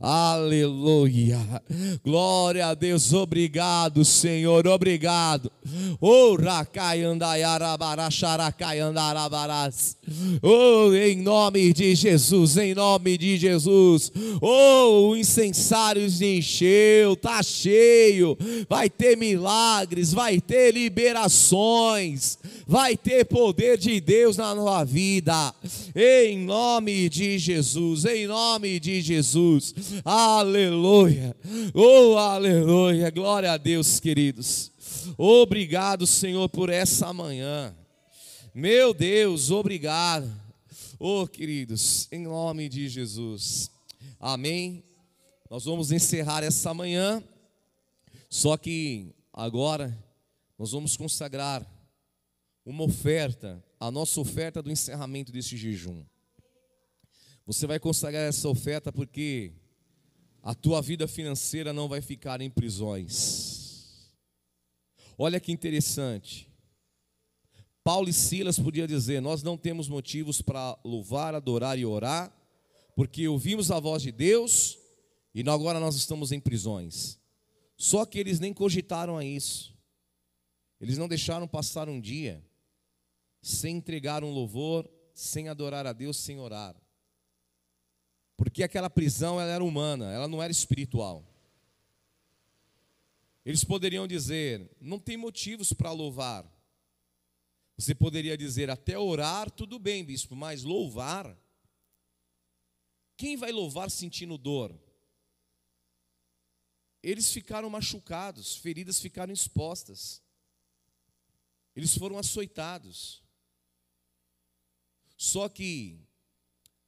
Aleluia. 0.00 1.38
Glória 2.04 2.68
a 2.68 2.74
Deus. 2.74 3.12
Obrigado, 3.12 4.04
Senhor. 4.04 4.66
Obrigado. 4.66 5.50
Oh, 10.42 10.94
em 10.94 11.16
nome 11.16 11.72
de 11.72 11.94
Jesus, 11.94 12.56
em 12.56 12.74
nome 12.74 13.18
de 13.18 13.36
Jesus. 13.36 14.12
Oh, 14.40 15.10
o 15.10 15.16
incensário 15.16 16.08
se 16.08 16.38
encheu, 16.38 17.16
tá 17.16 17.42
cheio. 17.42 18.36
Vai 18.68 18.88
ter 18.88 19.16
milagres, 19.16 20.12
vai 20.12 20.40
ter 20.40 20.72
liberações, 20.72 22.38
vai 22.66 22.96
ter 22.96 23.24
poder 23.24 23.76
de 23.76 24.00
Deus 24.00 24.36
na 24.36 24.54
nossa 24.54 24.84
vida. 24.84 25.54
Em 25.94 26.38
nome 26.38 27.08
de 27.08 27.38
Jesus, 27.38 28.04
em 28.04 28.26
nome 28.26 28.78
de 28.78 29.00
Jesus. 29.00 29.67
Aleluia. 30.04 31.36
Oh, 31.74 32.16
aleluia. 32.16 33.10
Glória 33.10 33.52
a 33.52 33.56
Deus, 33.56 34.00
queridos. 34.00 34.70
Obrigado, 35.16 36.06
Senhor, 36.06 36.48
por 36.48 36.70
essa 36.70 37.12
manhã. 37.12 37.74
Meu 38.54 38.92
Deus, 38.92 39.50
obrigado. 39.50 40.30
Oh, 40.98 41.26
queridos, 41.26 42.08
em 42.10 42.22
nome 42.22 42.68
de 42.68 42.88
Jesus. 42.88 43.70
Amém. 44.18 44.82
Nós 45.50 45.64
vamos 45.64 45.92
encerrar 45.92 46.42
essa 46.42 46.74
manhã. 46.74 47.22
Só 48.28 48.56
que 48.56 49.14
agora 49.32 49.96
nós 50.58 50.72
vamos 50.72 50.96
consagrar 50.96 51.64
uma 52.64 52.84
oferta, 52.84 53.64
a 53.80 53.90
nossa 53.90 54.20
oferta 54.20 54.60
do 54.60 54.70
encerramento 54.70 55.32
deste 55.32 55.56
jejum. 55.56 56.04
Você 57.48 57.66
vai 57.66 57.80
consagrar 57.80 58.28
essa 58.28 58.46
oferta 58.46 58.92
porque 58.92 59.54
a 60.42 60.54
tua 60.54 60.82
vida 60.82 61.08
financeira 61.08 61.72
não 61.72 61.88
vai 61.88 62.02
ficar 62.02 62.42
em 62.42 62.50
prisões. 62.50 64.12
Olha 65.16 65.40
que 65.40 65.50
interessante. 65.50 66.52
Paulo 67.82 68.10
e 68.10 68.12
Silas 68.12 68.58
podiam 68.58 68.86
dizer: 68.86 69.22
Nós 69.22 69.42
não 69.42 69.56
temos 69.56 69.88
motivos 69.88 70.42
para 70.42 70.78
louvar, 70.84 71.34
adorar 71.34 71.78
e 71.78 71.86
orar, 71.86 72.30
porque 72.94 73.26
ouvimos 73.26 73.70
a 73.70 73.80
voz 73.80 74.02
de 74.02 74.12
Deus 74.12 74.76
e 75.34 75.40
agora 75.48 75.80
nós 75.80 75.96
estamos 75.96 76.32
em 76.32 76.40
prisões. 76.40 77.18
Só 77.78 78.04
que 78.04 78.18
eles 78.18 78.38
nem 78.38 78.52
cogitaram 78.52 79.16
a 79.16 79.24
isso. 79.24 79.74
Eles 80.78 80.98
não 80.98 81.08
deixaram 81.08 81.48
passar 81.48 81.88
um 81.88 81.98
dia 81.98 82.44
sem 83.40 83.78
entregar 83.78 84.22
um 84.22 84.30
louvor, 84.30 84.86
sem 85.14 85.48
adorar 85.48 85.86
a 85.86 85.94
Deus, 85.94 86.18
sem 86.18 86.38
orar. 86.38 86.76
Porque 88.38 88.62
aquela 88.62 88.88
prisão 88.88 89.40
ela 89.40 89.50
era 89.50 89.64
humana, 89.64 90.12
ela 90.12 90.28
não 90.28 90.40
era 90.40 90.52
espiritual. 90.52 91.26
Eles 93.44 93.64
poderiam 93.64 94.06
dizer: 94.06 94.70
não 94.80 94.96
tem 95.00 95.16
motivos 95.16 95.72
para 95.72 95.90
louvar. 95.90 96.48
Você 97.76 97.96
poderia 97.96 98.38
dizer: 98.38 98.70
até 98.70 98.96
orar, 98.96 99.50
tudo 99.50 99.76
bem, 99.76 100.04
bispo, 100.04 100.36
mas 100.36 100.62
louvar? 100.62 101.36
Quem 103.16 103.36
vai 103.36 103.50
louvar 103.50 103.90
sentindo 103.90 104.38
dor? 104.38 104.72
Eles 107.02 107.32
ficaram 107.32 107.68
machucados, 107.68 108.54
feridas 108.54 109.00
ficaram 109.00 109.32
expostas. 109.32 110.22
Eles 111.74 111.98
foram 111.98 112.16
açoitados. 112.16 113.20
Só 115.16 115.48
que 115.48 116.07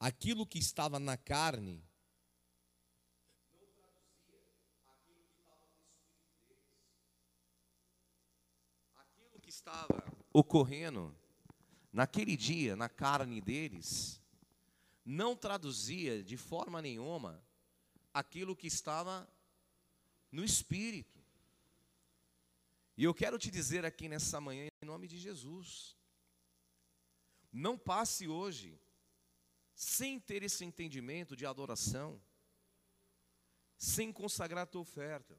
aquilo 0.01 0.47
que 0.47 0.57
estava 0.57 0.99
na 0.99 1.15
carne 1.15 1.87
estava 9.47 10.03
ocorrendo 10.33 11.15
naquele 11.93 12.35
dia, 12.35 12.75
na 12.75 12.87
carne 12.89 13.41
deles, 13.41 14.19
não 15.05 15.35
traduzia 15.35 16.23
de 16.23 16.37
forma 16.37 16.81
nenhuma 16.81 17.43
aquilo 18.13 18.55
que 18.55 18.65
estava 18.65 19.29
no 20.31 20.43
espírito. 20.43 21.19
E 22.97 23.03
eu 23.03 23.13
quero 23.13 23.37
te 23.37 23.51
dizer 23.51 23.85
aqui 23.85 24.07
nessa 24.07 24.41
manhã, 24.41 24.67
em 24.81 24.85
nome 24.85 25.07
de 25.07 25.19
Jesus, 25.19 25.97
não 27.51 27.77
passe 27.77 28.27
hoje 28.27 28.79
sem 29.81 30.19
ter 30.19 30.43
esse 30.43 30.63
entendimento 30.63 31.35
de 31.35 31.43
adoração, 31.43 32.21
sem 33.75 34.13
consagrar 34.13 34.61
a 34.61 34.67
tua 34.67 34.81
oferta. 34.81 35.35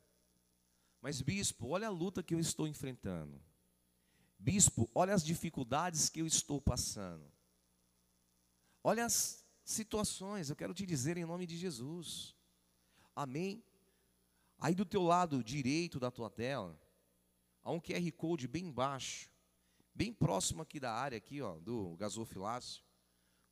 Mas, 1.01 1.23
bispo, 1.23 1.69
olha 1.69 1.87
a 1.87 1.91
luta 1.91 2.25
que 2.25 2.35
eu 2.35 2.41
estou 2.41 2.67
enfrentando. 2.67 3.41
Bispo, 4.37 4.91
olha 4.97 5.15
as 5.15 5.25
dificuldades 5.25 6.09
que 6.09 6.21
eu 6.21 6.27
estou 6.27 6.61
passando. 6.61 7.33
Olha 8.83 9.05
as 9.05 9.47
situações, 9.65 10.51
eu 10.51 10.57
quero 10.57 10.75
te 10.75 10.85
dizer 10.85 11.17
em 11.17 11.25
nome 11.25 11.47
de 11.47 11.57
Jesus. 11.57 12.35
Amém? 13.15 13.65
Aí 14.59 14.75
do 14.75 14.85
teu 14.85 15.05
lado 15.05 15.45
direito 15.45 16.01
da 16.01 16.11
tua 16.11 16.29
tela, 16.29 16.77
há 17.63 17.71
um 17.71 17.81
QR 17.81 18.11
Code 18.17 18.49
bem 18.49 18.73
baixo, 18.73 19.31
bem 19.95 20.13
próximo 20.13 20.63
aqui 20.63 20.81
da 20.81 20.93
área 20.93 21.17
aqui, 21.17 21.41
ó, 21.41 21.61
do 21.61 21.95
gasofilácio. 21.95 22.83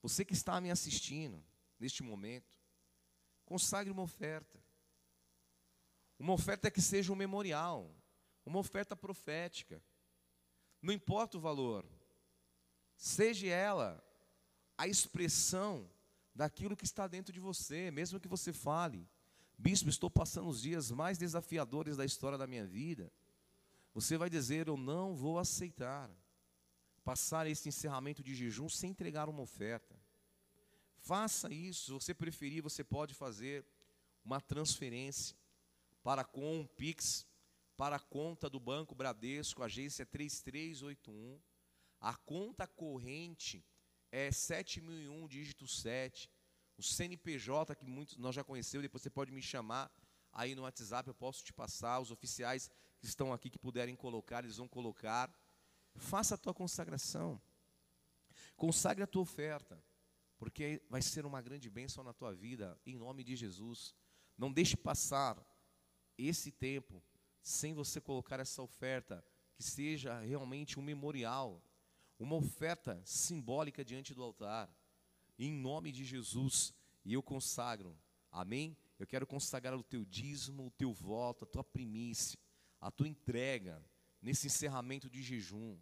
Você 0.03 0.25
que 0.25 0.33
está 0.33 0.61
me 0.61 0.71
assistindo 0.71 1.45
neste 1.79 2.03
momento, 2.03 2.59
consagre 3.45 3.93
uma 3.93 4.03
oferta. 4.03 4.59
Uma 6.19 6.33
oferta 6.33 6.71
que 6.71 6.81
seja 6.81 7.13
um 7.13 7.17
memorial, 7.17 7.95
uma 8.45 8.59
oferta 8.59 8.95
profética. 8.95 9.83
Não 10.83 10.93
importa 10.93 11.37
o 11.37 11.41
valor, 11.41 11.85
seja 12.97 13.47
ela 13.47 14.03
a 14.77 14.87
expressão 14.87 15.91
daquilo 16.35 16.77
que 16.77 16.85
está 16.85 17.07
dentro 17.07 17.33
de 17.33 17.41
você, 17.41 17.91
mesmo 17.91 18.21
que 18.21 18.29
você 18.29 18.53
fale, 18.53 19.07
bispo, 19.59 19.91
estou 19.91 20.11
passando 20.11 20.49
os 20.49 20.63
dias 20.63 20.91
mais 20.91 21.19
desafiadores 21.19 21.97
da 21.97 22.05
história 22.05 22.39
da 22.39 22.47
minha 22.47 22.67
vida. 22.67 23.13
Você 23.93 24.17
vai 24.17 24.31
dizer, 24.31 24.69
eu 24.69 24.77
não 24.77 25.15
vou 25.15 25.39
aceitar 25.39 26.11
passar 27.11 27.45
esse 27.49 27.69
encerramento 27.69 28.23
de 28.23 28.33
jejum 28.37 28.69
sem 28.69 28.93
entregar 28.93 29.29
uma 29.29 29.43
oferta. 29.43 29.99
Faça 31.01 31.53
isso, 31.53 31.87
se 31.87 31.91
você 31.91 32.15
preferir, 32.15 32.63
você 32.63 32.85
pode 32.85 33.15
fazer 33.15 33.67
uma 34.25 34.41
transferência 34.41 35.37
para 36.05 36.23
com 36.23 36.61
um 36.61 36.65
Pix, 36.65 37.27
para 37.77 37.97
a 37.97 37.99
conta 37.99 38.49
do 38.49 38.61
Banco 38.61 38.95
Bradesco, 38.95 39.65
agência 39.65 40.07
3381. 40.07 41.41
A 42.01 42.15
conta 42.15 42.65
corrente 42.69 43.65
é 44.13 44.31
7001, 44.31 45.27
dígito 45.27 45.67
7. 45.67 46.31
O 46.79 46.83
CNPJ, 46.83 47.75
que 47.75 47.85
muitos 47.85 48.17
nós 48.19 48.37
já 48.37 48.45
conhecemos, 48.45 48.83
depois 48.83 49.03
você 49.03 49.11
pode 49.11 49.33
me 49.33 49.43
chamar 49.43 49.91
aí 50.33 50.55
no 50.55 50.63
WhatsApp, 50.63 51.09
eu 51.09 51.15
posso 51.15 51.43
te 51.43 51.53
passar. 51.53 51.99
Os 51.99 52.13
oficiais 52.13 52.71
que 53.01 53.07
estão 53.07 53.33
aqui, 53.33 53.51
que 53.51 53.59
puderem 53.59 53.97
colocar, 53.97 54.45
eles 54.45 54.59
vão 54.59 54.69
colocar. 54.69 55.29
Faça 56.01 56.35
a 56.35 56.39
tua 56.39 56.55
consagração. 56.55 57.41
Consagre 58.57 59.05
a 59.05 59.07
tua 59.07 59.23
oferta, 59.23 59.83
porque 60.39 60.83
vai 60.89 61.03
ser 61.03 61.25
uma 61.27 61.41
grande 61.41 61.69
bênção 61.69 62.03
na 62.03 62.13
tua 62.13 62.35
vida, 62.35 62.79
em 62.85 62.97
nome 62.97 63.23
de 63.23 63.37
Jesus. 63.37 63.95
Não 64.37 64.51
deixe 64.51 64.77
passar 64.77 65.39
esse 66.17 66.51
tempo 66.51 67.03
sem 67.43 67.75
você 67.75 68.01
colocar 68.01 68.41
essa 68.41 68.63
oferta 68.63 69.25
que 69.55 69.63
seja 69.63 70.19
realmente 70.21 70.79
um 70.79 70.83
memorial, 70.83 71.63
uma 72.19 72.37
oferta 72.37 73.01
simbólica 73.05 73.85
diante 73.85 74.15
do 74.15 74.23
altar, 74.23 74.75
em 75.39 75.53
nome 75.53 75.93
de 75.93 76.05
Jesus, 76.05 76.75
e 77.05 77.13
eu 77.13 77.23
consagro, 77.23 77.99
amém? 78.31 78.77
Eu 78.99 79.07
quero 79.07 79.27
consagrar 79.27 79.79
o 79.79 79.83
teu 79.83 80.05
dízimo, 80.05 80.67
o 80.67 80.71
teu 80.71 80.93
voto, 80.93 81.45
a 81.45 81.49
tua 81.49 81.65
primícia, 81.65 82.39
a 82.81 82.91
tua 82.91 83.09
entrega 83.09 83.83
nesse 84.21 84.47
encerramento 84.47 85.09
de 85.09 85.23
jejum. 85.23 85.79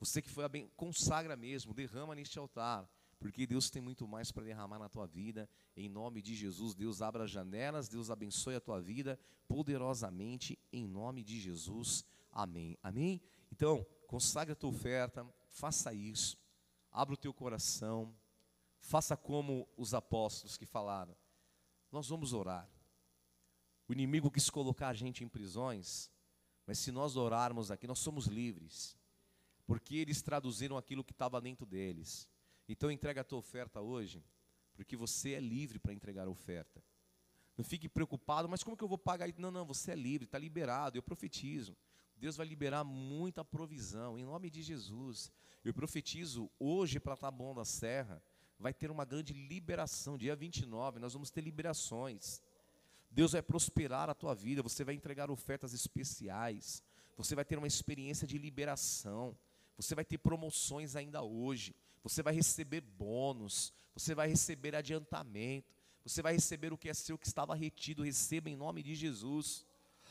Você 0.00 0.20
que 0.20 0.30
foi 0.30 0.48
bem, 0.48 0.68
consagra 0.76 1.36
mesmo, 1.36 1.72
derrama 1.72 2.14
neste 2.14 2.38
altar 2.38 2.90
porque 3.20 3.46
Deus 3.46 3.68
tem 3.68 3.82
muito 3.82 4.08
mais 4.08 4.32
para 4.32 4.44
derramar 4.44 4.78
na 4.78 4.88
tua 4.88 5.06
vida. 5.06 5.48
Em 5.76 5.90
nome 5.90 6.22
de 6.22 6.34
Jesus, 6.34 6.74
Deus 6.74 7.02
abra 7.02 7.24
as 7.24 7.30
janelas, 7.30 7.86
Deus 7.86 8.10
abençoe 8.10 8.56
a 8.56 8.60
tua 8.60 8.80
vida 8.80 9.20
poderosamente, 9.46 10.58
em 10.72 10.88
nome 10.88 11.22
de 11.22 11.38
Jesus. 11.38 12.02
Amém. 12.32 12.78
Amém? 12.82 13.20
Então, 13.52 13.86
consagre 14.06 14.52
a 14.54 14.56
tua 14.56 14.70
oferta, 14.70 15.26
faça 15.50 15.92
isso, 15.92 16.38
abra 16.90 17.12
o 17.12 17.16
teu 17.16 17.34
coração, 17.34 18.14
faça 18.78 19.16
como 19.16 19.68
os 19.76 19.92
apóstolos 19.92 20.56
que 20.56 20.64
falaram. 20.64 21.14
Nós 21.92 22.08
vamos 22.08 22.32
orar. 22.32 22.68
O 23.86 23.92
inimigo 23.92 24.30
quis 24.30 24.48
colocar 24.48 24.88
a 24.88 24.94
gente 24.94 25.22
em 25.22 25.28
prisões, 25.28 26.10
mas 26.64 26.78
se 26.78 26.90
nós 26.90 27.16
orarmos 27.16 27.70
aqui, 27.70 27.86
nós 27.86 27.98
somos 27.98 28.26
livres, 28.26 28.96
porque 29.70 29.94
eles 29.94 30.20
traduziram 30.20 30.76
aquilo 30.76 31.04
que 31.04 31.12
estava 31.12 31.40
dentro 31.40 31.64
deles. 31.64 32.28
Então 32.68 32.90
entrega 32.90 33.20
a 33.20 33.24
tua 33.24 33.38
oferta 33.38 33.80
hoje, 33.80 34.20
porque 34.74 34.96
você 34.96 35.34
é 35.34 35.40
livre 35.40 35.78
para 35.78 35.92
entregar 35.92 36.26
a 36.26 36.28
oferta. 36.28 36.82
Não 37.56 37.64
fique 37.64 37.88
preocupado, 37.88 38.48
mas 38.48 38.64
como 38.64 38.76
que 38.76 38.82
eu 38.82 38.88
vou 38.88 38.98
pagar? 38.98 39.32
Não, 39.38 39.52
não, 39.52 39.64
você 39.64 39.92
é 39.92 39.94
livre, 39.94 40.24
está 40.24 40.40
liberado. 40.40 40.98
Eu 40.98 41.02
profetizo. 41.04 41.76
Deus 42.16 42.36
vai 42.36 42.48
liberar 42.48 42.82
muita 42.82 43.44
provisão, 43.44 44.18
em 44.18 44.24
nome 44.24 44.50
de 44.50 44.60
Jesus. 44.60 45.30
Eu 45.64 45.72
profetizo 45.72 46.50
hoje 46.58 46.98
para 46.98 47.16
Taboão 47.16 47.54
da 47.54 47.64
Serra, 47.64 48.20
vai 48.58 48.74
ter 48.74 48.90
uma 48.90 49.04
grande 49.04 49.32
liberação. 49.32 50.18
Dia 50.18 50.34
29, 50.34 50.98
nós 50.98 51.12
vamos 51.12 51.30
ter 51.30 51.42
liberações. 51.42 52.42
Deus 53.08 53.30
vai 53.30 53.42
prosperar 53.42 54.10
a 54.10 54.14
tua 54.14 54.34
vida, 54.34 54.64
você 54.64 54.82
vai 54.82 54.96
entregar 54.96 55.30
ofertas 55.30 55.72
especiais, 55.72 56.82
você 57.16 57.36
vai 57.36 57.44
ter 57.44 57.56
uma 57.56 57.68
experiência 57.68 58.26
de 58.26 58.36
liberação, 58.36 59.38
você 59.82 59.94
vai 59.94 60.04
ter 60.04 60.18
promoções 60.18 60.96
ainda 60.96 61.22
hoje 61.22 61.74
você 62.02 62.22
vai 62.22 62.34
receber 62.34 62.80
bônus, 62.80 63.72
você 63.94 64.14
vai 64.14 64.28
receber 64.28 64.74
adiantamento, 64.74 65.74
você 66.04 66.22
vai 66.22 66.32
receber 66.32 66.72
o 66.72 66.78
que 66.78 66.88
é 66.88 66.94
seu 66.94 67.18
que 67.18 67.26
estava 67.26 67.54
retido, 67.54 68.02
receba 68.02 68.48
em 68.48 68.56
nome 68.56 68.82
de 68.82 68.94
Jesus. 68.94 69.66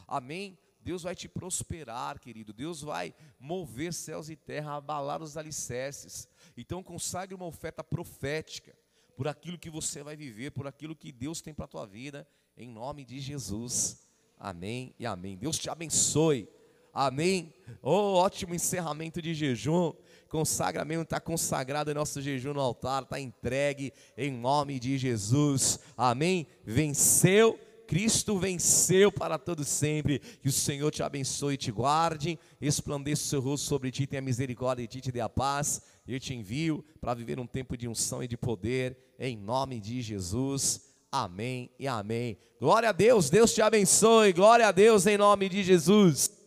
Amém? 0.08 0.58
Deus 0.82 1.04
vai 1.04 1.16
te 1.16 1.28
prosperar, 1.28 2.20
querido. 2.20 2.54
Deus 2.54 2.82
vai 2.82 3.14
mover 3.40 3.94
céus 3.94 4.30
e 4.30 4.36
terra, 4.36 4.76
abalar 4.76 5.22
os 5.22 5.36
alicerces. 5.36 6.28
Então 6.56 6.84
consagre 6.84 7.36
uma 7.36 7.46
oferta 7.46 7.84
profética 7.84 8.78
por 9.18 9.28
aquilo 9.28 9.58
que 9.58 9.70
você 9.70 10.04
vai 10.04 10.16
viver, 10.16 10.52
por 10.52 10.68
aquilo 10.68 10.96
que 10.96 11.12
Deus 11.12 11.42
tem 11.42 11.54
para 11.54 11.66
a 11.66 11.70
tua 11.70 11.86
vida, 11.86 12.28
em 12.56 12.70
nome 12.70 13.04
de 13.04 13.20
Jesus. 13.20 14.08
Amém 14.38 14.94
e 14.98 15.06
amém. 15.06 15.36
Deus 15.36 15.58
te 15.58 15.70
abençoe. 15.70 16.48
Amém. 16.94 17.54
Oh, 17.82 18.14
ótimo 18.16 18.56
encerramento 18.56 19.22
de 19.22 19.34
jejum. 19.34 19.94
Consagra 20.30 20.86
mesmo, 20.86 21.04
está 21.04 21.20
consagrado 21.20 21.90
o 21.90 21.94
nosso 21.94 22.22
jejum 22.22 22.54
no 22.54 22.62
altar, 22.62 23.04
está 23.04 23.20
entregue 23.20 23.92
em 24.16 24.32
nome 24.32 24.80
de 24.80 24.98
Jesus. 24.98 25.80
Amém. 25.98 26.46
Venceu. 26.64 27.60
Cristo 27.88 28.38
venceu 28.38 29.12
para 29.12 29.40
todo 29.40 29.64
sempre. 29.64 30.20
Que 30.20 30.48
o 30.48 30.52
Senhor 30.52 30.92
te 30.92 31.02
abençoe 31.02 31.56
e 31.56 31.58
te 31.58 31.72
guarde, 31.72 32.38
esplandeça 32.62 33.24
o 33.24 33.26
seu 33.26 33.42
rosto 33.42 33.68
sobre 33.68 33.90
ti, 33.90 34.06
tenha 34.06 34.22
misericórdia 34.22 34.86
de 34.86 34.92
ti, 34.92 35.02
te 35.02 35.12
dê 35.12 35.20
a 35.20 35.28
paz. 35.28 35.82
Eu 36.08 36.20
te 36.20 36.36
envio 36.36 36.86
para 37.02 37.16
viver 37.16 37.40
um 37.40 37.48
tempo 37.48 37.76
de 37.76 37.88
unção 37.88 38.22
e 38.22 38.28
de 38.28 38.38
poder, 38.38 38.96
em 39.18 39.36
nome 39.36 39.80
de 39.80 40.04
Jesus. 40.04 40.82
Amém 41.12 41.72
e 41.80 41.88
amém. 41.88 42.38
Glória 42.60 42.90
a 42.90 42.92
Deus, 42.92 43.32
Deus 43.32 43.54
te 43.56 43.62
abençoe. 43.64 44.34
Glória 44.34 44.68
a 44.68 44.72
Deus 44.72 45.08
em 45.08 45.18
nome 45.18 45.50
de 45.50 45.64
Jesus. 45.64 46.39